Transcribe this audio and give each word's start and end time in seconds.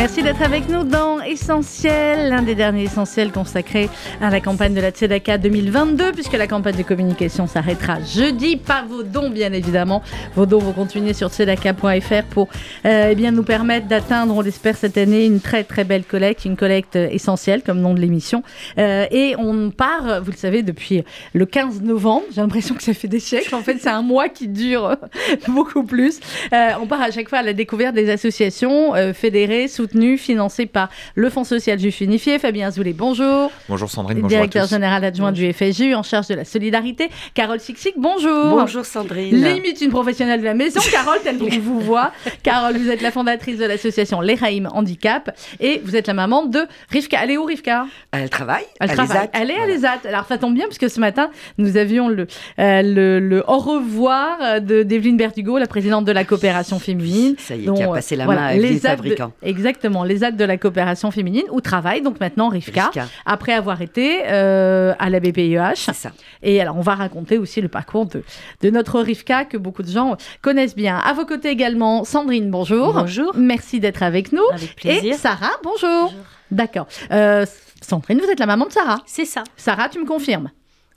Merci 0.00 0.22
d'être 0.22 0.40
avec 0.40 0.66
nous 0.70 0.82
dans 0.82 1.20
Essentiel, 1.20 2.30
l'un 2.30 2.40
des 2.40 2.54
derniers 2.54 2.84
essentiels 2.84 3.30
consacrés 3.32 3.90
à 4.22 4.30
la 4.30 4.40
campagne 4.40 4.72
de 4.72 4.80
la 4.80 4.92
Tzedaka 4.92 5.36
2022, 5.36 6.12
puisque 6.12 6.32
la 6.32 6.46
campagne 6.46 6.78
de 6.78 6.82
communication 6.82 7.46
s'arrêtera 7.46 7.98
jeudi. 8.00 8.56
Pas 8.56 8.82
vos 8.88 9.02
dons, 9.02 9.28
bien 9.28 9.52
évidemment. 9.52 10.02
Vos 10.34 10.46
dons 10.46 10.58
vont 10.58 10.72
continuer 10.72 11.12
sur 11.12 11.28
tzedaka.fr 11.28 12.24
pour 12.30 12.48
euh, 12.86 13.08
eh 13.10 13.14
bien, 13.14 13.30
nous 13.30 13.42
permettre 13.42 13.88
d'atteindre, 13.88 14.34
on 14.34 14.40
l'espère 14.40 14.74
cette 14.74 14.96
année, 14.96 15.26
une 15.26 15.38
très 15.38 15.64
très 15.64 15.84
belle 15.84 16.04
collecte, 16.04 16.46
une 16.46 16.56
collecte 16.56 16.96
essentielle, 16.96 17.62
comme 17.62 17.80
nom 17.80 17.92
de 17.92 18.00
l'émission. 18.00 18.42
Euh, 18.78 19.04
et 19.10 19.34
on 19.36 19.70
part, 19.70 20.22
vous 20.22 20.30
le 20.30 20.36
savez, 20.38 20.62
depuis 20.62 21.04
le 21.34 21.44
15 21.44 21.82
novembre. 21.82 22.24
J'ai 22.34 22.40
l'impression 22.40 22.74
que 22.74 22.82
ça 22.82 22.94
fait 22.94 23.08
des 23.08 23.20
siècles. 23.20 23.54
En 23.54 23.60
fait, 23.60 23.76
c'est 23.78 23.90
un 23.90 24.00
mois 24.00 24.30
qui 24.30 24.48
dure 24.48 24.96
beaucoup 25.48 25.84
plus. 25.84 26.20
Euh, 26.54 26.70
on 26.80 26.86
part 26.86 27.02
à 27.02 27.10
chaque 27.10 27.28
fois 27.28 27.40
à 27.40 27.42
la 27.42 27.52
découverte 27.52 27.94
des 27.94 28.08
associations 28.08 28.94
fédérées, 29.12 29.68
soutenu, 29.90 30.18
financé 30.18 30.66
par 30.66 30.88
le 31.14 31.30
Fonds 31.30 31.44
social 31.44 31.78
juif 31.78 32.00
unifié. 32.00 32.38
Fabien 32.38 32.68
Azoulay, 32.68 32.92
bonjour. 32.92 33.50
Bonjour 33.68 33.90
Sandrine, 33.90 34.18
bonjour 34.18 34.28
Directeur 34.28 34.66
général 34.66 35.04
adjoint 35.04 35.32
du 35.32 35.52
FSU 35.52 35.94
en 35.94 36.02
charge 36.02 36.28
de 36.28 36.34
la 36.34 36.44
solidarité. 36.44 37.08
Carole 37.34 37.60
Sixic, 37.60 37.94
bonjour. 37.96 38.50
Bonjour 38.50 38.84
Sandrine. 38.84 39.34
Limite 39.34 39.80
une 39.80 39.90
professionnelle 39.90 40.40
de 40.40 40.44
la 40.44 40.54
maison. 40.54 40.80
Carole, 40.90 41.18
telle 41.22 41.38
qu'on 41.38 41.48
vous 41.60 41.80
voit. 41.80 42.12
Carole, 42.42 42.76
vous 42.76 42.90
êtes 42.90 43.02
la 43.02 43.10
fondatrice 43.10 43.58
de 43.58 43.64
l'association 43.64 44.20
Les 44.20 44.34
Raïm 44.34 44.68
Handicap 44.72 45.36
et 45.58 45.80
vous 45.84 45.96
êtes 45.96 46.06
la 46.06 46.14
maman 46.14 46.46
de 46.46 46.60
Rivka. 46.90 47.18
Elle 47.22 47.32
est 47.32 47.38
où 47.38 47.44
Rivka 47.44 47.86
Elle 48.12 48.30
travaille. 48.30 48.64
Elle 48.80 48.90
travaille. 48.90 49.28
Elle 49.32 49.50
est 49.50 49.58
à 49.58 49.66
l'ESAT. 49.66 50.00
Alors 50.08 50.26
ça 50.26 50.38
tombe 50.38 50.54
bien 50.54 50.66
parce 50.66 50.78
que 50.78 50.88
ce 50.88 51.00
matin, 51.00 51.30
nous 51.58 51.76
avions 51.76 52.08
le, 52.08 52.26
euh, 52.58 52.82
le, 53.20 53.42
au 53.48 53.58
revoir 53.58 54.60
de 54.60 54.82
d'Evelyne 54.82 55.16
Bertugo, 55.16 55.58
la 55.58 55.66
présidente 55.66 56.04
de 56.04 56.12
la 56.12 56.24
coopération 56.24 56.78
féminine. 56.78 57.34
Ça 57.38 57.56
y 57.56 57.66
est, 57.66 57.72
qui 57.74 57.82
a 57.82 57.88
passé 57.88 58.16
la 58.16 58.26
main 58.26 58.36
à 58.36 58.54
les 58.54 58.78
fabricants. 58.78 59.32
Exactement 59.42 59.69
exactement, 59.70 60.04
les 60.04 60.24
actes 60.24 60.38
de 60.38 60.44
la 60.44 60.56
coopération 60.56 61.10
féminine, 61.10 61.44
où 61.50 61.60
travaille 61.60 62.02
donc 62.02 62.20
maintenant 62.20 62.48
Rivka, 62.48 62.90
après 63.24 63.52
avoir 63.52 63.80
été 63.82 64.22
euh, 64.26 64.92
à 64.98 65.10
la 65.10 65.20
BPIEH. 65.20 65.76
C'est 65.76 65.94
ça. 65.94 66.12
Et 66.42 66.60
alors, 66.60 66.76
on 66.76 66.80
va 66.82 66.94
raconter 66.94 67.38
aussi 67.38 67.60
le 67.60 67.68
parcours 67.68 68.06
de, 68.06 68.22
de 68.60 68.70
notre 68.70 69.00
Rivka 69.00 69.44
que 69.44 69.56
beaucoup 69.56 69.82
de 69.82 69.90
gens 69.90 70.16
connaissent 70.42 70.76
bien. 70.76 70.96
À 70.98 71.12
vos 71.12 71.24
côtés 71.24 71.48
également, 71.48 72.04
Sandrine, 72.04 72.50
bonjour. 72.50 72.92
Bonjour. 72.92 73.32
Merci 73.36 73.80
d'être 73.80 74.02
avec 74.02 74.32
nous. 74.32 74.42
Avec 74.52 74.76
plaisir. 74.76 75.14
Et 75.14 75.16
Sarah, 75.16 75.52
bonjour. 75.62 76.12
D'accord. 76.50 76.88
Euh, 77.12 77.46
Sandrine, 77.80 78.20
vous 78.20 78.30
êtes 78.30 78.40
la 78.40 78.46
maman 78.46 78.66
de 78.66 78.72
Sarah. 78.72 78.98
C'est 79.06 79.24
ça. 79.24 79.44
Sarah, 79.56 79.88
tu 79.88 79.98
me 79.98 80.06
confirmes? 80.06 80.50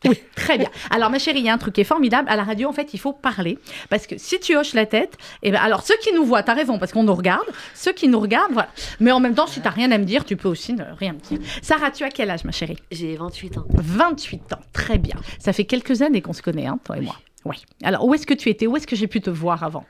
Oui, 0.05 0.19
très 0.35 0.57
bien. 0.57 0.69
Alors, 0.89 1.09
ma 1.09 1.19
chérie, 1.19 1.39
il 1.39 1.45
y 1.45 1.49
a 1.49 1.53
un 1.53 1.57
truc 1.57 1.75
qui 1.75 1.81
est 1.81 1.85
formidable. 1.85 2.29
À 2.29 2.35
la 2.35 2.43
radio, 2.43 2.69
en 2.69 2.73
fait, 2.73 2.93
il 2.93 2.99
faut 2.99 3.13
parler. 3.13 3.57
Parce 3.89 4.07
que 4.07 4.17
si 4.17 4.39
tu 4.39 4.55
hoches 4.55 4.73
la 4.73 4.85
tête, 4.85 5.17
et 5.41 5.49
eh 5.49 5.51
ben, 5.51 5.61
alors 5.61 5.83
ceux 5.83 5.95
qui 6.01 6.13
nous 6.13 6.25
voient, 6.25 6.43
tu 6.43 6.51
as 6.51 6.53
raison, 6.53 6.79
parce 6.79 6.91
qu'on 6.91 7.03
nous 7.03 7.15
regarde. 7.15 7.45
Ceux 7.73 7.93
qui 7.93 8.07
nous 8.07 8.19
regardent, 8.19 8.53
voilà. 8.53 8.69
Mais 8.99 9.11
en 9.11 9.19
même 9.19 9.35
temps, 9.35 9.47
si 9.47 9.61
tu 9.61 9.67
rien 9.67 9.91
à 9.91 9.97
me 9.97 10.05
dire, 10.05 10.25
tu 10.25 10.35
peux 10.35 10.49
aussi 10.49 10.73
ne 10.73 10.83
rien 10.97 11.13
me 11.13 11.19
dire. 11.19 11.39
Sarah, 11.61 11.91
tu 11.91 12.03
as 12.03 12.09
quel 12.09 12.29
âge, 12.29 12.43
ma 12.43 12.51
chérie? 12.51 12.77
J'ai 12.91 13.15
28 13.15 13.57
ans. 13.57 13.65
28 13.69 14.53
ans, 14.53 14.59
très 14.71 14.97
bien. 14.97 15.15
Ça 15.39 15.53
fait 15.53 15.65
quelques 15.65 16.01
années 16.01 16.21
qu'on 16.21 16.33
se 16.33 16.41
connaît, 16.41 16.67
hein, 16.67 16.79
toi 16.83 16.97
et 16.97 17.01
moi. 17.01 17.15
Oui. 17.45 17.57
Alors, 17.83 18.05
où 18.05 18.13
est-ce 18.13 18.25
que 18.25 18.33
tu 18.33 18.49
étais? 18.49 18.67
Où 18.67 18.77
est-ce 18.77 18.87
que 18.87 18.95
j'ai 18.95 19.07
pu 19.07 19.21
te 19.21 19.29
voir 19.29 19.63
avant? 19.63 19.85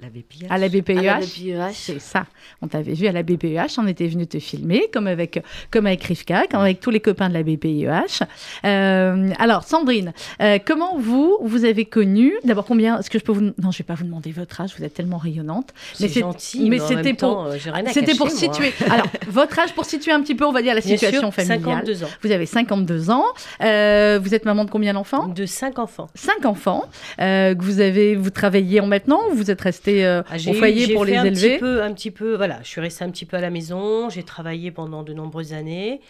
La 0.00 0.08
BPEH. 0.08 0.46
À 0.48 0.58
la 0.58 0.68
BPEH. 0.68 1.72
C'est 1.72 2.00
ça. 2.00 2.26
On 2.62 2.68
t'avait 2.68 2.94
vu 2.94 3.06
à 3.06 3.12
la 3.12 3.22
BPEH, 3.22 3.78
on 3.78 3.86
était 3.86 4.06
venu 4.06 4.26
te 4.26 4.38
filmer, 4.38 4.88
comme 4.92 5.06
avec, 5.06 5.42
comme 5.70 5.86
avec 5.86 6.02
Rivka, 6.04 6.46
comme 6.50 6.60
avec 6.60 6.80
tous 6.80 6.90
les 6.90 7.00
copains 7.00 7.28
de 7.28 7.34
la 7.34 7.42
BPEH. 7.42 8.24
Euh, 8.64 9.30
alors, 9.38 9.64
Sandrine, 9.64 10.12
euh, 10.40 10.58
comment 10.64 10.98
vous, 10.98 11.38
vous 11.42 11.64
avez 11.64 11.84
connu, 11.84 12.34
d'abord 12.44 12.64
combien, 12.64 12.98
est-ce 12.98 13.10
que 13.10 13.18
je 13.18 13.24
peux 13.24 13.32
vous, 13.32 13.42
non, 13.42 13.52
je 13.60 13.66
ne 13.66 13.72
vais 13.78 13.84
pas 13.84 13.94
vous 13.94 14.04
demander 14.04 14.32
votre 14.32 14.60
âge, 14.60 14.70
vous 14.76 14.84
êtes 14.84 14.94
tellement 14.94 15.18
rayonnante. 15.18 15.72
C'est 15.92 16.08
gentil, 16.08 16.70
mais, 16.70 16.78
c'était 16.78 17.14
pour, 17.14 17.46
euh, 17.46 17.56
c'était 17.92 18.14
pour 18.14 18.30
situer, 18.30 18.72
alors, 18.90 19.06
votre 19.28 19.58
âge 19.58 19.74
pour 19.74 19.84
situer 19.84 20.12
un 20.12 20.22
petit 20.22 20.34
peu, 20.34 20.46
on 20.46 20.52
va 20.52 20.62
dire, 20.62 20.74
la 20.74 20.80
situation 20.80 21.30
familiale. 21.30 21.60
52 21.60 22.04
ans. 22.04 22.08
Vous 22.22 22.30
avez 22.30 22.46
52 22.46 23.10
ans. 23.10 23.24
vous 23.60 24.34
êtes 24.34 24.44
maman 24.44 24.64
de 24.64 24.70
combien 24.70 24.94
d'enfants? 24.94 25.28
De 25.28 25.44
5 25.44 25.78
enfants. 25.78 26.08
5 26.14 26.46
enfants. 26.46 26.84
que 27.18 27.62
vous 27.62 27.80
avez, 27.80 28.16
vous 28.16 28.30
travaillez 28.30 28.80
en 28.80 28.86
maintenant 28.86 29.20
ou 29.30 29.34
vous 29.34 29.50
êtes 29.50 29.60
resté 29.90 30.06
euh, 30.06 30.22
ah, 30.30 30.50
au 30.50 30.54
foyer 30.54 30.94
pour 30.94 31.04
les 31.04 31.16
un 31.16 31.24
élever 31.24 31.54
petit 31.54 31.58
peu, 31.58 31.82
Un 31.82 31.92
petit 31.92 32.10
peu, 32.10 32.36
voilà, 32.36 32.58
je 32.62 32.68
suis 32.68 32.80
restée 32.80 33.04
un 33.04 33.10
petit 33.10 33.26
peu 33.26 33.36
à 33.36 33.40
la 33.40 33.50
maison, 33.50 34.08
j'ai 34.10 34.22
travaillé 34.22 34.70
pendant 34.70 35.02
de 35.02 35.12
nombreuses 35.12 35.52
années. 35.52 36.00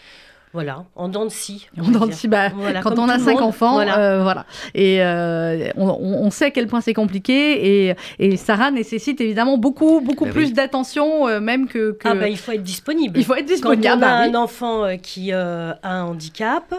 Voilà, 0.53 0.85
en 0.97 1.09
dents 1.09 1.27
de 1.27 1.31
scie. 1.31 1.69
En 1.81 1.93
dents 1.93 2.07
de 2.09 2.13
scie, 2.13 2.27
bah, 2.27 2.51
quand 2.83 2.99
on 2.99 3.09
a 3.09 3.21
cinq 3.21 3.41
enfants, 3.41 3.75
voilà. 3.75 3.99
Euh, 4.01 4.23
voilà. 4.25 4.47
Et 4.75 5.01
euh, 5.01 5.71
on, 5.77 6.29
sait 6.33 6.47
à 6.47 6.51
quel 6.51 6.67
point 6.67 6.81
c'est 6.81 6.93
compliqué 6.93 7.87
et, 7.89 7.95
et, 8.19 8.37
Sarah 8.37 8.73
nécessite 8.73 9.21
évidemment 9.21 9.59
beaucoup, 9.59 10.01
beaucoup 10.01 10.25
bah 10.25 10.33
plus 10.33 10.53
d'attention, 10.53 11.41
même 11.41 11.69
que, 11.69 11.97
Ah 12.03 12.17
bah, 12.17 12.29
il 12.29 12.37
faut 12.37 12.51
être 12.51 12.65
disponible. 12.65 13.17
Il 13.17 13.25
faut 13.25 13.37
être 13.37 13.47
disponible. 13.47 13.81
Quand 13.85 13.99
on 13.99 14.03
a 14.03 14.11
un 14.11 14.35
enfant 14.35 14.97
qui 15.01 15.31
a 15.31 15.79
un 15.85 16.03
handicap, 16.03 16.75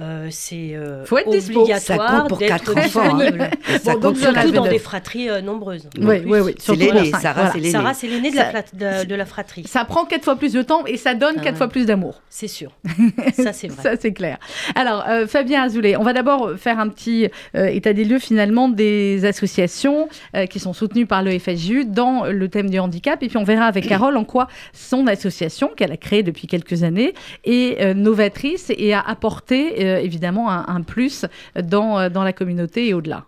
euh, 0.00 0.26
c'est 0.30 0.72
euh, 0.74 1.04
obligatoire 1.08 2.26
pour 2.26 2.38
d'être 2.38 2.74
disponible. 2.74 3.48
bon, 3.84 3.98
donc 3.98 4.16
surtout 4.16 4.50
dans 4.50 4.66
des 4.66 4.80
fratries 4.80 5.28
euh, 5.28 5.40
nombreuses. 5.40 5.88
Oui, 6.00 6.22
oui, 6.26 6.40
oui. 6.40 6.54
C'est 6.58 6.74
l'aîné. 6.74 7.12
Sarah, 7.12 7.52
c'est 7.52 7.58
l'aîné. 7.58 7.70
Sarah, 7.70 7.94
c'est 7.94 8.08
l'aîné 8.08 8.30
de, 8.32 8.36
la 8.36 9.04
de, 9.04 9.14
la 9.14 9.24
fratrie. 9.24 9.64
Ça 9.68 9.84
prend 9.84 10.04
quatre 10.04 10.24
fois 10.24 10.36
plus 10.36 10.52
de 10.52 10.62
temps 10.62 10.84
et 10.86 10.96
ça 10.96 11.14
donne 11.14 11.40
quatre 11.40 11.56
fois 11.56 11.68
plus 11.68 11.86
d'amour. 11.86 12.22
C'est 12.28 12.48
sûr. 12.48 12.72
ça, 13.34 13.52
c'est 13.52 13.68
vrai. 13.68 13.82
ça, 13.82 13.96
c'est 14.00 14.12
clair. 14.12 14.38
Alors, 14.74 15.04
Fabien 15.28 15.62
Azoulay, 15.62 15.96
on 15.96 16.02
va 16.02 16.12
d'abord 16.12 16.52
faire 16.56 16.80
un 16.80 16.88
petit 16.88 17.28
état 17.54 17.92
des 17.92 18.04
lieux 18.04 18.18
finalement 18.18 18.68
des 18.68 19.24
associations 19.24 20.08
qui 20.50 20.58
sont 20.58 20.72
soutenues 20.72 21.06
par 21.06 21.22
le 21.22 21.38
FSU 21.38 21.84
dans 21.84 22.24
le 22.24 22.48
thème 22.48 22.68
du 22.68 22.80
handicap. 22.80 23.22
Et 23.22 23.28
puis, 23.28 23.36
on 23.36 23.44
verra 23.44 23.66
avec 23.66 23.86
Carole 23.86 24.16
en 24.16 24.24
quoi 24.24 24.48
son 24.72 25.06
association, 25.06 25.70
qu'elle 25.76 25.92
a 25.92 25.96
créée 25.96 26.24
depuis 26.24 26.48
quelques 26.48 26.82
années, 26.82 27.14
est 27.44 27.94
novatrice 27.94 28.72
et 28.76 28.92
a 28.92 29.00
apporté 29.00 29.83
euh, 29.83 29.83
évidemment 29.84 30.50
un, 30.50 30.82
plus 30.82 31.26
dans, 31.60 31.98
euh, 31.98 32.08
dans 32.08 32.24
la 32.24 32.32
communauté 32.32 32.88
et 32.88 32.94
au-delà. 32.94 33.26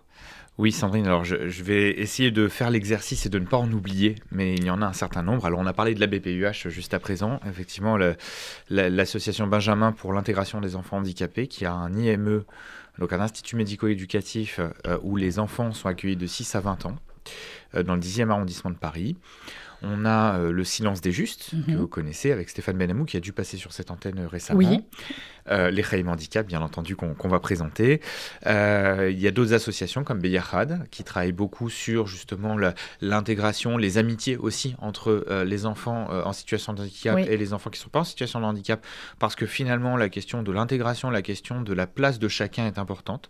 Oui, 0.57 0.71
Sandrine, 0.71 1.05
alors 1.05 1.23
je, 1.23 1.35
vais 1.35 1.91
essayer 1.99 2.31
de 2.31 2.47
faire 2.47 2.71
l'exercice 2.71 3.27
et 3.27 3.29
de 3.29 3.37
ne 3.37 3.45
pas 3.45 3.57
en 3.57 3.71
oublier, 3.71 4.15
mais 4.31 4.55
il 4.55 4.65
y 4.65 4.71
en 4.71 4.81
a 4.81 4.87
un 4.87 4.93
certain 4.93 5.21
nombre. 5.21 5.45
Alors 5.45 5.59
on 5.59 5.67
a 5.67 5.73
parlé 5.73 5.93
de 5.93 5.99
la 5.99 6.07
BPUH 6.07 6.69
juste 6.69 6.95
à 6.95 6.99
présent, 6.99 7.39
effectivement 7.47 7.95
l'association 8.69 9.45
Benjamin 9.45 9.91
pour 9.91 10.13
l'intégration 10.13 10.59
des 10.59 10.75
enfants 10.75 10.97
handicapés 10.97 11.45
qui 11.45 11.65
a 11.65 11.73
un 11.73 11.93
IME, 11.93 12.43
donc 12.97 13.13
un 13.13 13.19
institut 13.19 13.55
médico-éducatif 13.55 14.59
euh, 14.59 14.97
où 15.03 15.15
les 15.15 15.37
enfants 15.37 15.73
sont 15.73 15.89
accueillis 15.89 16.15
de 16.15 16.25
6 16.25 16.55
à 16.55 16.59
20 16.61 16.87
ans 16.87 16.95
dans 17.85 17.93
le 17.93 18.01
10e 18.01 18.31
arrondissement 18.31 18.71
de 18.71 18.77
Paris. 18.77 19.15
On 19.81 20.05
a 20.05 20.37
Le 20.39 20.63
silence 20.63 21.01
des 21.01 21.11
justes, 21.11 21.51
que 21.65 21.71
mhm. 21.71 21.77
vous 21.77 21.87
connaissez, 21.87 22.31
avec 22.31 22.49
Stéphane 22.49 22.77
Benamou, 22.77 23.05
qui 23.05 23.17
a 23.17 23.19
dû 23.19 23.33
passer 23.33 23.57
sur 23.57 23.73
cette 23.73 23.91
antenne 23.91 24.19
récemment. 24.25 24.59
Oui. 24.59 24.83
Euh, 25.49 25.71
les 25.71 25.83
Khaïm 25.83 26.09
Handicap, 26.09 26.45
bien 26.45 26.61
entendu, 26.61 26.95
qu'on 26.95 27.27
va 27.27 27.39
présenter. 27.39 28.01
Euh, 28.45 29.09
il 29.11 29.19
y 29.19 29.27
a 29.27 29.31
d'autres 29.31 29.53
associations 29.53 30.03
comme 30.03 30.19
Beyahad 30.19 30.87
qui 30.89 31.03
travaillent 31.03 31.31
beaucoup 31.31 31.69
sur 31.69 32.07
justement 32.07 32.57
l'intégration, 33.01 33.77
les 33.77 33.97
amitiés 33.97 34.37
aussi 34.37 34.75
entre 34.79 35.25
euh, 35.29 35.43
les 35.43 35.65
enfants 35.65 36.07
en 36.09 36.33
situation 36.33 36.73
de 36.73 36.81
handicap 36.81 37.17
et 37.17 37.37
les 37.37 37.53
enfants 37.53 37.69
qui 37.69 37.79
ne 37.79 37.83
sont 37.83 37.89
pas 37.89 37.99
en 37.99 38.03
situation 38.03 38.39
de 38.39 38.45
handicap, 38.45 38.85
parce 39.19 39.35
que 39.35 39.45
finalement, 39.45 39.97
la 39.97 40.09
question 40.09 40.43
de 40.43 40.51
l'intégration, 40.51 41.09
la 41.09 41.21
question 41.21 41.61
de 41.61 41.73
la 41.73 41.87
place 41.87 42.19
de 42.19 42.27
chacun 42.27 42.67
est 42.67 42.77
importante. 42.77 43.29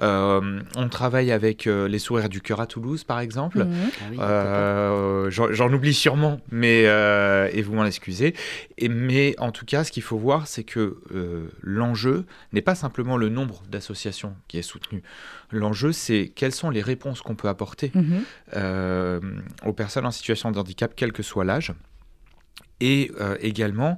On 0.00 0.88
travaille 0.90 1.32
avec 1.32 1.64
les 1.64 1.98
sourires 1.98 2.28
du 2.28 2.40
cœur 2.40 2.60
à 2.60 2.66
Toulouse, 2.66 3.04
par 3.04 3.20
exemple. 3.20 3.64
Mmh. 3.64 4.18
Ah 4.18 5.24
j'en 5.28 5.72
oublie 5.72 5.94
sûrement, 5.94 6.40
mais 6.50 6.82
et 6.82 7.62
vous 7.62 7.74
m'en 7.74 7.86
excusez. 7.86 8.34
Et, 8.78 8.88
mais 8.88 9.34
en 9.38 9.52
tout 9.52 9.64
cas, 9.64 9.84
ce 9.84 9.92
qu'il 9.92 10.02
faut 10.02 10.18
voir, 10.18 10.46
c'est 10.46 10.64
que 10.64 10.98
l'enjeu 11.62 12.26
n'est 12.52 12.62
pas 12.62 12.74
simplement 12.74 13.16
le 13.16 13.28
nombre 13.28 13.62
d'associations 13.70 14.36
qui 14.48 14.58
est 14.58 14.62
soutenu. 14.62 15.02
L'enjeu, 15.50 15.92
c'est 15.92 16.32
quelles 16.34 16.52
sont 16.52 16.70
les 16.70 16.82
réponses 16.82 17.22
qu'on 17.22 17.36
peut 17.36 17.48
apporter 17.48 17.92
mhm. 17.94 18.22
euh, 18.56 19.20
aux 19.64 19.72
personnes 19.72 20.06
en 20.06 20.10
situation 20.10 20.50
de 20.50 20.58
handicap, 20.58 20.92
quel 20.96 21.12
que 21.12 21.22
soit 21.22 21.44
l'âge. 21.44 21.72
et 22.80 23.10
euh, 23.20 23.36
également 23.40 23.96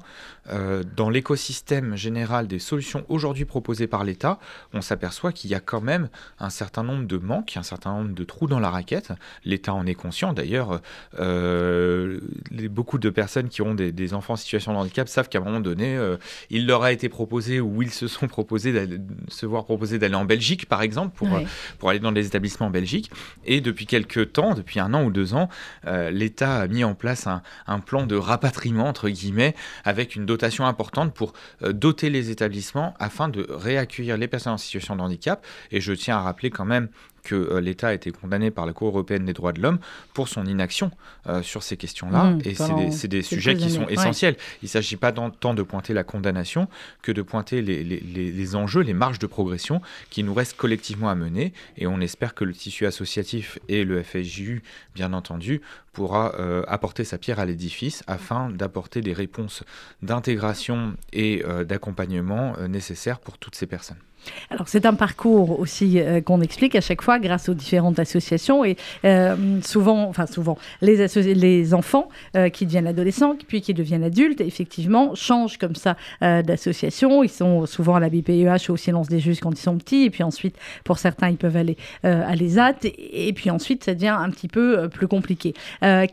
euh, 0.51 0.83
dans 0.97 1.11
l'écosystème 1.11 1.97
général 1.97 2.47
des 2.47 2.59
solutions 2.59 3.05
aujourd'hui 3.09 3.45
proposées 3.45 3.87
par 3.87 4.05
l'État, 4.05 4.39
on 4.73 4.81
s'aperçoit 4.81 5.33
qu'il 5.33 5.51
y 5.51 5.55
a 5.55 5.61
quand 5.61 5.81
même 5.81 6.09
un 6.39 6.51
certain 6.51 6.83
nombre 6.83 7.07
de 7.07 7.19
manques, 7.19 7.57
un 7.57 7.63
certain 7.63 7.93
nombre 7.93 8.15
de 8.15 8.25
trous 8.25 8.47
dans 8.47 8.61
la 8.61 8.71
raquette. 8.71 9.13
L'État 9.45 9.75
en 9.75 9.87
est 9.87 9.95
conscient. 9.95 10.33
D'ailleurs, 10.33 10.81
euh, 11.19 12.21
beaucoup 12.71 12.99
de 12.99 13.11
personnes 13.11 13.49
qui 13.49 13.63
ont 13.63 13.75
des, 13.75 14.15
enfants 14.15 14.35
en 14.35 14.37
situation 14.37 14.73
de 14.73 14.79
handicap 14.79 15.09
savent 15.09 15.29
qu'à 15.29 15.39
un 15.39 15.43
moment 15.43 15.61
donné, 15.61 15.97
euh, 15.97 16.17
il 16.51 16.67
leur 16.67 16.83
a 16.83 16.93
été 16.93 17.09
proposé 17.09 17.61
ou 17.61 17.83
ils 17.83 17.91
se 17.91 18.09
sont 18.09 18.27
proposés 18.27 18.89
se 19.29 19.45
voir 19.45 19.65
proposer 19.65 19.99
d'aller 19.99 20.15
en 20.15 20.25
Belgique, 20.25 20.67
par 20.67 20.83
exemple, 20.83 21.15
pour, 21.15 21.29
pour 21.79 21.91
aller 21.91 21.99
dans 21.99 22.13
des 22.13 22.27
établissements 22.27 22.69
en 22.69 22.71
Belgique. 22.71 23.11
Et 23.45 23.61
depuis 23.61 23.87
quelques 23.87 24.33
temps, 24.33 24.55
depuis 24.55 24.81
un 24.81 24.95
an 24.95 25.05
ou 25.05 25.11
deux 25.11 25.35
ans, 25.35 25.49
l'État 25.85 26.61
a 26.61 26.67
mis 26.69 26.85
en 26.85 26.95
place 26.95 27.27
un, 27.27 27.43
un 27.67 27.81
plan 27.81 28.07
de 28.07 28.17
rapatriement, 28.17 28.87
entre 28.87 29.09
guillemets, 29.09 29.55
avec 29.85 30.17
une 30.17 30.25
dotation 30.25 30.38
importante 30.43 31.15
pour 31.15 31.33
euh, 31.63 31.73
doter 31.73 32.11
les 32.11 32.31
établissements 32.31 32.95
afin 32.99 33.29
de 33.29 33.47
réaccueillir 33.49 34.17
les 34.17 34.29
personnes 34.29 34.55
en 34.55 34.59
situation 34.59 34.97
de 34.97 35.03
handicap. 35.03 35.45
Et 35.71 35.81
je 35.81 35.93
tiens 35.93 36.17
à 36.17 36.23
rappeler 36.23 36.51
quand 36.51 36.65
même 36.65 36.89
que 37.29 37.35
euh, 37.35 37.61
l'État 37.61 37.89
a 37.89 37.93
été 37.93 38.11
condamné 38.11 38.51
par 38.51 38.65
la 38.65 38.73
Cour 38.73 38.89
européenne 38.89 39.27
des 39.27 39.35
droits 39.35 39.53
de 39.53 39.61
l'homme 39.61 39.79
pour 40.15 40.29
son 40.29 40.47
inaction 40.47 40.91
euh, 41.27 41.43
sur 41.43 41.63
ces 41.63 41.77
questions-là. 41.77 42.25
Mmh, 42.25 42.41
et 42.47 42.55
c'est 42.91 43.09
des, 43.09 43.23
sujets 43.23 43.55
qui 43.55 43.71
sont 43.71 43.87
essentiels. 43.89 44.37
Il 44.63 44.67
ne 44.67 44.71
s'agit 44.71 44.97
pas 44.97 45.13
tant 45.13 45.55
de 45.55 45.63
pointer 45.63 45.93
la 45.93 46.05
condamnation 46.05 46.69
que 47.03 47.13
de 47.13 47.21
pointer 47.21 47.61
les, 47.61 47.85
les, 47.85 48.57
enjeux, 48.57 48.81
les 48.81 48.95
marges 48.95 49.19
de 49.19 49.27
progression 49.27 49.83
qui 50.09 50.23
nous 50.23 50.33
restent 50.33 50.57
collectivement 50.57 51.11
à 51.11 51.15
mener. 51.15 51.53
Et 51.77 51.87
on 51.87 52.01
espère 52.01 52.35
que 52.35 52.45
le 52.45 52.55
tissu 52.55 52.87
associatif 52.87 53.59
et 53.69 53.85
le 53.85 54.03
FSJU, 54.03 54.63
bien 54.95 55.13
entendu, 55.13 55.61
pourra 55.93 56.35
euh, 56.39 56.63
apporter 56.67 57.05
sa 57.05 57.19
pierre 57.19 57.41
à 57.41 57.45
l'édifice 57.45 58.03
afin 58.07 58.49
d'apporter 58.49 59.03
des 59.03 59.13
réponses 59.13 59.65
d'intégration 60.01 60.95
et 61.13 61.43
d'accompagnement 61.67 62.55
nécessaires 62.69 63.19
pour 63.19 63.37
toutes 63.37 63.55
ces 63.55 63.67
personnes. 63.67 63.99
Alors 64.51 64.69
c'est 64.69 64.87
un 64.87 64.95
parcours 64.95 65.61
aussi 65.61 66.01
euh, 66.01 66.21
qu'on 66.21 66.41
explique 66.41 66.75
à 66.75 66.81
chaque 66.81 67.03
fois 67.03 67.19
grâce 67.19 67.49
aux 67.49 67.55
différentes 67.55 67.99
associations 67.99 68.65
et 68.65 68.77
euh, 69.05 69.61
souvent, 69.63 70.09
enfin 70.09 70.27
souvent, 70.27 70.59
les, 70.81 71.07
les 71.35 71.75
enfants 71.75 72.09
euh, 72.37 72.49
qui 72.49 72.67
deviennent 72.67 72.87
adolescents 72.87 73.37
puis 73.47 73.61
qui 73.61 73.75
deviennent 73.75 74.05
adultes, 74.05 74.41
effectivement, 74.41 75.15
changent 75.15 75.59
comme 75.59 75.75
ça 75.75 75.97
d'association. 76.21 77.23
Ils 77.23 77.31
sont 77.31 77.67
souvent 77.67 77.97
à 77.97 78.01
la 78.01 78.09
BPEH 78.09 78.69
ou 78.69 78.73
au 78.73 78.77
silence 78.77 79.09
des 79.09 79.21
juges 79.21 79.41
quand 79.41 79.53
ils 79.53 79.63
sont 79.63 79.79
petits 79.79 80.05
et 80.05 80.11
puis 80.11 80.23
ensuite, 80.23 80.57
pour 80.85 80.99
certains, 80.99 81.29
ils 81.29 81.37
peuvent 81.37 81.57
aller 81.57 81.77
à 82.03 82.35
l'ESAT 82.35 82.85
et, 82.85 83.29
et, 83.29 83.33
puis 83.33 83.51
ensuite, 83.51 83.85
ça 83.85 83.95
devient 83.95 84.17
un 84.19 84.31
petit 84.31 84.49
peu 84.49 84.89
plus 84.89 85.09
compliqué. 85.09 85.55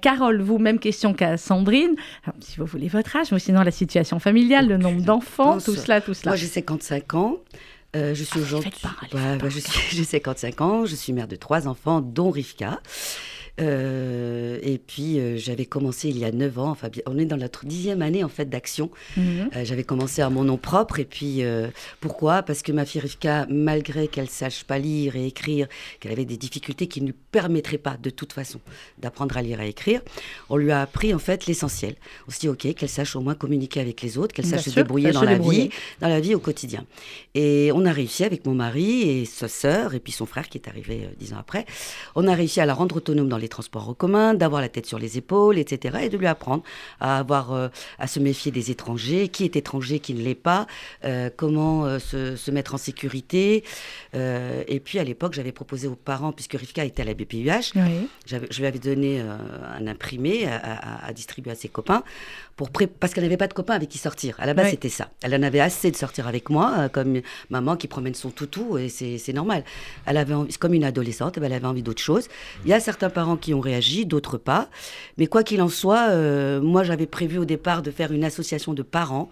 Carole, 0.01 0.41
vous, 0.41 0.57
même 0.57 0.79
question 0.79 1.13
qu'à 1.13 1.37
Sandrine, 1.37 1.95
si 2.39 2.57
vous 2.57 2.65
voulez 2.65 2.87
votre 2.87 3.15
âge, 3.15 3.31
mais 3.31 3.39
sinon 3.39 3.61
la 3.61 3.71
situation 3.71 4.19
familiale, 4.19 4.67
le 4.67 4.77
nombre 4.77 5.01
d'enfants, 5.01 5.59
tout 5.59 5.75
cela, 5.75 6.01
tout 6.01 6.13
cela. 6.13 6.31
Moi 6.31 6.37
j'ai 6.37 6.47
55 6.47 7.13
ans. 7.15 7.37
Euh, 7.95 8.13
je 8.13 8.23
suis 8.23 8.39
aujourd'hui. 8.39 8.71
Bah, 8.83 9.37
bah, 9.37 9.49
je 9.49 9.59
suis, 9.59 9.79
j'ai 9.95 10.03
55 10.03 10.61
ans, 10.61 10.85
je 10.85 10.95
suis 10.95 11.13
mère 11.13 11.27
de 11.27 11.35
trois 11.35 11.67
enfants, 11.67 12.01
dont 12.01 12.29
Rivka. 12.29 12.81
Euh, 13.61 14.59
et 14.61 14.77
puis, 14.77 15.19
euh, 15.19 15.37
j'avais 15.37 15.65
commencé 15.65 16.09
il 16.09 16.17
y 16.17 16.25
a 16.25 16.31
9 16.31 16.59
ans, 16.59 16.69
enfin, 16.69 16.89
on 17.05 17.17
est 17.17 17.25
dans 17.25 17.37
notre 17.37 17.65
dixième 17.65 18.01
année 18.01 18.23
en 18.23 18.29
fait 18.29 18.49
d'action. 18.49 18.89
Mhm. 19.15 19.49
Euh, 19.55 19.65
j'avais 19.65 19.83
commencé 19.83 20.21
à 20.21 20.29
mon 20.29 20.43
nom 20.43 20.57
propre. 20.57 20.99
Et 20.99 21.05
puis, 21.05 21.43
pourquoi? 21.99 22.43
Parce 22.43 22.61
que 22.61 22.71
ma 22.71 22.85
fille 22.85 23.01
Rivka, 23.01 23.47
malgré 23.49 24.07
qu'elle 24.07 24.29
sache 24.29 24.63
pas 24.63 24.77
lire 24.77 25.15
et 25.15 25.27
écrire, 25.27 25.67
qu'elle 25.99 26.11
avait 26.11 26.25
des 26.25 26.37
difficultés 26.37 26.87
qui 26.87 27.01
ne 27.01 27.07
lui 27.07 27.15
permettraient 27.31 27.77
pas 27.77 27.97
de 28.01 28.09
toute 28.09 28.33
façon 28.33 28.59
d'apprendre 28.97 29.37
à 29.37 29.41
lire 29.41 29.61
et 29.61 29.63
à 29.63 29.67
écrire, 29.67 30.01
on 30.49 30.57
lui 30.57 30.71
a 30.71 30.81
appris 30.81 31.13
en 31.13 31.19
fait 31.19 31.45
l'essentiel. 31.45 31.95
On 32.27 32.31
s'est 32.31 32.39
dit, 32.41 32.49
ok, 32.49 32.73
qu'elle 32.73 32.89
sache 32.89 33.15
au 33.15 33.21
moins 33.21 33.35
communiquer 33.35 33.79
avec 33.79 34.01
les 34.01 34.17
autres, 34.17 34.33
qu'elle 34.33 34.45
sache 34.45 34.65
se 34.65 34.69
débrouiller 34.69 35.11
dans 35.11 35.23
la 35.23 35.37
vie, 35.37 35.69
dans 36.01 36.09
la 36.09 36.19
vie 36.19 36.35
au 36.35 36.39
quotidien. 36.39 36.85
Et 37.33 37.71
on 37.73 37.85
a 37.85 37.91
réussi 37.91 38.23
avec 38.23 38.45
mon 38.45 38.53
mari 38.53 39.01
et 39.03 39.25
sa 39.25 39.47
sœur, 39.47 39.93
et 39.93 39.99
puis 39.99 40.11
son 40.11 40.25
frère 40.25 40.49
qui 40.49 40.57
est 40.57 40.67
arrivé 40.67 41.09
dix 41.19 41.33
ans 41.33 41.37
après, 41.39 41.65
on 42.15 42.27
a 42.27 42.33
réussi 42.33 42.59
à 42.59 42.65
la 42.65 42.73
rendre 42.73 42.97
autonome 42.97 43.29
dans 43.29 43.37
les 43.37 43.44
transports 43.47 43.89
en 43.89 43.93
commun, 43.93 44.33
d'avoir 44.33 44.61
la 44.61 44.69
tête 44.69 44.85
sur 44.85 44.99
les 44.99 45.17
épaules, 45.17 45.57
etc. 45.57 45.97
Et 46.03 46.09
de 46.09 46.17
lui 46.17 46.27
apprendre 46.27 46.63
à 46.99 47.17
avoir, 47.17 47.53
euh, 47.53 47.67
à 47.99 48.07
se 48.07 48.19
méfier 48.19 48.51
des 48.51 48.71
étrangers, 48.71 49.27
qui 49.27 49.43
est 49.43 49.55
étranger, 49.55 49.99
qui 49.99 50.13
ne 50.13 50.21
l'est 50.21 50.35
pas, 50.35 50.67
euh, 51.03 51.29
comment 51.35 51.85
euh, 51.85 51.99
se, 51.99 52.51
mettre 52.51 52.75
en 52.75 52.77
sécurité. 52.77 53.63
et 54.13 54.79
puis 54.79 54.99
à 54.99 55.03
l'époque, 55.03 55.33
j'avais 55.33 55.51
proposé 55.51 55.87
aux 55.87 55.95
parents, 55.95 56.31
puisque 56.31 56.53
Rivka 56.53 56.85
était 56.85 57.01
à 57.01 57.05
la 57.05 57.13
BPUH, 57.13 57.73
je 58.25 58.59
lui 58.59 58.65
avais 58.65 58.79
donné 58.79 59.19
un 59.19 59.87
imprimé 59.87 60.47
à, 60.47 61.11
distribuer 61.13 61.51
à 61.51 61.55
ses 61.55 61.67
copains 61.67 62.03
pour 62.55 62.69
parce 62.99 63.13
qu'elle 63.13 63.23
n'avait 63.23 63.37
pas 63.37 63.47
de 63.47 63.53
copains 63.53 63.73
avec 63.73 63.89
qui 63.89 63.97
sortir. 63.97 64.35
À 64.39 64.45
la 64.45 64.53
base, 64.53 64.69
c'était 64.69 64.89
ça. 64.89 65.09
Elle 65.21 65.35
en 65.35 65.43
avait 65.43 65.59
assez 65.59 65.91
de 65.91 65.95
sortir 65.95 66.27
avec 66.27 66.49
moi, 66.49 66.89
comme 66.89 67.21
maman 67.49 67.75
qui 67.75 67.87
promène 67.87 68.15
son 68.15 68.29
toutou, 68.29 68.77
et 68.77 68.87
c'est 68.89 69.33
normal. 69.33 69.63
Elle 70.05 70.17
avait 70.17 70.33
comme 70.59 70.73
une 70.73 70.85
adolescente, 70.85 71.37
elle 71.37 71.53
avait 71.53 71.67
envie 71.67 71.83
d'autre 71.83 72.01
chose. 72.01 72.27
Il 72.63 72.69
y 72.69 72.73
a 72.73 72.79
certains 72.79 73.09
parents 73.09 73.37
qui 73.37 73.53
ont 73.53 73.59
réagi, 73.59 74.05
d'autres 74.05 74.37
pas. 74.37 74.69
Mais 75.17 75.27
quoi 75.27 75.43
qu'il 75.43 75.61
en 75.61 75.69
soit, 75.69 76.09
euh, 76.09 76.61
moi 76.61 76.83
j'avais 76.83 77.07
prévu 77.07 77.37
au 77.37 77.45
départ 77.45 77.81
de 77.81 77.91
faire 77.91 78.11
une 78.11 78.23
association 78.23 78.73
de 78.73 78.83
parents 78.83 79.29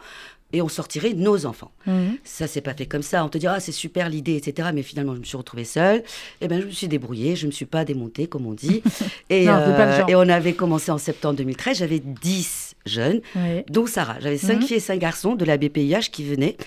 et 0.53 0.61
on 0.61 0.69
sortirait 0.69 1.13
nos 1.13 1.45
enfants. 1.45 1.71
Mhm. 1.87 2.17
Ça 2.23 2.47
s'est 2.47 2.61
pas 2.61 2.73
fait 2.73 2.85
comme 2.85 3.01
ça. 3.01 3.25
On 3.25 3.29
te 3.29 3.39
dira, 3.39 3.55
ah, 3.55 3.59
c'est 3.59 3.71
super 3.71 4.07
l'idée, 4.07 4.35
etc. 4.35 4.69
Mais 4.73 4.83
finalement, 4.83 5.15
je 5.15 5.19
me 5.19 5.23
suis 5.23 5.35
retrouvée 5.35 5.65
seule. 5.65 5.97
Et 5.97 6.03
eh 6.41 6.47
ben, 6.47 6.61
je 6.61 6.67
me 6.67 6.71
suis 6.71 6.87
débrouillée. 6.87 7.35
Je 7.35 7.47
me 7.47 7.51
suis 7.51 7.65
pas 7.65 7.83
démontée, 7.83 8.27
comme 8.27 8.45
on 8.45 8.53
dit. 8.53 8.83
et, 9.31 9.49
euh, 9.49 10.05
et 10.07 10.15
on 10.15 10.29
avait 10.29 10.53
commencé 10.53 10.91
en 10.91 10.99
septembre 10.99 11.37
2013. 11.37 11.79
J'avais 11.79 11.99
10 11.99 12.62
jeunes, 12.85 13.21
dont 13.69 13.85
Sarah. 13.85 14.19
J'avais 14.19 14.37
5 14.37 14.55
mhm. 14.55 14.61
filles 14.61 14.77
et 14.77 14.81
5 14.81 14.99
garçons 14.99 15.35
de 15.35 15.45
la 15.45 15.57
BPIH 15.57 16.09
qui 16.11 16.23
venaient. 16.23 16.57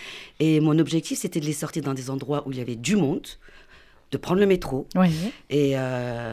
Et 0.40 0.60
mon 0.60 0.78
objectif, 0.78 1.18
c'était 1.18 1.40
de 1.40 1.46
les 1.46 1.52
sortir 1.52 1.82
dans 1.82 1.94
des 1.94 2.10
endroits 2.10 2.42
où 2.46 2.52
il 2.52 2.58
y 2.58 2.60
avait 2.60 2.76
du 2.76 2.96
monde 2.96 3.26
de 4.12 4.18
prendre 4.18 4.40
le 4.40 4.46
métro. 4.46 4.86
Et 5.50 5.72
euh, 5.74 6.32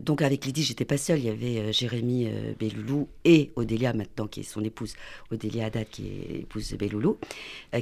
donc 0.00 0.22
avec 0.22 0.44
Lydie, 0.44 0.62
j'étais 0.62 0.84
pas 0.84 0.96
seule. 0.96 1.18
Il 1.18 1.26
y 1.26 1.28
avait 1.28 1.58
euh, 1.58 1.72
Jérémy 1.72 2.26
euh, 2.26 2.54
Belloulou 2.58 3.08
et 3.24 3.50
Odélia 3.56 3.92
maintenant, 3.92 4.26
qui 4.26 4.40
est 4.40 4.44
son 4.44 4.64
épouse, 4.64 4.94
Odélia 5.30 5.66
Haddad, 5.66 5.88
qui 5.90 6.06
est 6.06 6.40
épouse 6.40 6.70
de 6.70 6.76
Belloulou, 6.76 7.18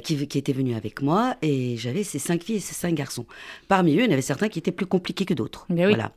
qui, 0.03 0.27
qui 0.27 0.37
était 0.37 0.53
venue 0.53 0.75
avec 0.75 1.01
moi. 1.01 1.35
Et 1.41 1.77
j'avais 1.77 2.03
ces 2.03 2.19
cinq 2.19 2.43
filles 2.43 2.57
et 2.57 2.61
ces 2.61 2.75
cinq 2.75 2.93
garçons. 2.93 3.25
Parmi 3.67 3.93
eux, 3.95 4.01
il 4.01 4.05
y 4.05 4.09
en 4.09 4.11
avait 4.11 4.21
certains 4.21 4.49
qui 4.49 4.59
étaient 4.59 4.71
plus 4.71 4.85
compliqués 4.87 5.25
que 5.25 5.33
d'autres. 5.33 5.65
Voilà. 5.69 6.11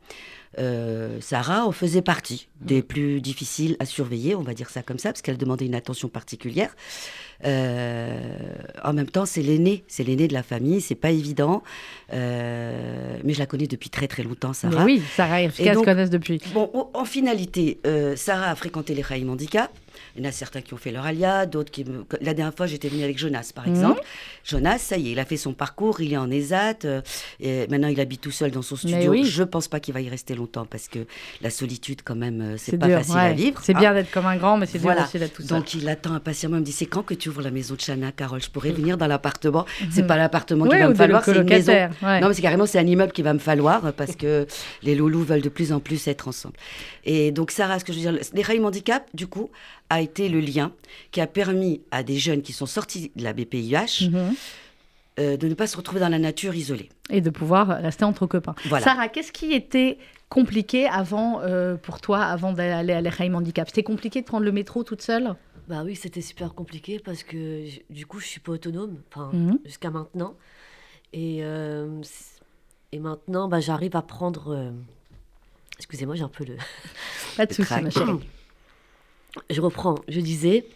Sarah 1.21 1.67
en 1.67 1.73
faisait 1.73 2.03
partie 2.03 2.49
des 2.61 2.83
plus 2.83 3.21
difficiles 3.21 3.77
à 3.79 3.87
surveiller, 3.87 4.35
on 4.35 4.43
va 4.43 4.55
dire 4.55 4.71
ça 4.71 4.83
comme 4.83 4.99
ça, 4.99 5.11
parce 5.11 5.23
qu'elle 5.23 5.37
demandait 5.37 5.67
une 5.67 5.75
attention 5.75 6.09
particulière. 6.09 6.75
Euh, 7.45 8.39
en 8.83 8.93
même 8.93 9.09
temps, 9.09 9.27
c'est 9.27 9.43
l'aîné, 9.43 9.85
c'est 9.87 10.05
l'aîné 10.05 10.29
de 10.29 10.33
la 10.33 10.43
famille, 10.43 10.81
c'est 10.81 10.95
pas 10.95 11.11
évident. 11.11 11.62
Euh, 12.12 13.19
mais 13.23 13.35
je 13.35 13.39
la 13.39 13.47
connais 13.47 13.67
depuis 13.67 13.91
très 13.91 14.09
très 14.09 14.23
longtemps, 14.23 14.53
Sarah. 14.53 14.85
oui, 14.85 15.03
Sarah 15.15 15.43
et 15.43 15.47
Rivka 15.47 15.75
se 15.75 15.81
connaissent 15.81 16.11
depuis. 16.11 16.41
Bon, 16.53 16.71
en 16.95 17.05
finalité, 17.05 17.81
euh, 17.87 18.17
Sarah 18.17 18.51
a 18.51 18.55
fréquenté 18.55 18.95
les 18.95 19.03
Raïm 19.03 19.31
Handicap. 19.31 19.71
Il 20.17 20.23
y 20.23 20.26
en 20.26 20.29
a 20.29 20.32
certains 20.32 20.61
qui 20.61 20.75
ont 20.75 20.76
fait 20.76 20.91
leur 20.91 21.05
alia, 21.05 21.46
d'autres 21.46 21.70
qui. 21.70 21.85
La 22.20 22.35
dernière 22.35 22.55
fois, 22.55 22.67
j'étais 22.67 22.88
venue 22.88 23.05
avec 23.05 23.19
Jonas, 23.19 23.52
par 23.55 23.67
mhm. 23.67 23.75
exemple. 23.75 24.00
Jonas, 24.44 24.79
ça 24.79 24.96
y 24.96 25.08
est, 25.08 25.12
il 25.12 25.19
a 25.19 25.25
fait 25.25 25.37
son 25.37 25.52
parcours, 25.52 26.00
il 26.00 26.12
est 26.12 26.17
en 26.17 26.31
ESAT. 26.31 26.87
et 27.41 27.67
maintenant, 27.69 27.88
il 27.88 28.00
habite 28.00 28.20
tout 28.20 28.31
seul 28.31 28.50
dans 28.50 28.62
son 28.62 28.76
studio. 28.76 29.11
Oui. 29.11 29.25
Je 29.25 29.43
pense 29.43 29.69
pas 29.69 29.81
qu'il 29.81 29.94
va 29.94 30.00
y 30.00 30.08
rester 30.08 30.35
longtemps 30.35 30.67
parce 30.67 30.88
que 30.88 31.06
la 31.41 31.50
solitude, 31.50 32.02
quand 32.05 32.17
même, 32.17 32.56
c'est 32.58 32.76
pas 32.76 32.88
facile 32.88 33.19
à 33.19 33.32
vivre. 33.32 33.60
C'est 33.63 33.74
bien 33.74 33.93
hein. 33.93 33.94
d'être 33.94 34.10
comme 34.10 34.27
un 34.27 34.36
grand, 34.36 34.56
mais 34.56 34.67
c'est 34.67 34.79
dur 34.79 34.94
aussi 35.03 35.19
d'être 35.19 35.34
tout 35.34 35.43
seul. 35.43 35.58
Donc, 35.58 35.74
il 35.74 35.89
attend 35.89 36.15
impatiemment. 36.15 36.56
Il 36.56 36.60
me 36.60 36.65
dit 36.65 36.72
C'est 36.72 36.86
quand 36.86 37.03
que 37.03 37.15
tu 37.15 37.29
ouvres 37.29 37.43
la 37.43 37.51
maison 37.51 37.74
de 37.74 37.81
Chana, 37.81 38.13
Carole? 38.13 38.43
Je 38.43 38.51
pourrais 38.51 38.72
venir 38.72 38.96
dans 38.96 39.06
l'appartement. 39.06 39.67
C'est 39.91 40.03
mhm. 40.03 40.08
pas 40.08 40.17
l'appartement 40.17 40.67
qui 40.67 40.77
va 40.77 40.89
me 40.89 40.94
falloir, 40.94 41.24
c'est 41.24 41.36
une 41.36 41.44
maison. 41.44 41.72
Non, 42.03 42.29
mais 42.29 42.34
c'est 42.34 42.43
carrément 42.43 42.65
c'est 42.67 42.79
un 42.79 42.86
immeuble 42.86 43.13
qui 43.13 43.22
va 43.22 43.32
me 43.32 43.39
falloir 43.39 43.93
parce 43.93 44.17
que 44.17 44.46
les 44.82 44.94
loulous 44.94 45.24
veulent 45.24 45.43
de 45.43 45.48
plus 45.48 45.72
en 45.72 45.81
plus 45.81 46.06
être 46.08 46.29
ensemble. 46.29 46.56
Et 47.05 47.31
donc, 47.31 47.51
Sarah, 47.51 47.79
ce 47.79 47.84
que 47.84 47.93
je 47.93 47.98
veux 47.98 48.13
dire, 48.13 48.20
les 48.32 48.43
Rails 48.43 48.65
Handicap, 48.65 49.06
du 49.15 49.27
coup, 49.27 49.51
a 49.91 50.00
été 50.00 50.29
le 50.29 50.41
lien 50.41 50.72
qui 51.10 51.20
a 51.20 51.26
permis 51.26 51.82
à 51.91 52.03
des 52.03 52.17
jeunes 52.17 52.43
qui 52.43 52.53
sont 52.53 52.67
sortis 52.67 53.12
de 53.17 53.22
la 53.22 53.32
BPIH. 53.32 54.08
Mhm. 54.10 54.34
Euh, 55.20 55.36
de 55.36 55.46
ne 55.46 55.55
pas 55.55 55.69
se 55.69 55.76
retrouver 55.76 56.00
dans 56.00 56.08
la 56.08 56.19
nature 56.19 56.56
isolée. 56.56 56.88
Et 57.08 57.20
de 57.20 57.31
pouvoir 57.31 57.69
rester 57.69 58.05
entre 58.05 58.26
copains. 58.26 58.56
Sarah, 58.81 59.08
qu'est-ce 59.08 59.31
qui 59.31 59.53
était 59.53 59.96
compliqué 60.29 60.88
avant, 60.88 61.41
euh, 61.41 61.76
pour 61.76 62.00
toi, 62.00 62.19
avant 62.24 62.53
d'aller 62.53 62.93
à 62.93 63.00
l'Echaim 63.00 63.32
Handicap? 63.34 63.69
C'était 63.69 63.84
compliqué 63.84 64.22
de 64.22 64.26
prendre 64.26 64.44
le 64.44 64.50
métro 64.50 64.82
toute 64.82 65.03
seule? 65.03 65.36
Bah 65.69 65.82
oui, 65.84 65.94
c'était 65.94 66.20
super 66.20 66.53
compliqué 66.53 66.98
parce 66.98 67.22
que 67.22 67.64
du 67.91 68.06
coup, 68.06 68.19
je 68.19 68.26
suis 68.26 68.41
pas 68.41 68.50
autonome, 68.50 69.03
enfin, 69.12 69.31
mhm. 69.32 69.60
jusqu'à 69.64 69.91
maintenant. 69.93 70.34
Et, 71.12 71.44
euh, 71.44 72.03
et 72.91 72.98
maintenant, 72.98 73.46
bah, 73.46 73.60
j'arrive 73.60 73.94
à 73.94 74.03
prendre. 74.03 74.72
Excusez-moi, 75.79 76.17
j'ai 76.17 76.24
un 76.24 76.29
peu 76.29 76.44
le. 76.44 76.56
Pas 77.36 77.46
de 77.46 77.53
soucis, 77.53 77.81
ma 77.81 77.91
chérie. 77.91 78.19
Je 79.50 79.60
reprends. 79.60 79.96
Je 80.08 80.20
disais 80.20 80.67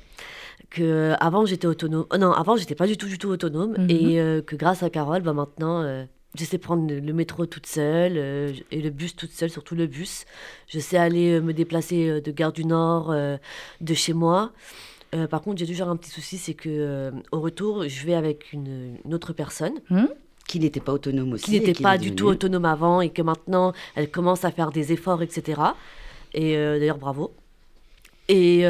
que 0.70 1.14
avant 1.20 1.46
j'étais 1.46 1.66
autonome. 1.66 2.06
Oh 2.12 2.16
non, 2.16 2.32
avant 2.32 2.56
j'étais 2.56 2.74
pas 2.74 2.86
du 2.86 2.96
tout 2.96 3.06
du 3.06 3.18
tout 3.18 3.28
autonome 3.28 3.74
mhm. 3.78 3.90
et 3.90 4.20
euh, 4.20 4.42
que 4.42 4.56
grâce 4.56 4.82
à 4.82 4.90
Carole, 4.90 5.22
bah 5.22 5.32
maintenant 5.32 5.82
euh, 5.82 6.04
je 6.34 6.44
sais 6.44 6.58
prendre 6.58 6.92
le 6.92 7.12
métro 7.12 7.46
toute 7.46 7.66
seule 7.66 8.16
et 8.70 8.82
le 8.82 8.90
bus 8.90 9.16
toute 9.16 9.30
seule, 9.30 9.50
surtout 9.50 9.74
le 9.74 9.86
bus. 9.86 10.24
Je 10.66 10.78
sais 10.78 10.98
aller 10.98 11.40
me 11.40 11.52
déplacer 11.52 12.20
de 12.20 12.30
Gare 12.30 12.52
du 12.52 12.64
Nord, 12.66 13.14
de 13.80 13.94
chez 13.94 14.12
moi. 14.12 14.52
par 15.30 15.40
contre, 15.40 15.58
j'ai 15.58 15.66
toujours 15.66 15.88
un 15.88 15.96
petit 15.96 16.10
souci, 16.10 16.36
c'est 16.36 16.52
que 16.52 17.10
au 17.32 17.40
retour, 17.40 17.88
je 17.88 18.06
vais 18.06 18.14
avec 18.14 18.52
une, 18.52 18.98
autre 19.10 19.32
personne. 19.32 19.74
Hmm 19.90 20.06
qui 20.46 20.60
n'était 20.60 20.80
pas 20.80 20.94
autonome 20.94 21.34
aussi. 21.34 21.44
Qui 21.44 21.60
n'était 21.60 21.82
pas 21.82 21.98
du 21.98 22.14
tout 22.14 22.24
autonome 22.24 22.64
avant 22.64 23.02
et 23.02 23.10
que 23.10 23.20
maintenant, 23.20 23.74
elle 23.94 24.10
commence 24.10 24.46
à 24.46 24.50
faire 24.50 24.70
des 24.70 24.92
efforts, 24.94 25.22
etc. 25.22 25.60
Et 26.32 26.54
d'ailleurs, 26.56 26.96
bravo. 26.96 27.34
Et, 28.28 28.60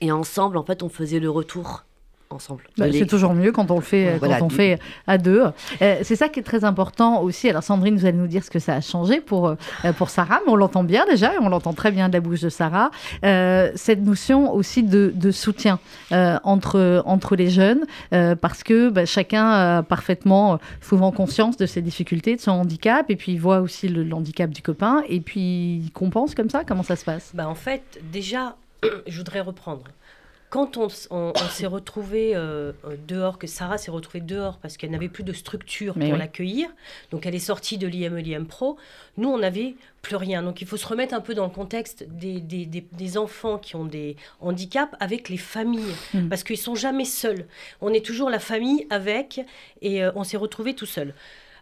et 0.00 0.12
ensemble, 0.12 0.56
en 0.56 0.64
fait, 0.64 0.82
on 0.82 0.88
faisait 0.88 1.20
le 1.20 1.30
retour 1.30 1.84
ensemble. 2.30 2.64
Bah, 2.76 2.86
c'est 2.92 3.06
toujours 3.06 3.34
mieux 3.34 3.52
quand 3.52 3.70
on 3.70 3.76
le 3.76 3.80
fait, 3.80 4.18
quand 4.20 4.42
on 4.42 4.48
fait 4.48 4.78
à 5.06 5.18
deux. 5.18 5.44
Euh, 5.82 6.00
c'est 6.02 6.16
ça 6.16 6.28
qui 6.28 6.40
est 6.40 6.42
très 6.42 6.64
important 6.64 7.22
aussi. 7.22 7.48
Alors 7.48 7.62
Sandrine, 7.62 7.96
vous 7.96 8.06
allez 8.06 8.16
nous 8.16 8.26
dire 8.26 8.44
ce 8.44 8.50
que 8.50 8.58
ça 8.58 8.74
a 8.74 8.80
changé 8.80 9.20
pour, 9.20 9.48
euh, 9.48 9.92
pour 9.96 10.10
Sarah, 10.10 10.40
mais 10.46 10.52
on 10.52 10.56
l'entend 10.56 10.84
bien 10.84 11.06
déjà, 11.06 11.34
et 11.34 11.38
on 11.40 11.48
l'entend 11.48 11.72
très 11.72 11.90
bien 11.90 12.08
de 12.08 12.14
la 12.14 12.20
bouche 12.20 12.40
de 12.40 12.48
Sarah. 12.48 12.90
Euh, 13.24 13.70
cette 13.74 14.00
notion 14.00 14.52
aussi 14.52 14.82
de, 14.82 15.12
de 15.14 15.30
soutien 15.30 15.78
entre, 16.10 17.02
entre 17.06 17.36
les 17.36 17.50
jeunes, 17.50 17.84
parce 18.10 18.62
que 18.62 18.90
bah, 18.90 19.06
chacun 19.06 19.50
a 19.50 19.82
parfaitement 19.82 20.58
souvent 20.80 21.12
conscience 21.12 21.56
de 21.56 21.66
ses 21.66 21.82
difficultés, 21.82 22.36
de 22.36 22.40
son 22.40 22.52
handicap, 22.52 23.10
et 23.10 23.16
puis 23.16 23.32
il 23.32 23.40
voit 23.40 23.60
aussi 23.60 23.88
le, 23.88 24.12
handicap 24.12 24.50
du 24.50 24.62
copain, 24.62 25.02
et 25.08 25.20
puis 25.20 25.76
il 25.84 25.90
compense 25.92 26.34
comme 26.34 26.50
ça. 26.50 26.64
Comment 26.64 26.82
ça 26.82 26.96
se 26.96 27.04
passe? 27.04 27.32
Bah, 27.34 27.48
En 27.48 27.54
fait, 27.54 28.00
déjà, 28.12 28.56
je 29.06 29.18
voudrais 29.18 29.40
reprendre 29.40 29.84
quand 30.50 30.78
on, 30.78 30.88
s'est 30.88 31.66
retrouvé 31.66 32.32
euh, 32.34 32.72
dehors, 33.06 33.38
que 33.38 33.46
Sarah 33.46 33.76
s'est 33.76 33.90
retrouvée 33.90 34.20
dehors 34.20 34.56
parce 34.58 34.78
qu'elle 34.78 34.90
n'avait 34.90 35.10
plus 35.10 35.24
de 35.24 35.34
structure 35.34 35.94
pour 35.94 36.16
l'accueillir, 36.16 36.68
donc 37.10 37.26
elle 37.26 37.34
est 37.34 37.38
sortie 37.38 37.76
de 37.76 37.86
l'IME, 37.86 38.16
l'IM 38.16 38.46
Pro, 38.46 38.78
nous, 39.18 39.28
on 39.28 39.38
n'avait 39.38 39.74
plus 40.00 40.16
rien. 40.16 40.42
Donc 40.42 40.62
il 40.62 40.66
faut 40.66 40.78
se 40.78 40.86
remettre 40.86 41.12
un 41.12 41.20
peu 41.20 41.34
dans 41.34 41.44
le 41.44 41.50
contexte 41.50 42.06
des, 42.08 43.18
enfants 43.18 43.58
qui 43.58 43.76
ont 43.76 43.84
des 43.84 44.16
handicaps 44.40 44.94
avec 45.00 45.28
les 45.28 45.36
familles, 45.36 45.94
hmm. 46.14 46.28
parce 46.28 46.44
qu'ils 46.44 46.58
sont 46.58 46.74
jamais 46.74 47.04
seuls. 47.04 47.46
On 47.82 47.92
est 47.92 48.04
toujours 48.04 48.30
la 48.30 48.38
famille 48.38 48.86
avec, 48.88 49.40
et 49.82 50.02
euh, 50.02 50.12
on 50.14 50.24
s'est 50.24 50.38
retrouvé 50.38 50.74
tout 50.74 50.86
seul. 50.86 51.14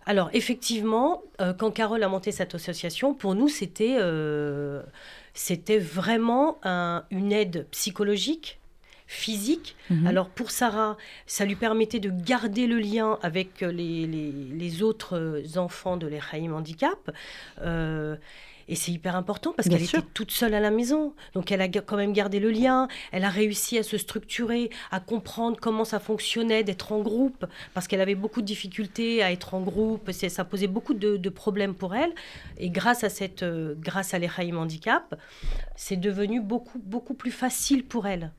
Alors 0.06 0.30
effectivement, 0.32 1.22
euh, 1.40 1.52
quand 1.52 1.72
Carole 1.72 2.04
a 2.04 2.08
monté 2.08 2.30
cette 2.30 2.54
association, 2.54 3.14
pour 3.14 3.34
nous, 3.34 3.48
c'était... 3.48 3.98
c'était 5.34 5.78
vraiment 5.78 6.58
une 7.10 7.32
aide 7.32 7.66
psychologique 7.72 8.60
physique. 9.06 9.76
Mhm. 9.90 10.06
Alors 10.06 10.28
pour 10.28 10.50
Sarah, 10.50 10.96
ça 11.26 11.44
lui 11.44 11.56
permettait 11.56 12.00
de 12.00 12.10
garder 12.10 12.66
le 12.66 12.78
lien 12.78 13.18
avec 13.22 13.62
euh, 13.62 13.70
les, 13.70 14.06
les, 14.06 14.82
autres 14.82 15.16
euh, 15.16 15.58
enfants 15.58 15.96
de 15.96 16.06
l'Echaim 16.06 16.52
Handicap. 16.52 17.10
Euh, 17.62 18.16
et 18.68 18.74
c'est 18.74 18.90
hyper 18.90 19.14
important 19.14 19.52
parce 19.56 19.68
qu'elle 19.68 19.84
était 19.84 20.02
toute 20.12 20.32
seule 20.32 20.52
à 20.52 20.58
la 20.58 20.72
maison. 20.72 21.14
Donc 21.34 21.52
elle 21.52 21.60
a 21.60 21.68
quand 21.68 21.96
même 21.96 22.12
gardé 22.12 22.40
le 22.40 22.50
lien, 22.50 22.88
elle 23.12 23.22
a 23.22 23.30
réussi 23.30 23.78
à 23.78 23.84
se 23.84 23.96
structurer, 23.96 24.70
à 24.90 24.98
comprendre 24.98 25.56
comment 25.60 25.84
ça 25.84 26.00
fonctionnait 26.00 26.64
d'être 26.64 26.90
en 26.90 27.00
groupe, 27.00 27.46
parce 27.74 27.86
qu'elle 27.86 28.00
avait 28.00 28.16
beaucoup 28.16 28.40
de 28.40 28.46
difficultés 28.46 29.22
à 29.22 29.30
être 29.30 29.54
en 29.54 29.60
groupe, 29.60 30.10
ça 30.10 30.44
posait 30.44 30.66
beaucoup 30.66 30.94
de, 30.94 31.28
problèmes 31.28 31.76
pour 31.76 31.94
elle. 31.94 32.12
Et 32.58 32.68
grâce 32.68 33.04
à, 33.04 33.08
cette, 33.08 33.44
grâce 33.78 34.14
à 34.14 34.18
l'Echaim 34.18 34.56
Handicap, 34.56 35.14
c'est 35.76 35.96
devenu 35.96 36.40
beaucoup, 36.40 36.80
beaucoup 36.80 37.14
plus 37.14 37.30
facile 37.30 37.84
pour 37.84 38.08
elle 38.08 38.32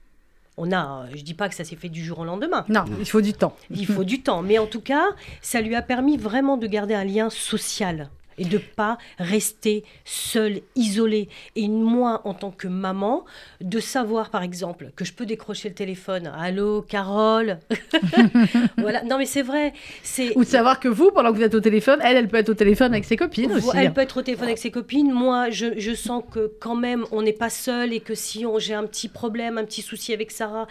on 0.58 0.72
a, 0.72 1.06
je 1.16 1.22
dis 1.22 1.34
pas 1.34 1.48
que 1.50 1.56
ça 1.56 1.64
s'est 1.64 1.76
fait 1.76 1.90
du 1.90 2.04
jour 2.04 2.20
au 2.20 2.26
lendemain. 2.26 2.66
Non, 2.68 2.86
il 3.00 3.08
faut 3.08 3.22
du 3.22 3.34
temps. 3.34 3.56
Il 3.70 3.86
faut 3.86 4.04
du 4.04 4.22
temps, 4.22 4.42
mais 4.42 4.58
en 4.58 4.66
tout 4.66 4.82
cas, 4.82 5.06
ça 5.42 5.62
lui 5.62 5.76
a 5.76 5.82
permis 5.82 6.18
vraiment 6.18 6.58
de 6.58 6.68
garder 6.68 6.96
un 6.96 7.06
lien 7.06 7.30
social 7.30 8.10
et 8.38 8.46
de 8.46 8.58
pas 8.58 8.98
rester 9.18 9.84
seule, 10.06 10.62
isolée. 10.76 11.30
Et 11.56 11.68
moi, 11.68 12.22
en 12.26 12.34
tant 12.34 12.52
que 12.52 12.68
maman, 12.68 13.26
de 13.62 13.80
savoir, 13.80 14.30
par 14.30 14.44
exemple, 14.44 14.92
que 14.96 15.06
je 15.06 15.14
peux 15.14 15.26
décrocher 15.26 15.70
le 15.70 15.76
téléphone. 15.76 16.32
Allô, 16.38 16.82
Carole 16.82 17.60
Voilà. 18.78 19.04
Non, 19.04 19.18
mais 19.18 19.26
c'est 19.26 19.42
vrai. 19.42 19.74
C'est... 20.04 20.36
Ou 20.38 20.44
de 20.44 20.50
savoir 20.50 20.80
que 20.80 20.88
vous, 20.88 21.12
pendant 21.12 21.32
que 21.32 21.38
vous 21.38 21.44
êtes 21.44 21.56
au 21.56 21.60
téléphone, 21.60 22.00
elle, 22.04 22.18
elle 22.18 22.28
peut 22.28 22.38
être 22.38 22.50
au 22.50 22.54
téléphone 22.54 22.92
avec 22.94 23.06
ses 23.06 23.18
copines 23.18 23.52
aussi. 23.52 23.70
Elle 23.76 23.94
peut 23.94 24.02
être 24.02 24.18
au 24.18 24.22
téléphone 24.22 24.48
avec 24.48 24.58
ses 24.58 24.72
copines. 24.72 25.12
Moi, 25.12 25.50
je, 25.50 25.80
je 25.80 25.94
sens 25.94 26.24
que 26.32 26.52
quand 26.60 26.76
même, 26.76 27.06
on 27.12 27.22
n'est 27.22 27.34
pas 27.34 27.50
seul 27.50 27.94
et 27.94 28.00
que 28.00 28.16
si 28.16 28.46
on, 28.46 28.60
j'ai 28.60 28.74
un 28.74 28.86
petit 28.86 29.08
problème, 29.08 29.58
un 29.58 29.66
petit 29.66 29.82
souci 29.82 30.14
avec 30.14 30.32
Sarah, 30.32 30.68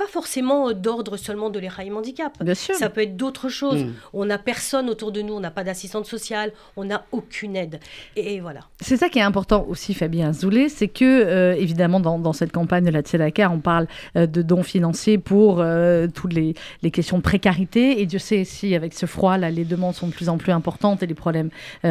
pas 0.00 0.06
forcément 0.06 0.72
d'ordre 0.72 1.18
seulement 1.18 1.50
de 1.50 1.58
l'Echaim 1.58 1.94
handicap. 1.94 2.32
Bien 2.42 2.54
sûr. 2.54 2.74
Ça 2.74 2.88
peut 2.88 3.02
être 3.02 3.18
d'autres 3.18 3.50
choses. 3.50 3.84
Mm. 3.84 3.92
On 4.14 4.24
n'a 4.24 4.38
personne 4.38 4.88
autour 4.88 5.12
de 5.12 5.20
nous, 5.20 5.34
on 5.34 5.40
n'a 5.40 5.50
pas 5.50 5.62
d'assistante 5.62 6.06
sociale, 6.06 6.52
on 6.78 6.86
n'a 6.86 7.04
aucune 7.12 7.54
aide. 7.54 7.80
Et, 8.16 8.40
voilà. 8.40 8.60
C'est 8.80 8.96
ça 8.96 9.10
qui 9.10 9.18
est 9.18 9.22
important 9.22 9.66
aussi, 9.68 9.92
Fabien 9.92 10.32
Zoulé, 10.32 10.70
c'est 10.70 10.88
que, 10.88 11.04
euh, 11.04 11.54
évidemment, 11.54 12.00
dans, 12.00 12.32
cette 12.32 12.50
campagne 12.50 12.86
de 12.86 12.90
la 12.90 13.02
Tzedaka, 13.02 13.50
on 13.50 13.58
parle 13.58 13.88
euh, 14.16 14.26
de 14.26 14.40
dons 14.40 14.62
financiers 14.62 15.18
pour 15.18 15.58
euh, 15.60 16.06
toutes 16.06 16.32
les, 16.32 16.54
questions 16.90 17.18
de 17.18 17.22
précarité. 17.22 18.00
Et 18.00 18.06
Dieu 18.06 18.18
sait 18.18 18.44
si, 18.44 18.74
avec 18.74 18.94
ce 18.94 19.04
froid, 19.04 19.36
là, 19.36 19.50
les 19.50 19.66
demandes 19.66 19.94
sont 19.94 20.06
de 20.06 20.14
plus 20.14 20.30
en 20.30 20.38
plus 20.38 20.52
importantes 20.52 21.02
et 21.02 21.06
les 21.06 21.14
problèmes 21.14 21.50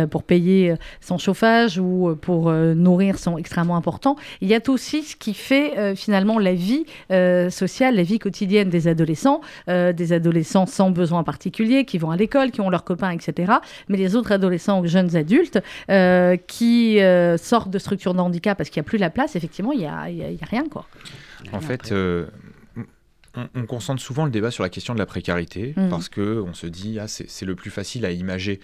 pour 0.10 0.24
payer 0.24 0.74
son 1.00 1.20
chauffage 1.20 1.78
ou 1.78 2.16
pour 2.20 2.51
nourrir 2.51 3.20
sont 3.20 3.38
extrêmement 3.38 3.75
importants. 3.75 4.16
Il 4.42 4.48
y 4.48 4.56
a 4.56 4.60
aussi 4.68 5.04
ce 5.04 5.16
qui 5.16 5.34
fait 5.34 5.96
finalement 5.96 6.39
la 6.39 6.54
vie 6.54 6.86
sociale 7.50 7.99
la 8.00 8.03
vie 8.03 8.18
quotidienne 8.18 8.70
des 8.70 8.88
adolescents, 8.88 9.41
euh, 9.68 9.91
des 9.91 10.13
adolescents 10.13 10.65
sans 10.65 10.89
besoin 10.89 11.24
particulier, 11.24 11.84
qui 11.84 11.98
vont 11.98 12.12
à 12.12 12.15
l'école, 12.15 12.51
qui 12.51 12.62
ont 12.62 12.70
leurs 12.70 12.86
copains, 12.86 13.12
etc. 13.12 13.53
Mais 13.89 13.98
les 13.98 14.15
autres 14.15 14.32
adolescents 14.32 14.79
ou 14.79 14.88
jeunes 14.88 15.18
adultes 15.18 15.60
euh, 15.91 16.38
qui 16.48 17.01
euh, 17.01 17.38
sortent 17.38 17.70
de 17.70 17.79
structures 17.79 18.13
de 18.13 18.20
handicap 18.20 18.58
parce 18.58 18.70
qu'il 18.70 18.82
n'y 18.82 18.86
a 18.86 18.89
plus 18.89 18.98
la 18.98 19.10
place, 19.10 19.36
effectivement, 19.36 19.74
il 19.74 19.79
n'y 19.79 19.86
a, 19.86 20.03
a, 20.03 20.46
rien. 20.50 20.63
Quoi. 20.70 20.86
En 21.51 21.60
fait, 21.60 21.94
on, 23.36 23.65
concentre 23.68 24.01
souvent 24.01 24.24
le 24.24 24.32
débat 24.32 24.50
sur 24.50 24.63
la 24.63 24.70
question 24.70 24.94
de 24.94 25.00
la 25.00 25.06
précarité 25.06 25.74
mmh. 25.75 25.89
parce 25.89 26.10
que 26.10 26.41
on 26.41 26.53
se 26.53 26.68
dit 26.68 27.00
ah, 27.00 27.08
c'est 27.08 27.46
le 27.46 27.56
plus 27.56 27.70
facile 27.70 28.06
à 28.06 28.12
imager 28.12 28.60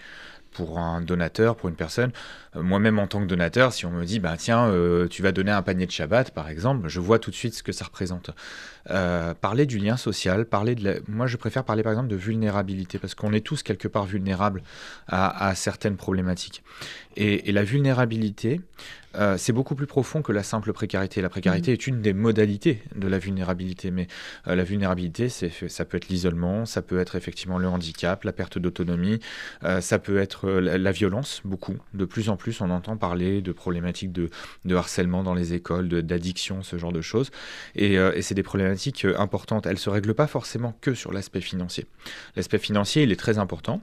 pour 0.52 0.80
un 0.80 1.02
donateur, 1.02 1.58
pour 1.58 1.68
une 1.68 1.76
personne. 1.76 2.12
Euh, 2.56 2.62
moi-même, 2.62 3.00
en 3.00 3.08
tant 3.08 3.22
que 3.22 3.26
donateur, 3.26 3.74
si 3.74 3.86
on 3.86 3.92
me 3.92 4.06
dit, 4.06 4.20
bah, 4.20 4.36
tiens, 4.38 4.68
euh, 4.68 5.08
tu 5.08 5.22
vas 5.22 5.32
donner 5.32 5.52
un 5.52 5.62
panier 5.62 5.86
de 5.86 5.92
Shabbat, 5.92 6.32
par 6.32 6.50
exemple, 6.50 6.88
je 6.88 7.00
vois 7.00 7.20
tout 7.20 7.32
de 7.32 7.36
suite 7.36 7.54
ce 7.54 7.64
que 7.64 7.72
ça 7.72 7.86
représente. 7.86 8.32
Euh, 8.90 9.34
parler 9.34 9.66
du 9.66 9.80
lien 9.80 9.98
social, 9.98 10.46
parler 10.46 10.76
de 10.76 11.02
moi, 11.08 11.28
je 11.28 11.38
préfère 11.38 11.64
parler, 11.64 11.84
par 11.84 11.92
exemple, 11.92 12.10
de 12.10 12.16
vulnérabilité, 12.16 13.00
parce 13.00 13.16
qu'on 13.16 13.34
est 13.34 13.46
tous 13.46 13.64
quelque 13.64 13.88
part 13.88 14.06
vulnérables 14.06 14.62
à, 15.08 15.54
certaines 15.56 15.98
problématiques. 15.98 16.64
Et, 17.16 17.50
et 17.50 17.52
la 17.52 17.64
vulnérabilité, 17.64 18.62
euh, 19.18 19.38
c'est 19.38 19.54
beaucoup 19.54 19.76
plus 19.76 19.88
profond 19.88 20.22
que 20.22 20.32
la 20.32 20.44
simple 20.44 20.74
précarité. 20.74 21.22
La 21.22 21.30
précarité 21.30 21.72
mhm. 21.72 21.74
est 21.74 21.88
une 21.88 22.02
des 22.02 22.14
modalités 22.14 22.82
de 22.96 23.08
la 23.08 23.18
vulnérabilité, 23.18 23.92
mais 23.92 24.08
euh, 24.48 24.56
la 24.56 24.64
vulnérabilité, 24.64 25.30
ça 25.30 25.86
peut 25.86 25.98
être 25.98 26.10
l'isolement, 26.10 26.66
ça 26.66 26.82
peut 26.82 27.00
être 27.00 27.16
effectivement 27.16 27.58
le 27.58 27.68
handicap, 27.68 28.24
la 28.24 28.34
perte 28.34 28.58
d'autonomie, 28.58 29.20
ça 29.80 30.00
peut 30.00 30.18
être 30.18 30.50
la, 30.50 30.92
violence, 30.92 31.42
beaucoup. 31.44 31.78
De 31.94 32.06
plus 32.06 32.30
en 32.30 32.38
plus, 32.38 32.45
on 32.62 32.70
entend 32.70 32.98
parler 32.98 33.42
de 33.42 33.52
problématiques 33.52 34.12
de, 34.12 34.30
harcèlement 34.76 35.24
dans 35.24 35.34
les 35.34 35.54
écoles, 35.54 35.88
d'addiction, 35.88 36.64
ce 36.64 36.78
genre 36.78 36.92
de 36.92 37.02
choses. 37.02 37.32
Et, 37.76 37.94
et 37.96 38.22
c'est 38.22 38.36
des 38.36 38.44
problématiques 38.44 39.06
importantes. 39.18 39.66
Elles 39.66 39.74
ne 39.74 39.78
se 39.78 39.90
règlent 39.90 40.14
pas 40.14 40.28
forcément 40.28 40.78
que 40.82 40.94
sur 40.94 41.12
l'aspect 41.12 41.42
financier. 41.42 41.86
L'aspect 42.36 42.60
financier, 42.60 43.04
il 43.04 43.12
est 43.12 43.20
très 43.20 43.38
important 43.38 43.82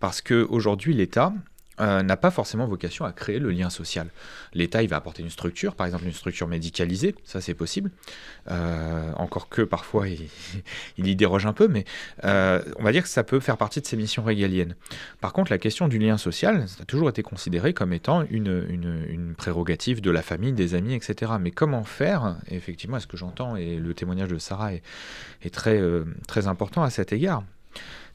parce 0.00 0.20
qu'aujourd'hui, 0.20 0.94
l'État 0.94 1.32
euh, 1.80 2.02
n'a 2.02 2.16
pas 2.16 2.30
forcément 2.30 2.66
vocation 2.66 3.04
à 3.04 3.12
créer 3.12 3.38
le 3.38 3.50
lien 3.50 3.70
social. 3.70 4.08
L'État, 4.52 4.82
il 4.82 4.88
va 4.88 4.96
apporter 4.96 5.22
une 5.22 5.30
structure, 5.30 5.74
par 5.74 5.86
exemple 5.86 6.04
une 6.04 6.12
structure 6.12 6.48
médicalisée, 6.48 7.14
ça 7.24 7.40
c'est 7.40 7.54
possible, 7.54 7.90
euh, 8.50 9.12
encore 9.16 9.48
que 9.48 9.62
parfois 9.62 10.08
il, 10.08 10.28
y 10.98 11.16
déroge 11.16 11.46
un 11.46 11.52
peu, 11.52 11.68
mais 11.68 11.84
euh, 12.24 12.62
on 12.78 12.82
va 12.82 12.92
dire 12.92 13.02
que 13.02 13.08
ça 13.08 13.24
peut 13.24 13.40
faire 13.40 13.56
partie 13.56 13.80
de 13.80 13.86
ses 13.86 13.96
missions 13.96 14.22
régaliennes. 14.22 14.74
Par 15.20 15.32
contre, 15.32 15.50
la 15.50 15.58
question 15.58 15.88
du 15.88 15.98
lien 15.98 16.18
social, 16.18 16.68
ça 16.68 16.82
a 16.82 16.84
toujours 16.84 17.08
été 17.08 17.22
considéré 17.22 17.72
comme 17.72 17.92
étant 17.92 18.24
une, 18.30 19.34
prérogative 19.36 20.00
de 20.00 20.10
la 20.10 20.22
famille, 20.22 20.52
des 20.52 20.74
amis, 20.74 20.94
etc. 20.94 21.32
Mais 21.40 21.50
comment 21.50 21.84
faire? 21.84 22.36
Effectivement, 22.50 22.98
ce 22.98 23.06
que 23.06 23.16
j'entends, 23.16 23.56
et 23.56 23.76
le 23.76 23.94
témoignage 23.94 24.28
de 24.28 24.38
Sarah 24.38 24.74
est, 24.74 24.82
est 25.42 25.50
très 25.50 26.46
important 26.46 26.82
à 26.82 26.90
cet 26.90 27.12
égard, 27.12 27.44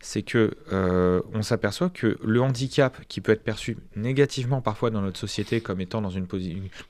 c'est 0.03 0.21
que 0.21 0.51
euh, 0.73 1.21
on 1.33 1.41
s'aperçoit 1.43 1.89
que 1.89 2.17
le 2.23 2.41
handicap, 2.41 2.97
qui 3.07 3.21
peut 3.21 3.31
être 3.31 3.43
perçu 3.43 3.77
négativement 3.95 4.61
parfois 4.61 4.89
dans 4.89 5.01
notre 5.01 5.17
société 5.17 5.61
comme 5.61 5.79
étant 5.79 6.01
dans 6.01 6.09
une, 6.09 6.27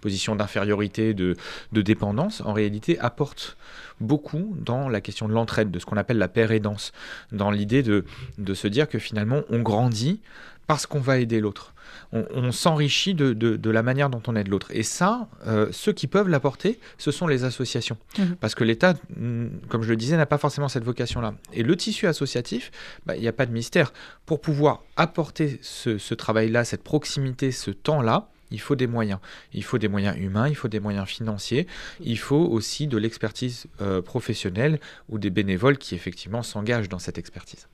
position 0.02 0.36
d'infériorité, 0.36 1.14
de, 1.14 1.38
dépendance, 1.72 2.42
en 2.42 2.54
réalité 2.54 2.98
apporte 3.00 3.56
beaucoup 4.02 4.56
dans 4.60 4.90
la 4.90 5.00
question 5.00 5.28
de 5.28 5.34
l'entraide, 5.34 5.70
de 5.70 5.78
ce 5.78 5.86
qu'on 5.86 5.96
appelle 5.96 6.18
la 6.18 6.28
paire 6.28 6.52
aidance, 6.52 6.92
dans 7.32 7.52
l'idée 7.52 7.84
de, 7.84 8.04
de 8.40 8.54
se 8.56 8.68
dire 8.68 8.90
que 8.90 8.98
finalement 8.98 9.44
on 9.50 9.60
grandit 9.60 10.20
parce 10.66 10.88
qu'on 10.88 11.00
va 11.00 11.20
aider 11.20 11.40
l'autre. 11.40 11.74
On, 12.14 12.52
s'enrichit 12.52 13.16
de, 13.16 13.70
la 13.70 13.84
manière 13.84 14.10
dont 14.10 14.22
on 14.28 14.36
aide 14.36 14.48
l'autre. 14.48 14.68
Et 14.72 14.84
ça, 14.84 15.28
euh, 15.48 15.68
ceux 15.72 15.94
qui 15.94 16.08
peuvent 16.08 16.30
l'apporter, 16.30 16.80
ce 16.98 17.12
sont 17.12 17.26
les 17.26 17.44
associations. 17.44 17.98
Mmh. 18.18 18.24
Parce 18.40 18.54
que 18.54 18.64
l'État, 18.64 18.94
mm, 19.16 19.48
comme 19.68 19.82
je 19.82 19.90
le 19.90 19.96
disais, 19.96 20.16
n'a 20.16 20.26
pas 20.26 20.38
forcément 20.38 20.70
cette 20.70 20.84
vocation-là. 20.84 21.34
Et 21.54 21.64
le 21.64 21.76
tissu 21.76 22.06
associatif, 22.08 22.72
bah, 23.06 23.16
il 23.16 23.22
n'y 23.22 23.28
a 23.28 23.34
pas 23.34 23.46
de 23.46 23.52
mystère. 23.52 23.94
Pour 24.26 24.42
pouvoir 24.42 24.84
apporter 24.96 25.60
ce 25.62 26.14
travail-là, 26.14 26.66
cette 26.66 26.84
proximité, 26.84 27.52
ce 27.52 27.72
temps-là, 27.72 28.30
il 28.54 28.62
faut 28.62 28.76
des 28.76 28.88
moyens. 28.88 29.20
Il 29.52 29.64
faut 29.64 29.78
des 29.78 29.90
moyens 29.90 30.16
humains, 30.18 30.48
il 30.48 30.56
faut 30.56 30.70
des 30.70 30.80
moyens 30.80 31.08
financiers, 31.08 31.68
il 32.00 32.18
faut 32.18 32.38
aussi 32.38 32.88
de 32.88 32.98
l'expertise 32.98 33.66
euh, 33.82 34.02
professionnelle 34.02 34.80
ou 35.10 35.18
des 35.18 35.32
bénévoles 35.32 35.78
qui 35.78 35.96
effectivement 35.96 36.44
s'engagent 36.44 36.88
dans 36.88 37.00
cette 37.00 37.18
expertise. 37.18 37.68